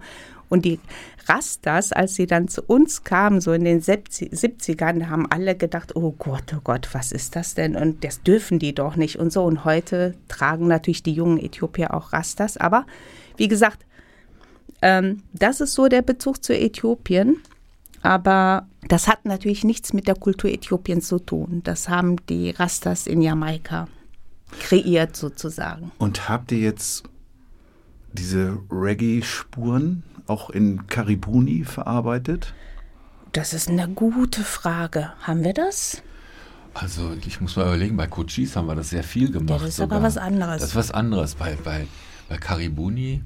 [0.50, 0.80] Und die
[1.28, 5.96] Rastas, als sie dann zu uns kamen, so in den 70 70ern, haben alle gedacht,
[5.96, 7.76] oh Gott, oh Gott, was ist das denn?
[7.76, 9.44] Und das dürfen die doch nicht und so.
[9.44, 12.58] Und heute tragen natürlich die jungen Äthiopier auch Rastas.
[12.58, 12.86] Aber
[13.38, 13.86] wie gesagt,
[14.82, 17.38] ähm, das ist so der Bezug zu Äthiopien.
[18.02, 21.62] Aber das hat natürlich nichts mit der Kultur Äthiopiens zu tun.
[21.64, 23.88] Das haben die Rastas in Jamaika
[24.60, 25.92] kreiert sozusagen.
[25.98, 27.04] Und habt ihr jetzt
[28.14, 32.54] diese Reggae-Spuren auch in Karibuni verarbeitet?
[33.32, 35.12] Das ist eine gute Frage.
[35.22, 36.02] Haben wir das?
[36.74, 39.62] Also ich muss mal überlegen, bei Cochise haben wir das sehr viel gemacht.
[39.62, 40.04] das ist aber sogar.
[40.04, 40.62] was anderes.
[40.62, 41.36] Das ist was anderes.
[41.36, 41.88] Bei, bei,
[42.30, 43.22] bei Karibuni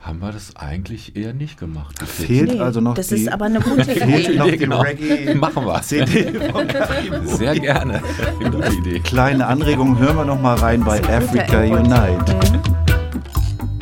[0.00, 2.00] haben wir das eigentlich eher nicht gemacht.
[2.02, 4.36] Fehlt Nee, also noch das die, ist aber eine gute fehlt Idee.
[4.38, 4.80] noch die genau.
[4.80, 5.82] Reggae Machen wir.
[5.82, 7.28] CD von Karibuni.
[7.28, 8.00] Sehr gerne.
[8.38, 9.00] Gute Idee.
[9.00, 12.24] Kleine Anregung, hören wir noch mal rein bei Africa Unite.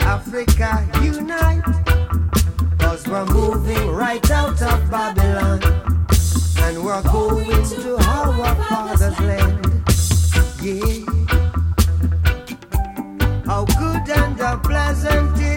[0.05, 0.96] Africa unite.
[3.09, 5.63] We're moving right out of Babylon.
[6.59, 9.65] And we're going to our father's land.
[10.61, 11.05] Yeah.
[13.47, 15.56] How good and how pleasant it would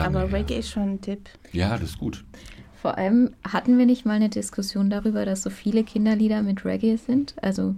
[0.00, 0.18] aber es lange.
[0.24, 0.38] aber her.
[0.38, 1.28] Reggae ist schon ein Tipp.
[1.52, 2.24] Ja, das ist gut.
[2.80, 6.96] Vor allem hatten wir nicht mal eine Diskussion darüber, dass so viele Kinderlieder mit Reggae
[6.96, 7.74] sind, also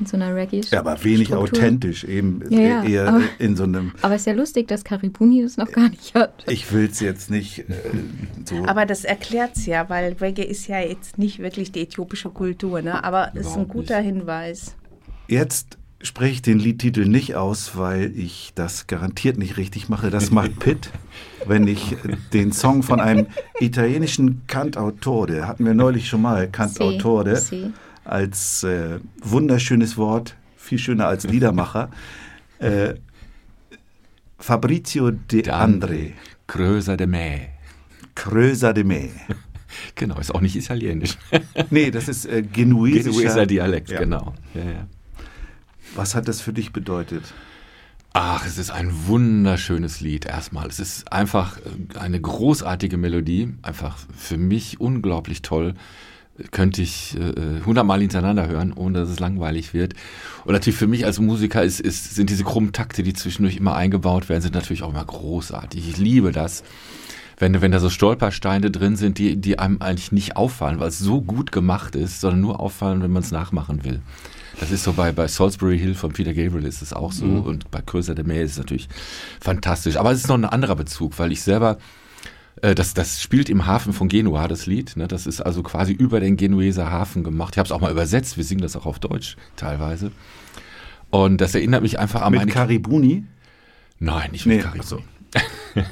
[0.00, 1.58] in so einer reggae Ja, aber wenig Struktur.
[1.58, 4.82] authentisch, eben Ja, ja, eher aber- in so einem, Aber es ist ja lustig, dass
[4.82, 6.42] Karibuni das noch gar nicht hat.
[6.48, 7.64] ich will es jetzt nicht äh,
[8.46, 8.64] so.
[8.64, 13.04] Aber das erklärt's ja, weil Reggae ist ja jetzt nicht wirklich die äthiopische Kultur, ne?
[13.04, 14.06] aber ist ein guter nicht.
[14.14, 14.74] Hinweis.
[15.28, 20.10] Jetzt spreche ich den Liedtitel nicht aus, weil ich das garantiert nicht richtig mache.
[20.10, 20.90] Das macht Pitt,
[21.46, 21.96] wenn ich
[22.32, 23.26] den Song von einem
[23.60, 27.72] italienischen Cantautore, hatten wir neulich schon mal, Cantautore, Sie.
[28.04, 31.90] als äh, wunderschönes Wort, viel schöner als Liedermacher,
[32.58, 32.94] äh,
[34.38, 36.12] Fabrizio De Andre,
[36.46, 37.40] Größer de me.
[38.14, 39.10] Crösa de Me.
[39.94, 41.16] Genau, ist auch nicht italienisch.
[41.70, 43.10] Nee, das ist äh, genuesischer.
[43.10, 44.00] Genueser Dialekt, Ja.
[44.00, 44.34] genau.
[44.52, 44.86] Ja, ja.
[45.94, 47.24] Was hat das für dich bedeutet?
[48.12, 50.66] Ach, es ist ein wunderschönes Lied erstmal.
[50.66, 55.74] Es ist einfach äh, eine großartige Melodie, einfach für mich unglaublich toll.
[56.50, 59.94] Könnte ich äh, hundertmal hintereinander hören, ohne dass es langweilig wird.
[60.44, 63.76] Und natürlich für mich als Musiker ist, ist, sind diese krummen Takte, die zwischendurch immer
[63.76, 65.88] eingebaut werden, sind natürlich auch immer großartig.
[65.88, 66.64] Ich liebe das.
[67.36, 70.98] Wenn, wenn da so Stolpersteine drin sind, die, die einem eigentlich nicht auffallen, weil es
[70.98, 74.00] so gut gemacht ist, sondern nur auffallen, wenn man es nachmachen will.
[74.60, 77.70] Das ist so bei, bei Salisbury Hill von Peter Gabriel ist es auch so und
[77.70, 78.88] bei Größer der Meer ist es natürlich
[79.40, 79.96] fantastisch.
[79.96, 81.78] Aber es ist noch ein anderer Bezug, weil ich selber,
[82.60, 84.96] äh, das, das spielt im Hafen von Genua, das Lied.
[84.96, 85.08] Ne?
[85.08, 87.54] Das ist also quasi über den Genueser Hafen gemacht.
[87.54, 90.12] Ich habe es auch mal übersetzt, wir singen das auch auf Deutsch teilweise.
[91.08, 92.52] Und das erinnert mich einfach an Mit meine...
[92.52, 93.24] Karibuni?
[93.98, 94.84] Nein, nicht mit Nee, Karibuni.
[94.86, 95.02] so.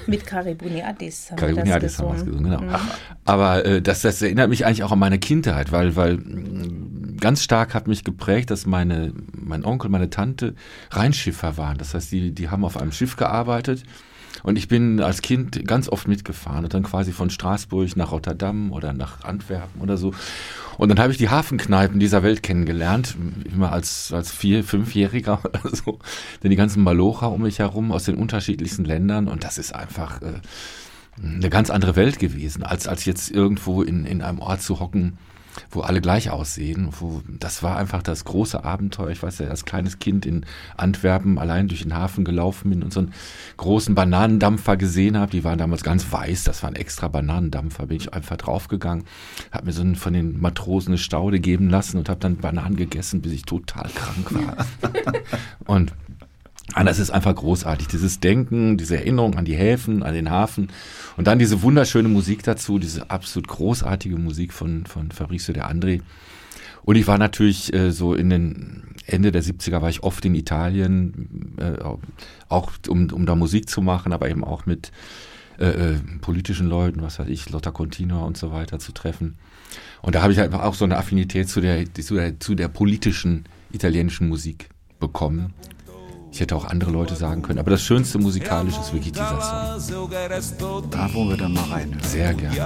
[0.09, 2.43] Mit Karibuni Addis haben Karibuni wir das es damals gesungen.
[2.51, 2.79] gesungen, genau.
[3.25, 6.19] Aber äh, das, das erinnert mich eigentlich auch an meine Kindheit, weil, weil
[7.21, 10.55] ganz stark hat mich geprägt, dass meine, mein Onkel, meine Tante
[10.91, 11.79] Rheinschiffer waren.
[11.79, 13.85] Das heißt, die, die haben auf einem Schiff gearbeitet.
[14.43, 18.73] Und ich bin als Kind ganz oft mitgefahren und dann quasi von Straßburg nach Rotterdam
[18.73, 20.15] oder nach Antwerpen oder so.
[20.77, 23.17] Und dann habe ich die Hafenkneipen dieser Welt kennengelernt,
[23.53, 25.99] immer als, als Vier-, Fünfjähriger oder so.
[26.43, 30.23] Denn die ganzen Malocher um mich herum aus den unterschiedlichsten Ländern und das ist einfach
[30.23, 30.41] äh,
[31.23, 35.19] eine ganz andere Welt gewesen, als, als jetzt irgendwo in, in einem Ort zu hocken,
[35.71, 36.89] wo alle gleich aussehen.
[36.99, 39.11] Wo, das war einfach das große Abenteuer.
[39.11, 40.45] Ich weiß ja, als kleines Kind in
[40.77, 43.15] Antwerpen allein durch den Hafen gelaufen bin und so einen
[43.57, 45.31] großen Bananendampfer gesehen habe.
[45.31, 47.87] Die waren damals ganz weiß, das waren extra Bananendampfer.
[47.87, 49.05] Bin ich einfach draufgegangen,
[49.51, 52.77] habe mir so einen, von den Matrosen eine Staude geben lassen und habe dann Bananen
[52.77, 54.67] gegessen, bis ich total krank war.
[55.67, 55.93] und
[56.75, 57.89] Ah, das ist einfach großartig.
[57.89, 60.69] Dieses Denken, diese Erinnerung an die Häfen, an den Hafen
[61.17, 66.03] und dann diese wunderschöne Musik dazu, diese absolut großartige Musik von, von Fabrizio de André.
[66.83, 70.35] Und ich war natürlich äh, so in den Ende der 70er war ich oft in
[70.35, 71.83] Italien, äh,
[72.49, 74.93] auch um, um da Musik zu machen, aber eben auch mit
[75.59, 79.39] äh, äh, politischen Leuten, was weiß ich, Lotta Continua und so weiter zu treffen.
[80.03, 82.69] Und da habe ich einfach auch so eine Affinität zu der, zu der, zu der
[82.69, 84.69] politischen italienischen Musik
[85.01, 85.55] bekommen.
[86.31, 90.11] Ich hätte auch andere Leute sagen können, aber das schönste musikalisch ist wirklich dieser Song.
[90.91, 91.99] Da wollen wir dann mal rein.
[92.03, 92.57] Sehr gerne.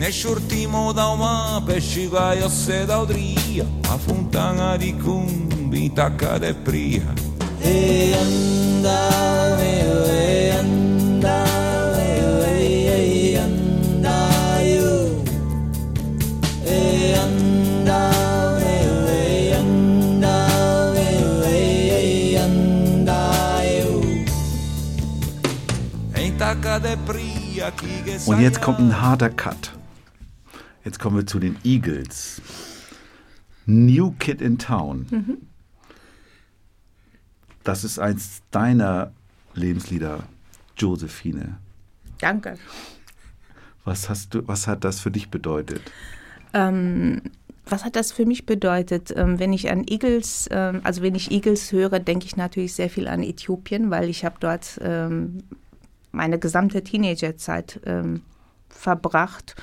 [0.00, 7.12] Ne sortimo da uma pescivaio se da odria, a fontana di cumbi tacca de pria.
[7.60, 10.89] E andava, e andava,
[28.26, 29.72] Und jetzt kommt ein harter Cut.
[30.84, 32.42] Jetzt kommen wir zu den Eagles.
[33.66, 35.06] New Kid in Town.
[37.64, 39.12] Das ist eins deiner
[39.54, 40.24] Lebenslieder,
[40.76, 41.58] Josephine.
[42.18, 42.58] Danke.
[43.84, 45.80] Was, hast du, was hat das für dich bedeutet?
[46.52, 47.22] Ähm,
[47.66, 49.12] was hat das für mich bedeutet?
[49.16, 52.90] Ähm, wenn ich an Eagles, ähm, also wenn ich Eagles höre, denke ich natürlich sehr
[52.90, 55.42] viel an Äthiopien, weil ich habe dort ähm,
[56.12, 58.22] meine gesamte Teenagerzeit ähm,
[58.68, 59.56] verbracht.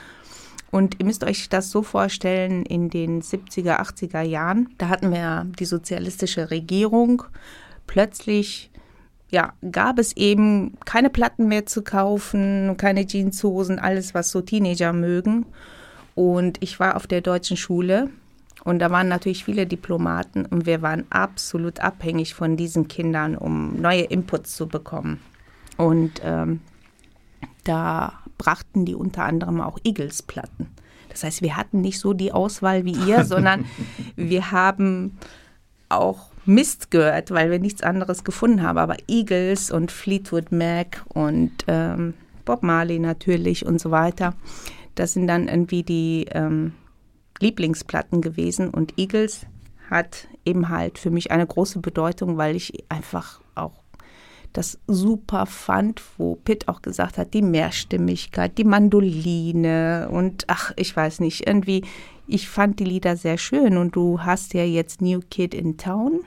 [0.70, 5.48] Und ihr müsst euch das so vorstellen, in den 70er, 80er Jahren, da hatten wir
[5.60, 7.24] die sozialistische Regierung.
[7.88, 8.70] Plötzlich
[9.30, 14.94] ja, gab es eben keine Platten mehr zu kaufen, keine Jeanshosen, alles, was so Teenager
[14.94, 15.46] mögen.
[16.16, 18.10] Und ich war auf der deutschen Schule
[18.64, 23.80] und da waren natürlich viele Diplomaten und wir waren absolut abhängig von diesen Kindern, um
[23.80, 25.20] neue Inputs zu bekommen.
[25.78, 26.62] Und ähm,
[27.64, 30.68] da brachten die unter anderem auch Eagles-Platten.
[31.10, 33.66] Das heißt, wir hatten nicht so die Auswahl wie ihr, sondern
[34.16, 35.18] wir haben
[35.90, 38.78] auch Mist gehört, weil wir nichts anderes gefunden haben.
[38.78, 42.14] Aber Eagles und Fleetwood Mac und ähm,
[42.46, 44.34] Bob Marley natürlich und so weiter,
[44.96, 46.74] das sind dann irgendwie die ähm,
[47.40, 48.70] Lieblingsplatten gewesen.
[48.70, 49.46] Und Eagles
[49.90, 53.84] hat eben halt für mich eine große Bedeutung, weil ich einfach auch
[54.58, 60.96] das super fand, wo Pitt auch gesagt hat, die Mehrstimmigkeit, die Mandoline und ach, ich
[60.96, 61.84] weiß nicht, irgendwie,
[62.26, 66.22] ich fand die Lieder sehr schön und du hast ja jetzt New Kid in Town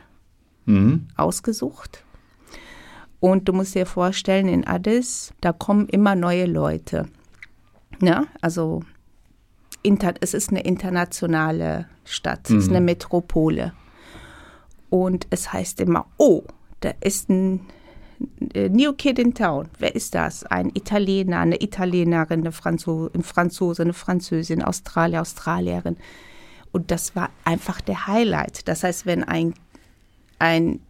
[0.67, 1.09] Mhm.
[1.17, 2.05] ausgesucht.
[3.19, 7.09] Und du musst dir vorstellen, in Addis, da kommen immer neue Leute.
[8.01, 8.83] Ja, also
[9.83, 13.73] inter, es ist eine internationale Stadt, es ist eine Metropole.
[14.91, 16.43] Und es heißt immer, oh,
[16.81, 17.61] da ist ein
[18.55, 19.69] New Kid in Town.
[19.79, 20.45] Wer ist das?
[20.45, 25.97] Ein Italiener, eine Italienerin, eine Franzo ein Franzose, eine Französin, Australier, Australierin.
[26.73, 28.69] Und das war einfach der Highlight.
[28.69, 29.55] Das heißt, wenn ein,
[30.39, 30.81] ein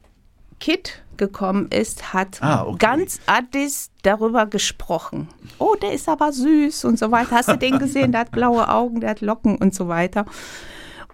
[0.59, 2.77] Kid gekommen ist, hat Ah, okay.
[2.79, 5.29] ganz Addis darüber gesprochen.
[5.59, 7.33] Oh, der ist aber süß und so weiter.
[7.37, 8.13] Hast du den gesehen?
[8.13, 10.27] Der hat blaue Augen, der hat Locken und so weiter.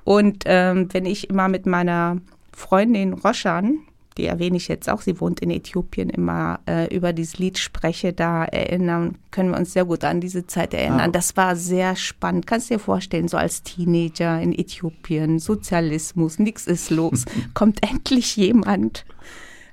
[0.05, 2.19] Und ähm, wenn ich immer mit meiner
[2.53, 3.81] Freundin Roshan,
[4.17, 8.13] die erwähne ich jetzt auch, sie wohnt in Äthiopien, immer äh, über dieses Lied spreche,
[8.13, 11.01] da erinnern, können wir uns sehr gut an diese Zeit erinnern.
[11.01, 11.09] Ah.
[11.09, 12.47] Das war sehr spannend.
[12.47, 19.05] Kannst dir vorstellen, so als Teenager in Äthiopien, Sozialismus, nichts ist los, kommt endlich jemand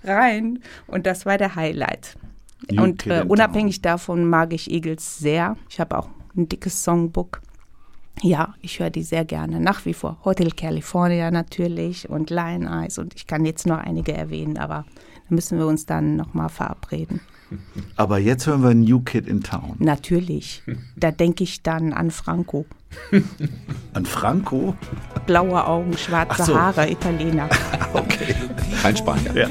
[0.04, 2.18] rein und das war der Highlight.
[2.78, 5.58] Und äh, unabhängig davon mag ich Eagles sehr.
[5.70, 7.42] Ich habe auch ein dickes Songbook.
[8.22, 9.60] Ja, ich höre die sehr gerne.
[9.60, 10.18] Nach wie vor.
[10.24, 14.86] Hotel California natürlich und Lion Eyes und ich kann jetzt noch einige erwähnen, aber
[15.28, 17.22] da müssen wir uns dann nochmal verabreden.
[17.96, 19.76] Aber jetzt hören wir New Kid in Town.
[19.80, 20.64] Natürlich.
[20.96, 22.66] Da denke ich dann an Franco.
[23.94, 24.76] An Franco.
[25.26, 26.56] Blaue Augen, schwarze so.
[26.58, 27.50] Haare, Italiener.
[27.94, 28.34] Okay.
[28.82, 29.36] Kein Spanier.
[29.36, 29.50] Ja.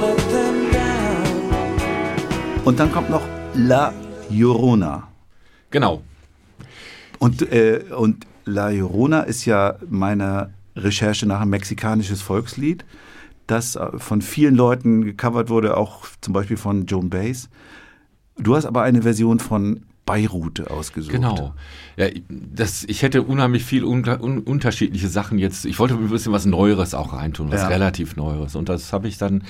[0.00, 1.50] Let them down.
[2.64, 3.22] Und dann kommt noch
[3.54, 3.92] La
[4.30, 5.08] Llorona.
[5.70, 6.02] Genau.
[7.18, 10.50] Und, äh, und La Llorona ist ja meiner
[10.82, 12.84] Recherche nach ein mexikanisches Volkslied,
[13.46, 17.48] das äh, von vielen Leuten gecovert wurde, auch zum Beispiel von Joan Baez.
[18.36, 21.12] Du hast aber eine Version von Beirut ausgesucht.
[21.12, 21.52] Genau.
[21.98, 25.66] Ja, das, ich hätte unheimlich viel un, un, unterschiedliche Sachen jetzt.
[25.66, 27.68] Ich wollte ein bisschen was Neueres auch reintun, was Ja.
[27.68, 28.56] relativ Neueres.
[28.56, 29.42] Und das habe ich dann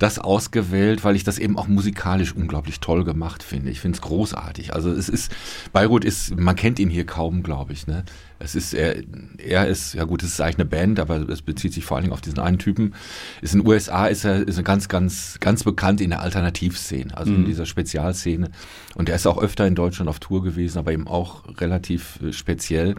[0.00, 3.70] das ausgewählt, weil ich das eben auch musikalisch unglaublich toll gemacht finde.
[3.70, 4.74] Ich finde es großartig.
[4.74, 5.30] Also es ist,
[5.72, 7.86] Beirut ist, man kennt ihn hier kaum, glaube ich.
[7.86, 8.04] Ne?
[8.42, 8.96] Es ist, er,
[9.38, 12.04] er ist, ja gut, es ist eigentlich eine Band, aber es bezieht sich vor allen
[12.04, 12.94] Dingen auf diesen einen Typen.
[13.40, 17.16] Ist in den USA ist er, ist er ganz, ganz, ganz bekannt in der Alternativszene,
[17.16, 18.50] also in dieser Spezialszene.
[18.94, 22.32] Und er ist auch öfter in Deutschland auf Tour gewesen, aber eben auch relativ äh,
[22.32, 22.96] speziell.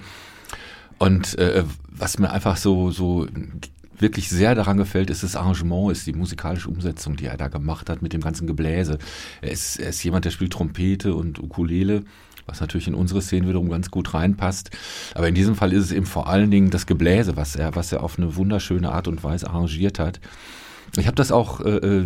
[1.00, 3.28] Und äh, was mir einfach so, so
[4.00, 7.90] wirklich sehr daran gefällt, ist das Arrangement, ist die musikalische Umsetzung, die er da gemacht
[7.90, 8.98] hat mit dem ganzen Gebläse.
[9.42, 12.04] Er ist, er ist jemand, der spielt Trompete und Ukulele,
[12.46, 14.72] was natürlich in unsere Szene wiederum ganz gut reinpasst.
[15.14, 17.92] Aber in diesem Fall ist es eben vor allen Dingen das Gebläse, was er, was
[17.92, 20.20] er auf eine wunderschöne Art und Weise arrangiert hat.
[20.98, 22.06] Ich habe das auch äh, äh,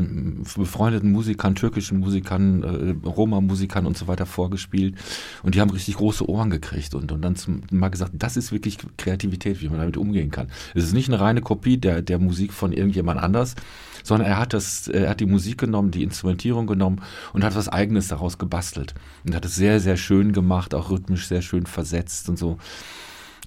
[0.56, 4.96] befreundeten Musikern, türkischen Musikern, äh, Roma-Musikern und so weiter vorgespielt
[5.44, 8.54] und die haben richtig große Ohren gekriegt und, und dann zum, mal gesagt, das ist
[8.54, 10.48] wirklich Kreativität, wie man damit umgehen kann.
[10.74, 13.56] Es ist nicht eine reine Kopie der, der Musik von irgendjemand anders,
[14.04, 17.02] sondern er hat das, er hat die Musik genommen, die Instrumentierung genommen
[17.34, 21.28] und hat was Eigenes daraus gebastelt und hat es sehr, sehr schön gemacht, auch rhythmisch
[21.28, 22.58] sehr schön versetzt und so.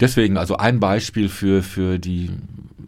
[0.01, 2.31] Deswegen also ein Beispiel für, für die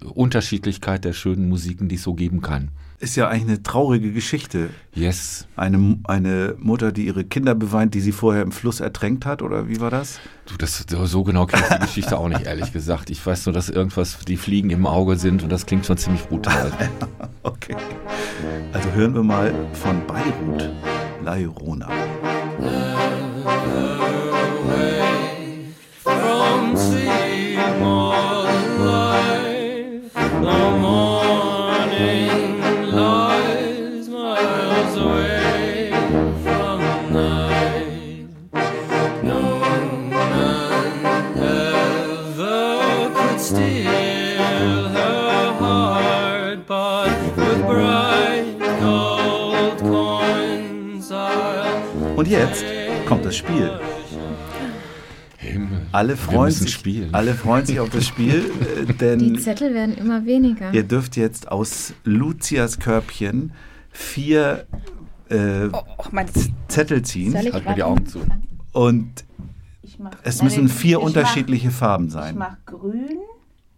[0.05, 2.71] Unterschiedlichkeit der schönen Musiken, die es so geben kann.
[2.99, 4.71] Ist ja eigentlich eine traurige Geschichte.
[4.95, 5.49] Yes.
[5.57, 9.69] Eine, eine Mutter, die ihre Kinder beweint, die sie vorher im Fluss ertränkt hat, oder
[9.69, 10.21] wie war das?
[10.47, 13.11] Du, das, so genau kenne ich die Geschichte auch nicht, ehrlich gesagt.
[13.11, 16.23] Ich weiß nur, dass irgendwas, die Fliegen im Auge sind und das klingt schon ziemlich
[16.23, 16.71] brutal.
[17.45, 17.75] Okay.
[18.73, 20.71] Also hören wir mal von Beirut,
[21.25, 21.37] La
[55.93, 57.13] Alle freuen, sich, spielen.
[57.15, 58.51] alle freuen sich auf das Spiel,
[58.83, 60.73] äh, Die denn Zettel werden immer weniger.
[60.73, 63.53] ihr dürft jetzt aus Lucias Körbchen
[63.91, 64.67] vier
[65.29, 66.27] äh, Oh, mein,
[66.69, 67.83] Zettel ziehen ich Halt mir die?
[67.83, 68.21] Augen zu.
[68.73, 69.25] und
[69.83, 72.39] ich mach, es müssen vier ich unterschiedliche Farben Mach, ich sein.
[72.39, 73.19] mache grün,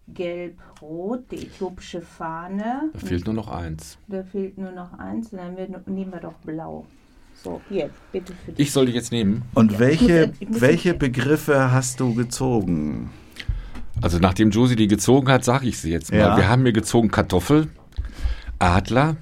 [0.07, 2.89] gelb, rot, die äthiopische Fahne.
[2.93, 3.97] Da fehlt nur noch eins.
[4.07, 5.55] Da fehlt nur noch eins und dann
[5.93, 6.85] nehmen wir doch blau.
[7.43, 8.67] So, hier, bitte für dich.
[8.67, 9.43] Ich soll die jetzt nehmen.
[9.53, 13.11] Und welche, ich muss- welche Begriffe hast du gezogen?
[14.01, 16.17] Also nachdem Josie die gezogen hat, sage ich sie jetzt mal.
[16.19, 16.37] Ja.
[16.37, 17.69] Wir haben mir gezogen Kartoffel,
[18.59, 19.15] Adler,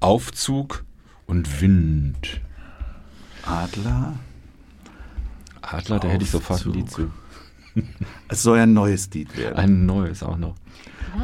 [0.00, 0.84] Aufzug
[1.26, 2.40] und Wind.
[3.46, 4.14] Adler?
[5.62, 6.72] Adler, da hätte ich sofort ein.
[6.72, 7.10] Lied zu.
[8.28, 9.56] Es soll ein neues Lied werden.
[9.56, 10.54] Ein neues auch noch.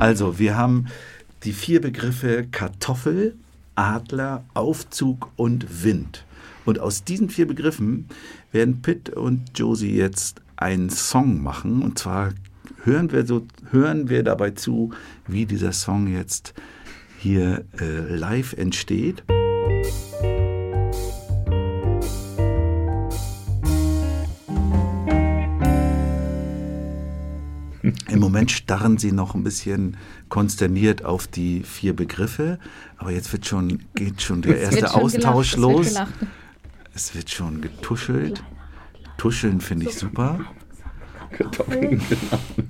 [0.00, 0.86] Also, wir haben
[1.44, 3.36] die vier Begriffe Kartoffel,
[3.78, 6.24] Adler, Aufzug und Wind.
[6.64, 8.08] Und aus diesen vier Begriffen
[8.50, 11.82] werden Pitt und Josie jetzt einen Song machen.
[11.82, 12.30] Und zwar
[12.82, 14.90] hören wir, so, hören wir dabei zu,
[15.28, 16.54] wie dieser Song jetzt
[17.18, 19.22] hier äh, live entsteht.
[28.08, 29.96] Im Moment starren sie noch ein bisschen
[30.28, 32.58] konsterniert auf die vier Begriffe,
[32.96, 36.02] aber jetzt wird schon, geht schon der erste schon Austausch gelacht, es wird los.
[36.94, 38.42] Es wird schon getuschelt.
[39.16, 40.40] Tuscheln finde ich super.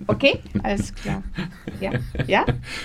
[0.06, 1.22] Okay, alles klar.
[1.80, 1.92] Ja,
[2.26, 2.44] ja.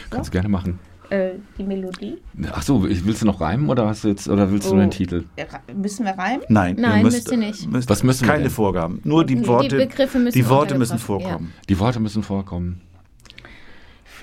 [0.09, 0.79] Kannst du gerne machen.
[1.09, 2.17] Äh, die Melodie.
[2.51, 4.83] Ach so, ich- willst du noch reimen oder hast du jetzt oder willst du nur
[4.83, 4.93] den Oh.
[4.93, 5.23] Titel?
[5.35, 6.41] Äh, Müssen wir reimen?
[6.49, 7.71] Nein, Nein, ihr müsst, müsst ihr nicht.
[7.71, 8.51] Müsst Was müssen wir keine denn?
[8.51, 8.99] Vorgaben.
[9.03, 9.77] Nur die Die Worte.
[9.77, 11.27] Begriffe müssen die Worte müssen untergebracht, ja.
[11.29, 11.53] vorkommen.
[11.69, 12.81] Die Worte müssen vorkommen.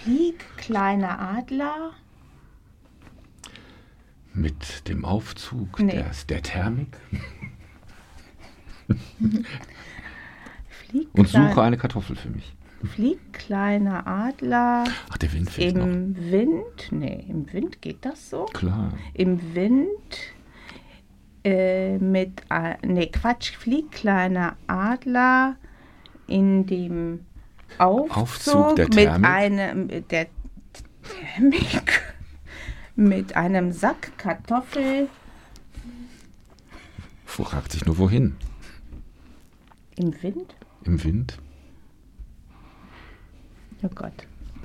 [0.03, 1.93] Flieg, kleiner Adler.
[4.33, 5.93] Mit dem Aufzug Nee.
[5.93, 6.97] der, der Thermik
[10.69, 12.55] Flieg, und suche eine Kartoffel für mich.
[12.95, 14.85] Flieg, kleiner Adler.
[15.11, 15.85] Ach, der Wind fehlt noch.
[15.85, 16.89] Im Wind.
[16.93, 18.47] Nee, im Wind geht das so.
[18.47, 18.93] Klar.
[19.15, 19.89] Im Wind.
[21.45, 22.43] Äh, mit.
[22.51, 23.55] äh, Nee, Quatsch.
[23.57, 25.57] Flieg, kleiner Adler.
[26.27, 27.27] In dem
[27.79, 29.29] Aufzug, Aufzug der mit Thermik.
[29.31, 29.89] einem.
[30.09, 30.27] Der
[31.03, 32.03] Thermik.
[32.97, 35.09] Mit einem Sack Kartoffel
[37.25, 38.37] Fragt sich nur wohin.
[39.97, 40.55] im Wind.
[40.85, 41.39] Im Wind.
[43.83, 44.13] Oh Gott.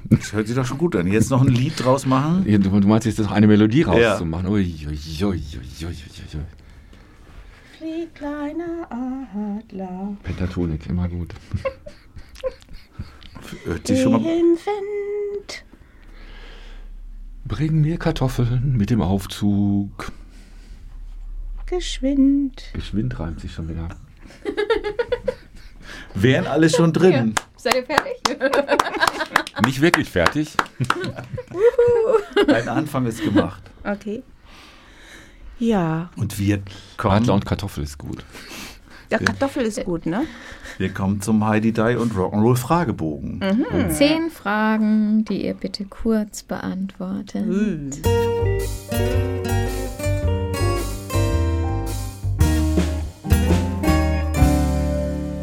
[0.06, 1.08] Das hört sich doch schon gut an.
[1.08, 2.44] Jetzt noch ein Lied draus machen.
[2.48, 4.12] Ja, Du, meinst jetzt noch eine Melodie Ja.
[4.12, 4.48] rauszumachen.
[4.48, 5.42] Ui, ui, ui.
[7.78, 10.18] flieg, kleiner Adler.
[10.24, 11.34] Pentatonik, immer gut.
[13.64, 15.64] Hört sich schon Im mal, Wind.
[17.46, 20.12] Bring mir Kartoffeln mit dem Aufzug.
[21.66, 22.64] Geschwind.
[22.74, 23.90] Geschwind reimt sich schon wieder.
[26.16, 27.36] wären alle schon drin.
[27.58, 28.22] Seid ihr fertig?
[29.66, 30.56] Nicht wirklich fertig.
[32.48, 33.64] Ein Anfang ist gemacht.
[33.84, 34.24] Okay.
[35.58, 38.26] Ja, Und wir Adler kommen, und Kartoffel ist gut.
[39.12, 40.24] Der Kartoffel ist gut, ne?
[40.78, 43.42] wir kommen zum Heidi Die und Rock'n'Roll Fragebogen.
[43.90, 47.46] Zehn Fragen, die ihr bitte kurz beantwortet.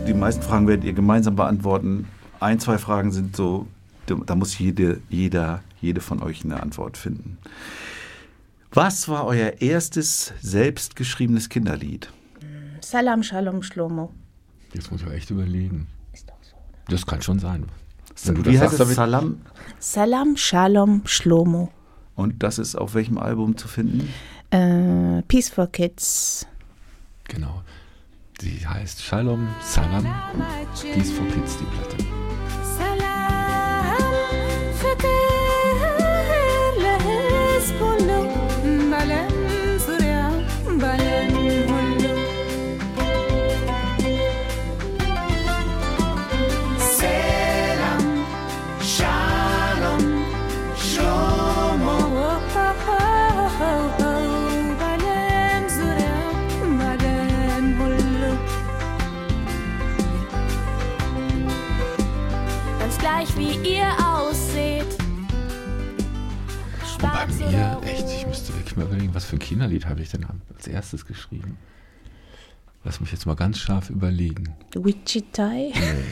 [0.07, 2.07] Die meisten Fragen werdet ihr gemeinsam beantworten.
[2.41, 3.67] Ein, zwei Fragen sind so,
[4.07, 7.39] da muss jede, jeder, jede von euch eine Antwort finden.
[8.73, 12.09] Was war euer erstes selbstgeschriebenes Kinderlied?
[12.93, 14.13] Salam Shalom Shlomo.
[14.75, 15.87] Jetzt muss ich echt überlegen.
[16.13, 16.55] Ist doch so.
[16.89, 17.65] Das kann schon sein.
[18.25, 18.97] Wenn du Wie das heißt sagst, es?
[18.97, 19.41] Salam?
[19.79, 21.71] Salam Shalom Shlomo.
[22.17, 24.13] Und das ist auf welchem Album zu finden?
[24.51, 26.47] Äh, Peace for Kids.
[27.25, 27.63] Genau.
[28.43, 30.07] Die heißt Shalom, Salam
[30.93, 31.97] Peace for Kids, die Platte.
[32.77, 33.97] Salam,
[67.03, 70.27] bei mir, echt, ich müsste wirklich mal überlegen, was für ein Kinderlied habe ich denn
[70.55, 71.59] als erstes geschrieben?
[72.85, 74.55] Lass mich jetzt mal ganz scharf überlegen.
[74.75, 75.73] Wichitai.
[75.75, 76.05] Nee,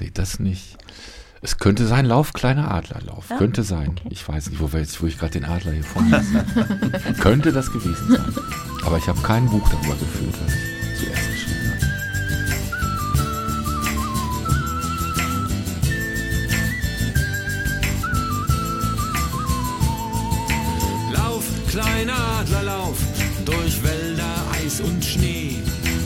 [0.00, 0.78] nee das nicht.
[1.40, 3.28] Es könnte sein, Lauf, kleiner Adler, Lauf.
[3.38, 4.00] könnte sein.
[4.10, 6.44] Ich weiß nicht, wo, wir jetzt, wo ich gerade den Adler hier vor mir sehe.
[7.20, 8.34] könnte das gewesen sein.
[8.84, 11.27] Aber ich habe kein Buch darüber geführt, was ich zuerst
[22.38, 22.98] kleiner Adler, lauf
[23.44, 25.56] durch Wälder, Eis und Schnee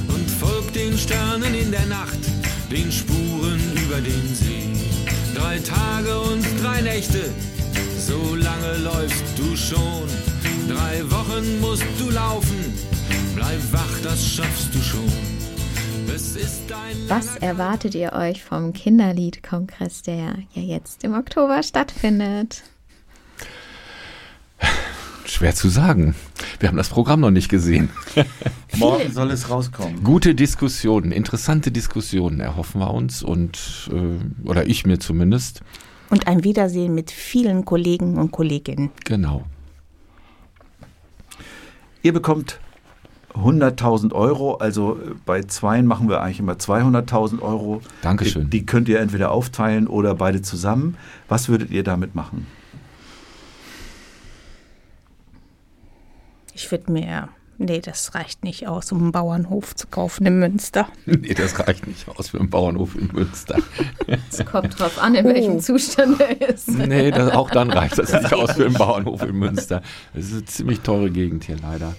[0.09, 2.19] und folg den Sternen in der Nacht,
[2.71, 4.73] den Spuren über den See.
[5.35, 7.31] Drei Tage und drei Nächte,
[7.99, 10.09] so lange läufst du schon.
[10.69, 12.73] Drei Wochen musst du laufen,
[13.35, 15.13] bleib wach, das schaffst du schon.
[17.09, 22.63] Was erwartet ihr euch vom Kinderliedkongress, der ja jetzt im Oktober stattfindet?
[25.33, 26.15] Schwer zu sagen.
[26.61, 27.89] Wir haben das Programm noch nicht gesehen.
[28.77, 30.05] Morgen soll es rauskommen.
[30.05, 35.63] Gute Diskussionen, interessante Diskussionen erhoffen wir uns und, äh, oder ich mir zumindest.
[36.11, 38.91] Und ein Wiedersehen mit vielen Kollegen und Kolleginnen.
[39.07, 39.47] Genau.
[42.03, 42.61] Ihr bekommt
[43.33, 47.81] 100.000 Euro, also äh, bei Zweien machen wir eigentlich immer 200.000 Euro.
[48.03, 48.51] Dankeschön.
[48.51, 50.99] Die, die könnt ihr entweder aufteilen oder beide zusammen.
[51.29, 52.47] Was würdet ihr damit machen?
[56.55, 57.29] Ich würde mir,
[57.59, 60.89] nee, das reicht nicht aus, um einen Bauernhof zu kaufen in Münster.
[61.07, 63.59] Nee, das reicht nicht aus für einen Bauernhof in Münster.
[64.31, 65.61] Es kommt drauf an, in welchem Oh.
[65.61, 66.69] Zustand er ist.
[66.69, 69.83] Nee, das, auch dann reicht das nicht aus für einen Bauernhof in Münster.
[70.15, 71.95] Das ist eine ziemlich teure Gegend hier leider.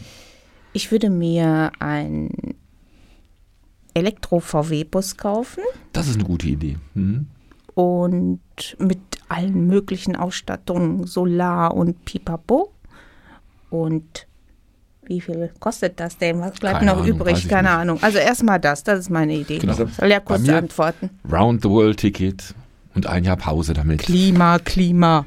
[0.73, 2.55] Ich würde mir einen
[3.93, 5.61] Elektro-VW-Bus kaufen
[5.93, 6.77] Das ist eine gute Idee.
[6.93, 7.27] Hm?
[7.75, 8.39] und
[8.77, 8.99] mit
[9.29, 12.71] allen möglichen Ausstattungen, Solar und Pipapo.
[13.71, 14.27] Und
[15.07, 16.39] wie viel kostet das denn?
[16.39, 17.37] Was bleibt Keine noch Ahnung, weiß übrig?
[17.45, 17.77] ich Keine nicht.
[17.77, 17.99] Ahnung.
[18.01, 19.59] Also erstmal das, das ist meine Idee.
[19.59, 19.73] Genau.
[19.73, 21.09] Soll ja kurz Bei mir- antworten.
[21.31, 22.53] Round the World Ticket
[22.95, 23.99] und ein Jahr Pause damit.
[23.99, 25.25] Klima, Klima.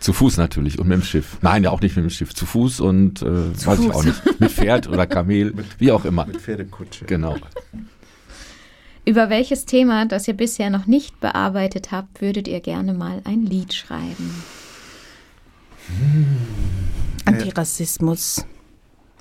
[0.00, 1.38] Zu Fuß natürlich und mit dem Schiff.
[1.40, 2.34] Nein, ja auch nicht mit dem Schiff.
[2.34, 3.26] Zu Fuß und äh,
[3.66, 3.94] weiß ich Fuß.
[3.94, 4.40] auch nicht.
[4.40, 6.26] Mit Pferd oder Kamel, wie auch immer.
[6.26, 7.06] Mit Pferdekutsche.
[7.06, 7.36] Genau.
[9.06, 13.44] Über welches Thema, das ihr bisher noch nicht bearbeitet habt, würdet ihr gerne mal ein
[13.46, 14.42] Lied schreiben?
[17.24, 18.44] Antirassismus.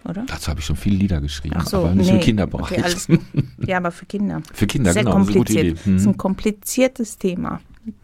[0.05, 0.25] Oder?
[0.27, 2.15] Dazu habe ich schon viele Lieder geschrieben, Ach so, aber nicht nee.
[2.15, 2.71] im Kinderbereich.
[2.71, 3.07] Okay, alles-
[3.65, 4.41] Ja, aber für Kinder.
[4.53, 5.17] Für Kinder, Sehr genau.
[5.17, 5.77] Das ist eine gute kompliziert.
[5.79, 5.85] Idee.
[5.85, 5.93] Hm.
[5.93, 7.61] Das ist ein kompliziertes Thema.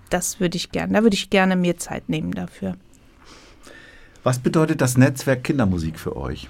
[0.09, 2.75] Das würde ich gerne, da würde ich gerne mir Zeit nehmen dafür.
[4.23, 6.47] Was bedeutet das Netzwerk Kindermusik für euch?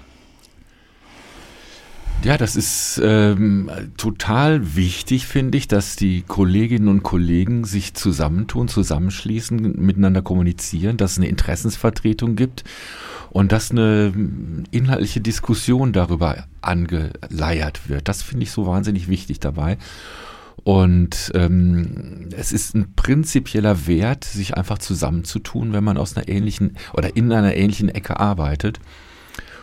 [2.22, 8.68] Ja, das ist ähm, total wichtig, finde ich, dass die Kolleginnen und Kollegen sich zusammentun,
[8.68, 12.64] zusammenschließen, miteinander kommunizieren, dass es eine Interessensvertretung gibt
[13.30, 14.12] und dass eine
[14.70, 18.06] inhaltliche Diskussion darüber angeleiert wird.
[18.06, 19.78] Das finde ich so wahnsinnig wichtig dabei.
[20.62, 26.76] Und ähm, es ist ein prinzipieller Wert, sich einfach zusammenzutun, wenn man aus einer ähnlichen
[26.92, 28.78] oder in einer ähnlichen Ecke arbeitet.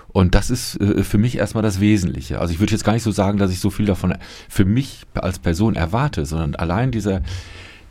[0.10, 2.40] Und das ist äh, für mich erstmal das Wesentliche.
[2.40, 4.16] Also ich würde jetzt gar nicht so sagen, dass ich so viel davon
[4.50, 7.22] für mich als Person erwarte, sondern allein dieser,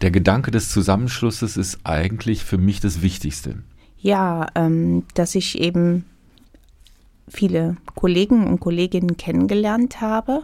[0.01, 3.63] der Gedanke des Zusammenschlusses ist eigentlich für mich das Wichtigste.
[3.99, 6.05] Ja, ähm, dass ich eben
[7.29, 10.43] viele Kollegen und Kolleginnen kennengelernt habe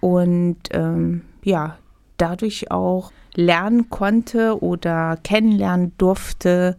[0.00, 1.78] und ähm, ja,
[2.16, 6.76] dadurch auch lernen konnte oder kennenlernen durfte,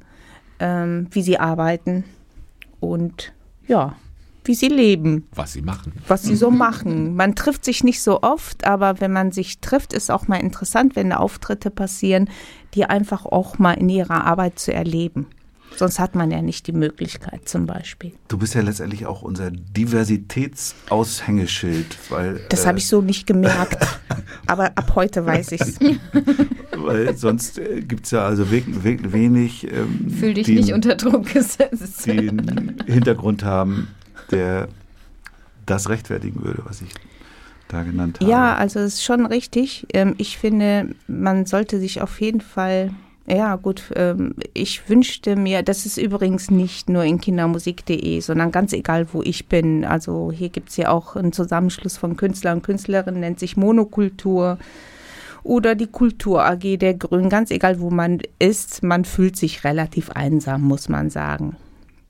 [0.60, 2.04] ähm, wie sie arbeiten
[2.80, 3.34] und
[3.68, 3.96] ja,
[4.44, 5.94] wie sie leben, Was sie machen.
[6.08, 7.16] was sie so machen.
[7.16, 10.96] Man trifft sich nicht so oft, aber wenn man sich trifft, ist auch mal interessant,
[10.96, 12.30] wenn da Auftritte passieren,
[12.74, 15.28] die einfach auch mal in ihrer Arbeit zu erleben.
[15.78, 18.12] Sonst hat man ja nicht die Möglichkeit zum Beispiel.
[18.28, 23.78] Du bist ja letztendlich auch unser Diversitätsaushängeschild, weil, Das äh, habe ich so nicht gemerkt.
[24.48, 25.80] Aber ab heute weiß ich es.
[26.78, 30.74] weil sonst äh, gibt es ja also we we wenig, ähm, Fühl dich die, nicht
[30.74, 32.06] unter Druck gesetzt.
[32.06, 33.88] die einen Hintergrund haben,
[34.32, 34.68] der
[35.66, 36.90] das rechtfertigen würde, was ich
[37.68, 38.30] da genannt habe.
[38.30, 39.88] Ja, also es ist schon richtig.
[39.94, 42.92] Ähm, Ich finde, man sollte sich auf jeden Fall,
[43.32, 48.74] ja gut, ähm, ich wünschte mir, das ist übrigens nicht nur in kindermusik.de, sondern ganz
[48.74, 49.86] egal, wo ich bin.
[49.86, 54.58] Also hier gibt es ja auch einen Zusammenschluss von Künstlern und Künstlerinnen, nennt sich Monokultur.
[55.44, 60.12] Oder die Kultur AG der Grünen, ganz egal, wo man ist, man fühlt sich relativ
[60.12, 61.56] einsam, muss man sagen.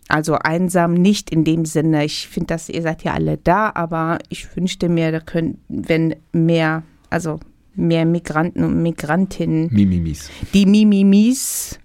[0.09, 4.17] Also einsam nicht in dem Sinne, ich finde, dass ihr seid ja alle da, aber
[4.27, 7.39] ich wünschte mir, da können, wenn mehr, also
[7.75, 10.29] mehr Migranten und Migrantinnen, Mimimis.
[10.53, 11.79] die Mimimis,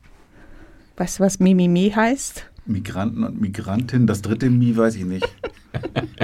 [0.96, 2.46] weißt du, was Mimimi heißt?
[2.66, 5.28] Migranten und Migrantinnen, das dritte Mi weiß ich nicht.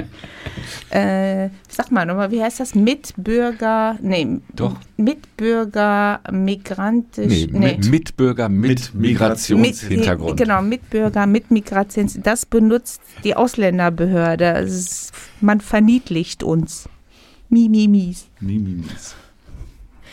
[0.89, 2.75] Äh, sag mal nochmal, wie heißt das?
[2.75, 4.77] Mitbürger, nee, Doch.
[4.97, 10.31] Mitbürger, migrantisch, Nee, Mi- Mitbürger mit, Mit Migrationshintergrund.
[10.31, 12.19] Mit, genau, Mitbürger mit Migrations.
[12.21, 14.59] Das benutzt die Ausländerbehörde.
[14.65, 15.11] Ist,
[15.41, 16.87] man verniedlicht uns.
[17.49, 18.27] Mimimis.
[18.39, 19.15] Mimimis.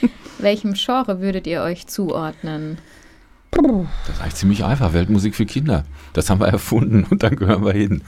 [0.39, 2.78] Welchem Genre würdet ihr euch zuordnen?
[3.52, 4.93] Das ist eigentlich ziemlich einfach.
[4.93, 5.85] Weltmusik für Kinder.
[6.12, 8.02] Das haben wir erfunden und dann gehören wir hin.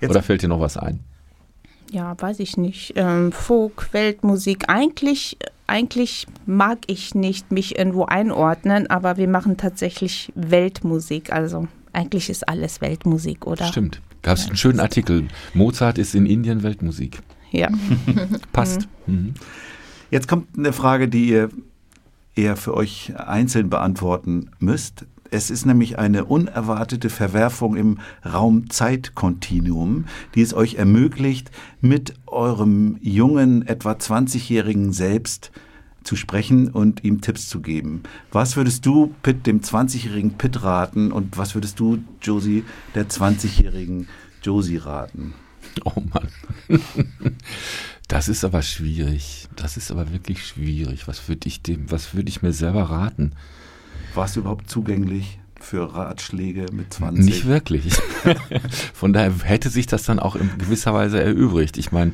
[0.00, 1.00] Jetzt- Oder fällt dir noch was ein?
[1.90, 2.92] Ja, weiß ich nicht.
[2.96, 4.64] Ähm, Folk, Weltmusik.
[4.68, 5.38] Eigentlich,
[5.68, 11.32] eigentlich mag ich nicht mich irgendwo einordnen, aber wir machen tatsächlich Weltmusik.
[11.32, 13.64] Also eigentlich ist alles Weltmusik, oder?
[13.66, 14.02] Stimmt.
[14.22, 15.28] Gab es einen schönen Artikel.
[15.54, 17.20] Mozart ist in Indien Weltmusik.
[17.52, 17.68] Ja.
[18.52, 18.88] Passt.
[19.06, 19.34] Mhm.
[20.10, 21.50] Jetzt kommt eine Frage, die ihr
[22.34, 25.06] eher für euch einzeln beantworten müsst.
[25.30, 30.04] Es ist nämlich eine unerwartete Verwerfung im Raum-Zeit-Kontinuum,
[30.34, 31.50] die es euch ermöglicht,
[31.80, 35.50] mit eurem jungen, etwa 20-jährigen Selbst
[36.04, 38.04] zu sprechen und ihm Tipps zu geben.
[38.30, 42.64] Was würdest du Pitt, dem 20-jährigen Pitt raten und was würdest du, Josie,
[42.94, 44.06] der 20-jährigen
[44.42, 45.34] Josie raten?
[45.84, 46.80] Oh Mann.
[48.08, 49.48] Das ist aber schwierig.
[49.56, 51.08] Das ist aber wirklich schwierig.
[51.08, 53.32] Was würde ich dem, was würde ich mir selber raten?
[54.14, 57.24] Warst du überhaupt zugänglich für Ratschläge mit 20?
[57.24, 57.94] Nicht wirklich.
[58.94, 61.78] Von daher hätte sich das dann auch in gewisser Weise erübrigt.
[61.78, 62.12] Ich meine,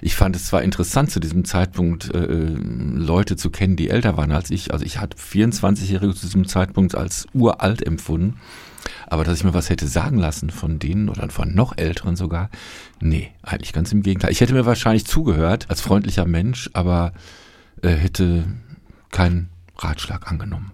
[0.00, 4.32] ich fand es zwar interessant zu diesem Zeitpunkt äh, Leute zu kennen, die älter waren
[4.32, 4.72] als ich.
[4.72, 8.38] Also ich hatte 24-Jährige zu diesem Zeitpunkt als uralt empfunden.
[9.06, 12.50] Aber dass ich mir was hätte sagen lassen von denen oder von noch älteren sogar,
[13.00, 14.32] nee, eigentlich ganz im Gegenteil.
[14.32, 17.12] Ich hätte mir wahrscheinlich zugehört als freundlicher Mensch, aber
[17.82, 18.44] äh, hätte
[19.10, 20.72] keinen Ratschlag angenommen.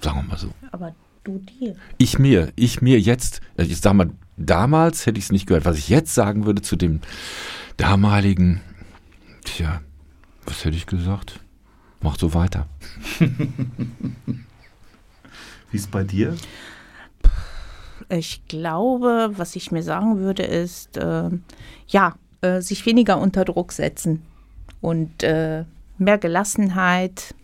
[0.00, 0.52] Sagen wir mal so.
[0.72, 1.76] Aber du dir.
[1.98, 5.64] Ich mir, ich mir jetzt, äh, ich sag mal, damals hätte ich es nicht gehört.
[5.64, 7.00] Was ich jetzt sagen würde zu dem
[7.76, 8.60] damaligen,
[9.44, 9.80] tja,
[10.46, 11.40] was hätte ich gesagt?
[12.00, 12.66] Mach so weiter.
[15.70, 16.36] Wie ist bei dir?
[18.10, 21.30] Ich glaube, was ich mir sagen würde, ist, äh,
[21.86, 24.22] ja, äh, sich weniger unter Druck setzen
[24.80, 25.64] und äh,
[25.98, 27.34] mehr Gelassenheit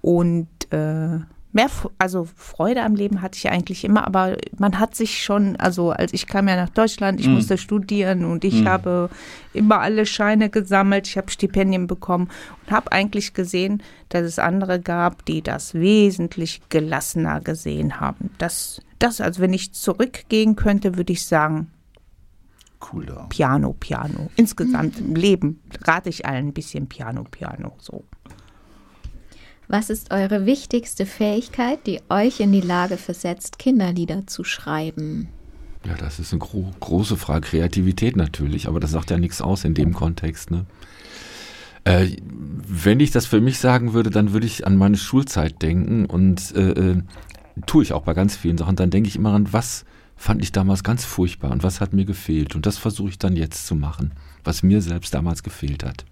[0.00, 1.18] und äh,
[1.52, 1.68] mehr,
[1.98, 6.12] also Freude am Leben hatte ich eigentlich immer, aber man hat sich schon, also als
[6.14, 7.34] ich kam ja nach Deutschland, ich Mhm.
[7.34, 8.68] musste studieren und ich Mhm.
[8.68, 9.10] habe
[9.52, 12.28] immer alle Scheine gesammelt, ich habe Stipendien bekommen
[12.64, 18.30] und habe eigentlich gesehen, dass es andere gab, die das wesentlich gelassener gesehen haben.
[18.38, 21.70] Das, das, also wenn ich zurückgehen könnte, würde ich sagen,
[22.92, 23.26] cool da.
[23.28, 24.30] Piano, Piano.
[24.36, 27.76] Insgesamt im Leben rate ich allen ein bisschen Piano, Piano.
[27.78, 28.04] So.
[29.72, 35.28] Was ist eure wichtigste Fähigkeit, die euch in die Lage versetzt, Kinderlieder zu schreiben?
[35.86, 37.48] Ja, das ist eine gro große Frage.
[37.48, 40.50] Kreativität natürlich, aber das sagt ja nichts aus in dem Kontext.
[40.50, 40.66] Ne?
[41.84, 46.04] Äh, wenn ich das für mich sagen würde, dann würde ich an meine Schulzeit denken
[46.04, 47.02] und äh, äh,
[47.64, 48.76] tue ich auch bei ganz vielen Sachen.
[48.76, 49.86] Dann denke ich immer an, was
[50.16, 52.54] fand ich damals ganz furchtbar und was hat mir gefehlt.
[52.54, 54.12] Und das versuche ich dann jetzt zu machen,
[54.44, 56.04] was mir selbst damals gefehlt hat.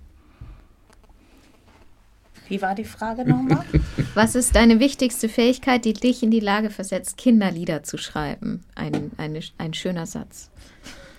[2.51, 3.64] Wie war die Frage nochmal?
[4.14, 8.64] Was ist deine wichtigste Fähigkeit, die dich in die Lage versetzt, Kinderlieder zu schreiben?
[8.74, 10.51] Ein, eine, ein schöner Satz.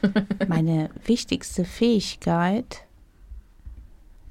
[0.49, 2.83] Meine wichtigste Fähigkeit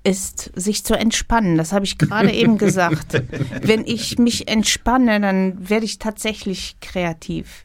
[0.04, 1.56] ist, sich zu entspannen.
[1.56, 3.22] Das habe ich gerade eben gesagt.
[3.62, 7.64] Wenn ich mich entspanne, dann werde ich tatsächlich kreativ.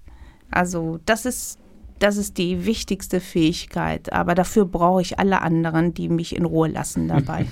[0.49, 1.59] Also das ist,
[1.99, 4.13] das ist die wichtigste Fähigkeit.
[4.13, 7.47] Aber dafür brauche ich alle anderen, die mich in Ruhe lassen dabei.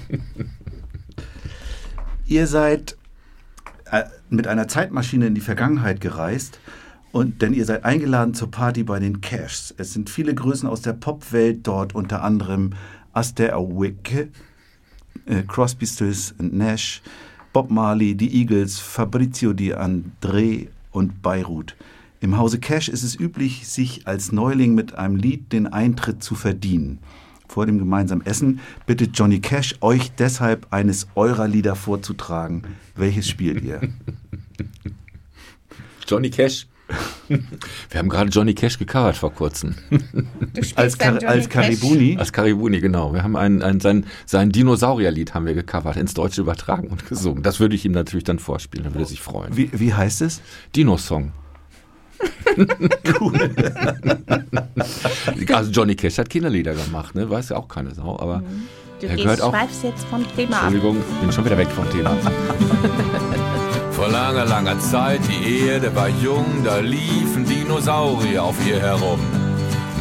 [2.25, 2.97] Ihr seid
[3.91, 6.59] äh, mit einer Zeitmaschine in die Vergangenheit gereist.
[7.11, 9.71] Und denn ihr seid eingeladen zur Party bei den Cashs.
[9.77, 12.71] Es sind viele Größen aus der Popwelt dort, unter anderem
[13.13, 14.29] Aster Awicke,
[15.27, 17.03] äh, Crosby, Stills Nash,
[17.53, 21.75] Bob Marley, die Eagles, Fabrizio Di André und Beirut.
[22.19, 26.33] Im Hause Cash ist es üblich, sich als Neuling mit einem Lied den Eintritt zu
[26.33, 26.97] verdienen.
[27.47, 32.63] Vor dem gemeinsamen Essen bittet Johnny Cash euch deshalb eines eurer Lieder vorzutragen.
[32.95, 33.81] Welches spielt ihr?
[36.07, 36.67] Johnny Cash.
[37.27, 39.75] Wir haben gerade Johnny Cash gecovert vor kurzem.
[40.75, 42.17] Als, Kar als Karibuni?
[42.17, 43.13] Als Karibuni, genau.
[43.13, 47.41] Wir haben ein, ein, sein, sein Dinosaurierlied haben wir gecovert, ins Deutsche übertragen und gesungen.
[47.41, 49.55] Das würde ich ihm natürlich dann vorspielen, da würde er sich freuen.
[49.55, 50.41] Wie, wie heißt es?
[50.75, 51.31] Dino-Song.
[55.53, 57.29] Also Johnny Cash hat Kinderlieder gemacht, ne?
[57.29, 58.41] Weiß ja auch keine Sau, aber
[58.99, 59.51] Du er gehört auch.
[59.51, 60.63] schweifst jetzt vom Thema ab.
[60.71, 62.11] Entschuldigung, bin schon wieder weg vom Thema.
[63.91, 69.19] Vor langer, langer Zeit, die Erde war jung, da liefen Dinosaurier auf ihr herum.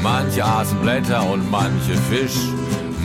[0.02, 2.38] Manche aßen Blätter und manche Fisch,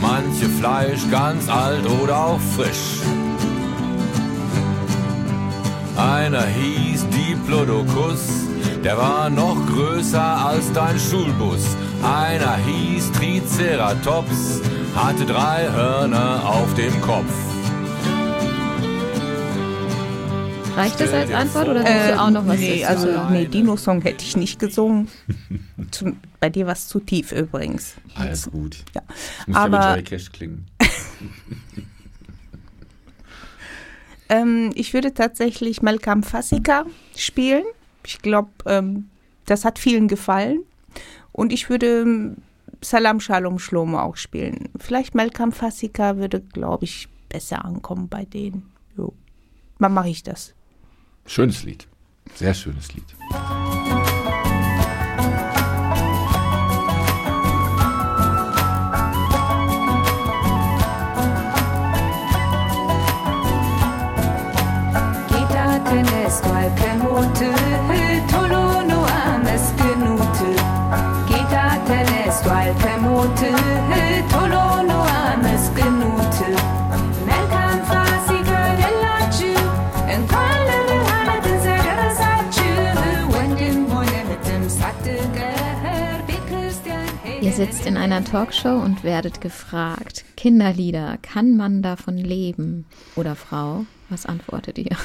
[0.00, 3.02] manche Fleisch, ganz alt oder auch frisch.
[5.96, 8.46] Einer hieß Diplodocus,
[8.88, 11.76] der war noch größer als dein Schulbus.
[12.02, 14.62] Einer hieß Triceratops,
[14.96, 17.30] hatte drei Hörner auf dem Kopf.
[20.74, 24.00] Reicht das als Antwort oder willst du auch noch was Äh, nee, also nee, Dino-Song
[24.00, 25.08] hätte ich nicht gesungen.
[25.90, 27.92] Zu, bei dir war es zu tief übrigens.
[28.14, 28.78] Alles gut.
[28.94, 29.02] Ja.
[29.46, 30.64] Muss ja mit Aber Johnny Cash klingen.
[34.30, 37.64] ähm, ich würde tatsächlich Malcolm Fassika spielen.
[38.08, 39.10] Ich glaube, ähm,
[39.44, 40.60] das hat vielen gefallen.
[41.30, 42.36] Und ich würde ähm,
[42.80, 44.70] Salam Shalom Shlomo auch spielen.
[44.78, 48.72] Vielleicht Malcolm Fassika würde, glaube ich, besser ankommen bei denen.
[48.96, 49.12] Jo.
[49.78, 50.54] Wann mache ich das?
[51.26, 51.86] Schönes Lied.
[52.34, 53.04] Sehr schönes Lied.
[87.58, 92.84] Sitzt in einer Talkshow und werdet gefragt, Kinderlieder, kann man davon leben?
[93.16, 94.96] Oder Frau, was antwortet ihr?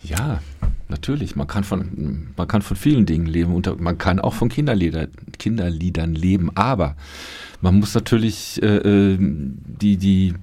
[0.00, 0.40] Ja,
[0.86, 1.34] natürlich.
[1.34, 5.08] Man kann von, man kann von vielen Dingen leben und man kann auch von Kinderlieder,
[5.40, 6.52] Kinderliedern leben.
[6.54, 6.94] Aber
[7.60, 10.34] man muss natürlich äh, äh, die, die,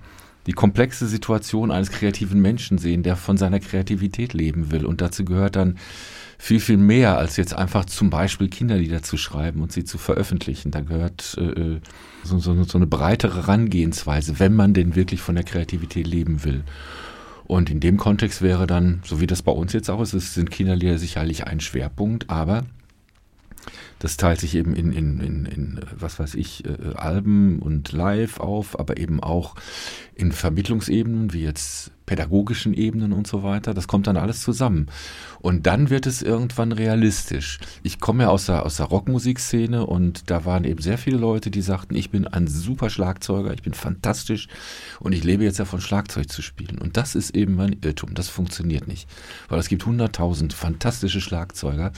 [0.45, 4.85] die komplexe Situation eines kreativen Menschen sehen, der von seiner Kreativität leben will.
[4.85, 5.77] Und dazu gehört dann
[6.37, 10.71] viel, viel mehr, als jetzt einfach zum Beispiel Kinderlieder zu schreiben und sie zu veröffentlichen.
[10.71, 11.79] Da gehört äh,
[12.23, 16.63] so, so, so eine breitere Herangehensweise, wenn man denn wirklich von der Kreativität leben will.
[17.45, 20.49] Und in dem Kontext wäre dann, so wie das bei uns jetzt auch ist, sind
[20.49, 22.63] Kinderlieder sicherlich ein Schwerpunkt, aber
[23.99, 28.39] das teilt sich eben in, in, in, in was weiß ich, äh, Alben und Live
[28.39, 29.55] auf, aber eben auch
[30.15, 33.73] in Vermittlungsebenen, wie jetzt pädagogischen Ebenen und so weiter.
[33.73, 34.87] Das kommt dann alles zusammen.
[35.39, 37.59] Und dann wird es irgendwann realistisch.
[37.83, 41.51] Ich komme ja aus der, aus der Rockmusikszene und da waren eben sehr viele Leute,
[41.51, 44.47] die sagten, ich bin ein super Schlagzeuger, ich bin fantastisch
[44.99, 46.79] und ich lebe jetzt davon, Schlagzeug zu spielen.
[46.79, 48.13] Und das ist eben mein Irrtum.
[48.13, 49.07] Das funktioniert nicht.
[49.49, 51.91] Weil es gibt hunderttausend fantastische Schlagzeuger.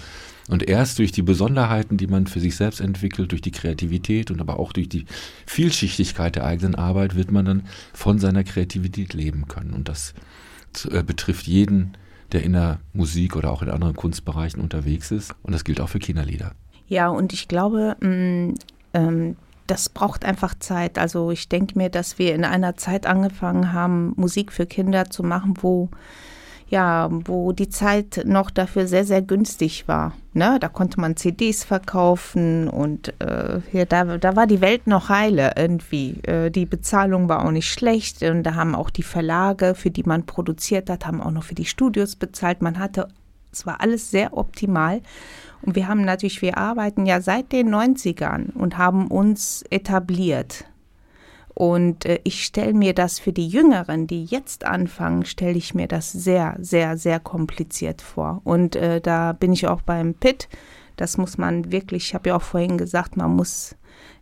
[0.49, 4.39] Und erst durch die Besonderheiten, die man für sich selbst entwickelt, durch die Kreativität und
[4.39, 5.05] aber auch durch die
[5.45, 7.63] Vielschichtigkeit der eigenen Arbeit, wird man dann
[7.93, 9.73] von seiner Kreativität leben können.
[9.73, 9.96] Und das
[10.89, 11.97] äh, betrifft jeden,
[12.31, 15.33] der in der Musik oder auch in anderen Kunstbereichen unterwegs ist.
[15.43, 16.51] Und das gilt auch für Kinderlieder.
[16.87, 18.55] Ja, und ich glaube, mh,
[18.93, 19.35] ähm,
[19.67, 20.97] das braucht einfach Zeit.
[20.97, 25.23] Also ich denke mir, dass wir in einer Zeit angefangen haben, Musik für Kinder zu
[25.23, 25.89] machen, wo
[26.69, 30.13] ja, wo die Zeit noch dafür sehr, sehr günstig war.
[30.33, 30.57] Ne?
[30.59, 35.53] Da konnte man CDs verkaufen und äh, hier, da, da war die Welt noch heile
[35.55, 36.19] irgendwie.
[36.23, 40.03] Äh, die Bezahlung war auch nicht schlecht und da haben auch die Verlage, für die
[40.03, 42.61] man produziert hat, haben auch noch für die Studios bezahlt.
[42.61, 43.07] Man hatte,
[43.51, 45.01] es war alles sehr optimal.
[45.61, 50.65] Und wir haben natürlich, wir arbeiten ja seit den 90ern und haben uns etabliert.
[51.57, 55.87] Und äh, ich stelle mir das für die Jüngeren, die jetzt anfangen, stelle ich mir
[55.87, 58.41] das sehr, sehr, sehr kompliziert vor.
[58.43, 60.49] Und äh, da bin ich auch beim Pit.
[60.97, 63.75] Das muss man wirklich, ich habe ja auch vorhin gesagt, man muss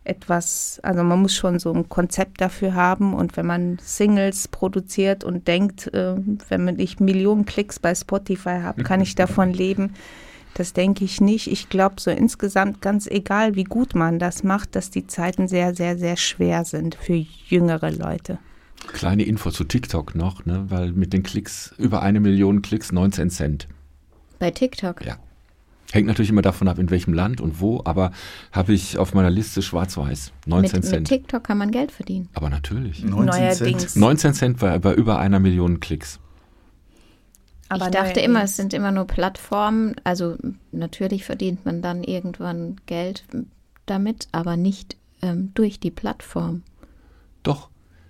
[0.04, 3.12] etwas, also man muss schon so ein Konzept dafür haben.
[3.12, 6.14] Und wenn man Singles produziert und denkt, äh,
[6.48, 9.92] wenn ich Millionen Klicks bei Spotify habe, kann ich davon leben.
[10.56, 11.48] Das denke ich nicht.
[11.48, 15.74] Ich glaube, so insgesamt, ganz egal, wie gut man das macht, dass die Zeiten sehr,
[15.74, 18.38] sehr, sehr schwer sind für jüngere Leute.
[18.94, 20.64] Kleine Info zu TikTok noch, ne?
[20.68, 23.68] weil mit den Klicks, über eine Million Klicks, 19 Cent.
[24.38, 25.04] Bei TikTok?
[25.04, 25.18] Ja.
[25.92, 28.12] Hängt natürlich immer davon ab, in welchem Land und wo, aber
[28.50, 30.32] habe ich auf meiner Liste schwarz-weiß.
[30.46, 31.00] 19 mit, Cent.
[31.00, 32.30] Mit TikTok kann man Geld verdienen.
[32.32, 33.04] Aber natürlich.
[33.04, 33.92] 19 Neuerdings.
[33.92, 33.96] Cent.
[33.96, 36.18] 19 Cent bei, bei über einer Million Klicks.
[37.68, 39.96] Aber ich dachte immer, es sind immer nur Plattformen.
[40.04, 40.36] Also
[40.72, 43.24] natürlich verdient man dann irgendwann Geld
[43.86, 46.62] damit, aber nicht ähm, durch die Plattform.
[47.42, 47.68] Doch.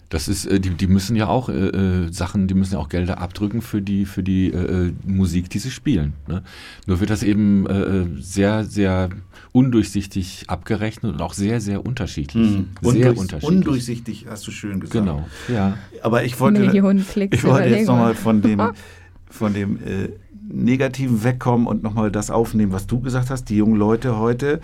[0.08, 2.88] Das ist, äh, die, die müssen ja auch äh, äh, Sachen, die müssen ja auch
[2.88, 6.12] Gelder abdrücken für die, für die äh, äh, Musik, die sie spielen.
[6.28, 6.44] Ne?
[6.86, 9.10] Nur wird das eben äh, sehr, sehr
[9.50, 12.54] undurchsichtig abgerechnet und auch sehr, sehr unterschiedlich.
[12.54, 12.68] Hm.
[12.82, 13.56] Sehr Undurch, unterschiedlich.
[13.56, 14.92] undurchsichtig, hast du schön gesagt.
[14.92, 15.76] Genau, ja.
[16.02, 17.38] Aber ich wollte, Millionen Klicks.
[17.38, 18.60] ich wollte jetzt nochmal von dem,
[19.28, 20.08] von dem äh,
[20.48, 24.60] Negativen wegkommen und nochmal das aufnehmen, was du gesagt hast, die jungen Leute heute.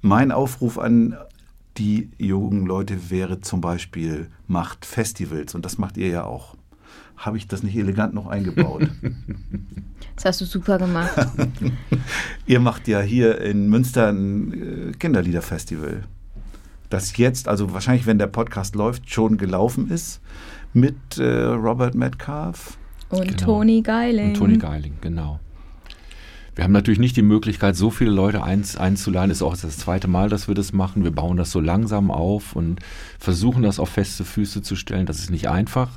[0.00, 1.16] Mein Aufruf an
[1.76, 6.56] die jungen Leute wäre zum Beispiel, macht Festivals und das macht ihr ja auch.
[7.16, 8.88] Habe ich das nicht elegant noch eingebaut?
[10.14, 11.12] Das hast du super gemacht.
[12.46, 16.02] ihr macht ja hier in Münster ein äh, Kinderliederfestival,
[16.90, 20.20] das jetzt, also wahrscheinlich, wenn der Podcast läuft, schon gelaufen ist
[20.72, 22.77] mit äh, Robert Metcalf.
[23.10, 23.44] Und Genau.
[23.44, 24.28] Toni Geiling.
[24.28, 25.40] Und Toni Geiling, genau.
[26.54, 29.30] Wir haben natürlich nicht die Möglichkeit, so viele Leute eins, einzuladen.
[29.30, 31.04] Ist auch das zweite Mal, dass wir das machen.
[31.04, 32.80] Wir bauen das so langsam auf und
[33.20, 35.06] versuchen das auf feste Füße zu stellen.
[35.06, 35.88] Das ist nicht einfach.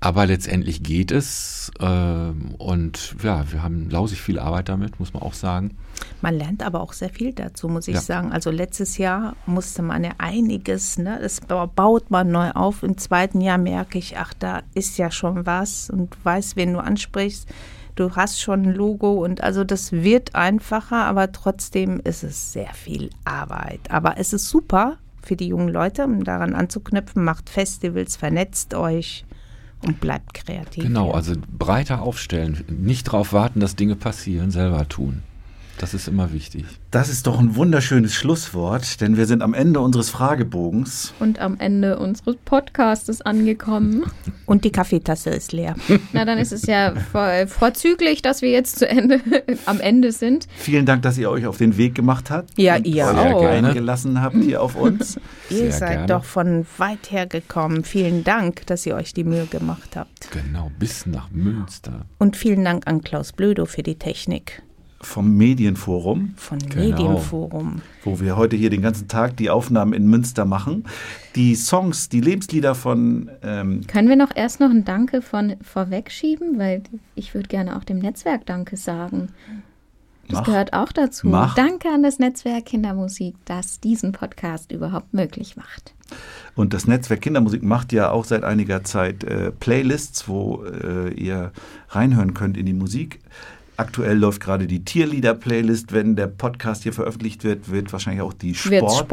[0.00, 1.70] Aber letztendlich geht es.
[1.78, 5.76] ähm, Und ja, wir haben lausig viel Arbeit damit, muss man auch sagen.
[6.20, 8.00] Man lernt aber auch sehr viel dazu, muss ich Ja.
[8.00, 8.32] sagen.
[8.32, 12.82] Also letztes Jahr musste man ja einiges, ne, das ba- baut man neu auf.
[12.82, 16.78] Im zweiten Jahr merke ich, ach, da ist ja schon was und weiß, wen du
[16.80, 17.48] ansprichst.
[17.96, 22.72] Du hast schon ein Logo und also das wird einfacher, aber trotzdem ist es sehr
[22.72, 23.80] viel Arbeit.
[23.90, 27.22] Aber es ist super für die jungen Leute, um daran anzuknüpfen.
[27.24, 29.26] Macht Festivals, vernetzt euch
[29.84, 30.84] und bleibt kreativ.
[30.84, 32.64] Genau, also breiter aufstellen.
[32.68, 35.22] Nicht darauf warten, dass Dinge passieren, selber tun.
[35.80, 36.66] Das ist immer wichtig.
[36.90, 41.14] Das ist doch ein wunderschönes Schlusswort, denn wir sind am Ende unseres Fragebogens.
[41.20, 44.04] Und am Ende unseres Podcastes angekommen.
[44.44, 45.76] Und die Kaffeetasse ist leer.
[46.12, 49.20] Na, dann ist es ja vor, vorzüglich, dass wir jetzt zu Ende,
[49.64, 50.48] am Ende sind.
[50.54, 52.58] Vielen Dank, dass ihr euch auf den Weg gemacht habt.
[52.58, 53.42] Ja, und ihr auch.
[53.42, 55.18] eingelassen habt hier auf uns.
[55.48, 56.06] Ihr Sehr seid gerne.
[56.06, 57.84] doch von weit her gekommen.
[57.84, 60.30] Vielen Dank, dass ihr euch die Mühe gemacht habt.
[60.30, 62.04] Genau, bis nach Münster.
[62.18, 64.62] Und vielen Dank an Klaus Blödo für die Technik
[65.02, 66.76] Vom Medienforum, von Genau.
[66.98, 67.80] Medienforum.
[68.04, 70.84] wo wir heute hier den ganzen Tag die Aufnahmen in Münster machen.
[71.36, 76.58] Die Songs, die Lebenslieder von ähm, Können wir noch erst noch ein Danke von vorwegschieben?
[76.58, 76.82] Weil
[77.14, 79.28] ich würde gerne auch dem Netzwerk Danke sagen.
[80.28, 80.44] Das Mach.
[80.44, 81.28] gehört auch dazu.
[81.28, 81.54] Mach.
[81.54, 85.94] Danke an das Netzwerk Kindermusik, das diesen Podcast überhaupt möglich macht.
[86.54, 91.52] Und das Netzwerk Kindermusik macht ja auch seit einiger Zeit äh, Playlists, wo äh, ihr
[91.88, 93.20] reinhören könnt in die Musik.
[93.80, 95.94] Aktuell läuft gerade die Tierlieder-Playlist.
[95.94, 99.06] Wenn der Podcast hier veröffentlicht wird, wird wahrscheinlich auch die Sport.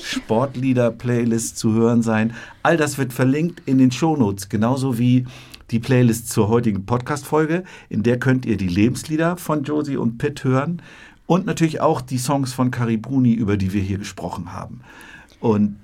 [0.00, 2.34] Sportlieder-Playlist zu hören sein.
[2.64, 5.24] All das wird verlinkt in den Shownotes, genauso wie
[5.70, 7.62] die Playlist zur heutigen Podcast-Folge.
[7.90, 10.82] In der könnt ihr die Lebenslieder von Josie und Pitt hören
[11.26, 14.80] und natürlich auch die Songs von Karibuni, über die wir hier gesprochen haben.
[15.38, 15.76] Und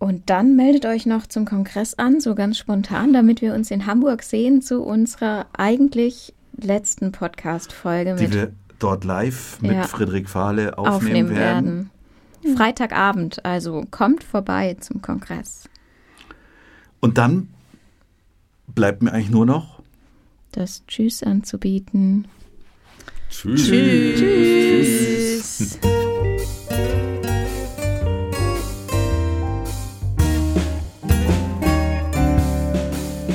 [0.00, 3.86] Und dann meldet euch noch zum Kongress an, so ganz spontan, damit wir uns in
[3.86, 9.82] Hamburg sehen zu unserer eigentlich letzten Podcast-Folge die mit wir dort live mit Ja.
[9.84, 11.90] Friedrich Fahle aufnehmen, aufnehmen werden.
[12.44, 12.56] werden.
[12.56, 15.68] Freitagabend, also kommt vorbei zum Kongress.
[17.00, 17.48] Und dann
[18.74, 19.80] bleibt mir eigentlich nur noch
[20.52, 22.26] Das Tschüss anzubieten.
[23.30, 23.66] Tschüss.
[23.68, 24.18] Tschüss.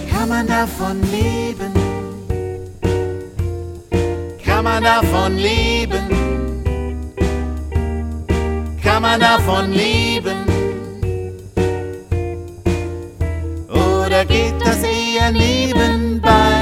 [0.10, 1.82] Kann man davon leben?
[4.64, 6.07] Kann man davon leben?
[8.81, 10.45] Kann man davon leben?
[13.68, 16.52] Oder geht das eher nebenbei?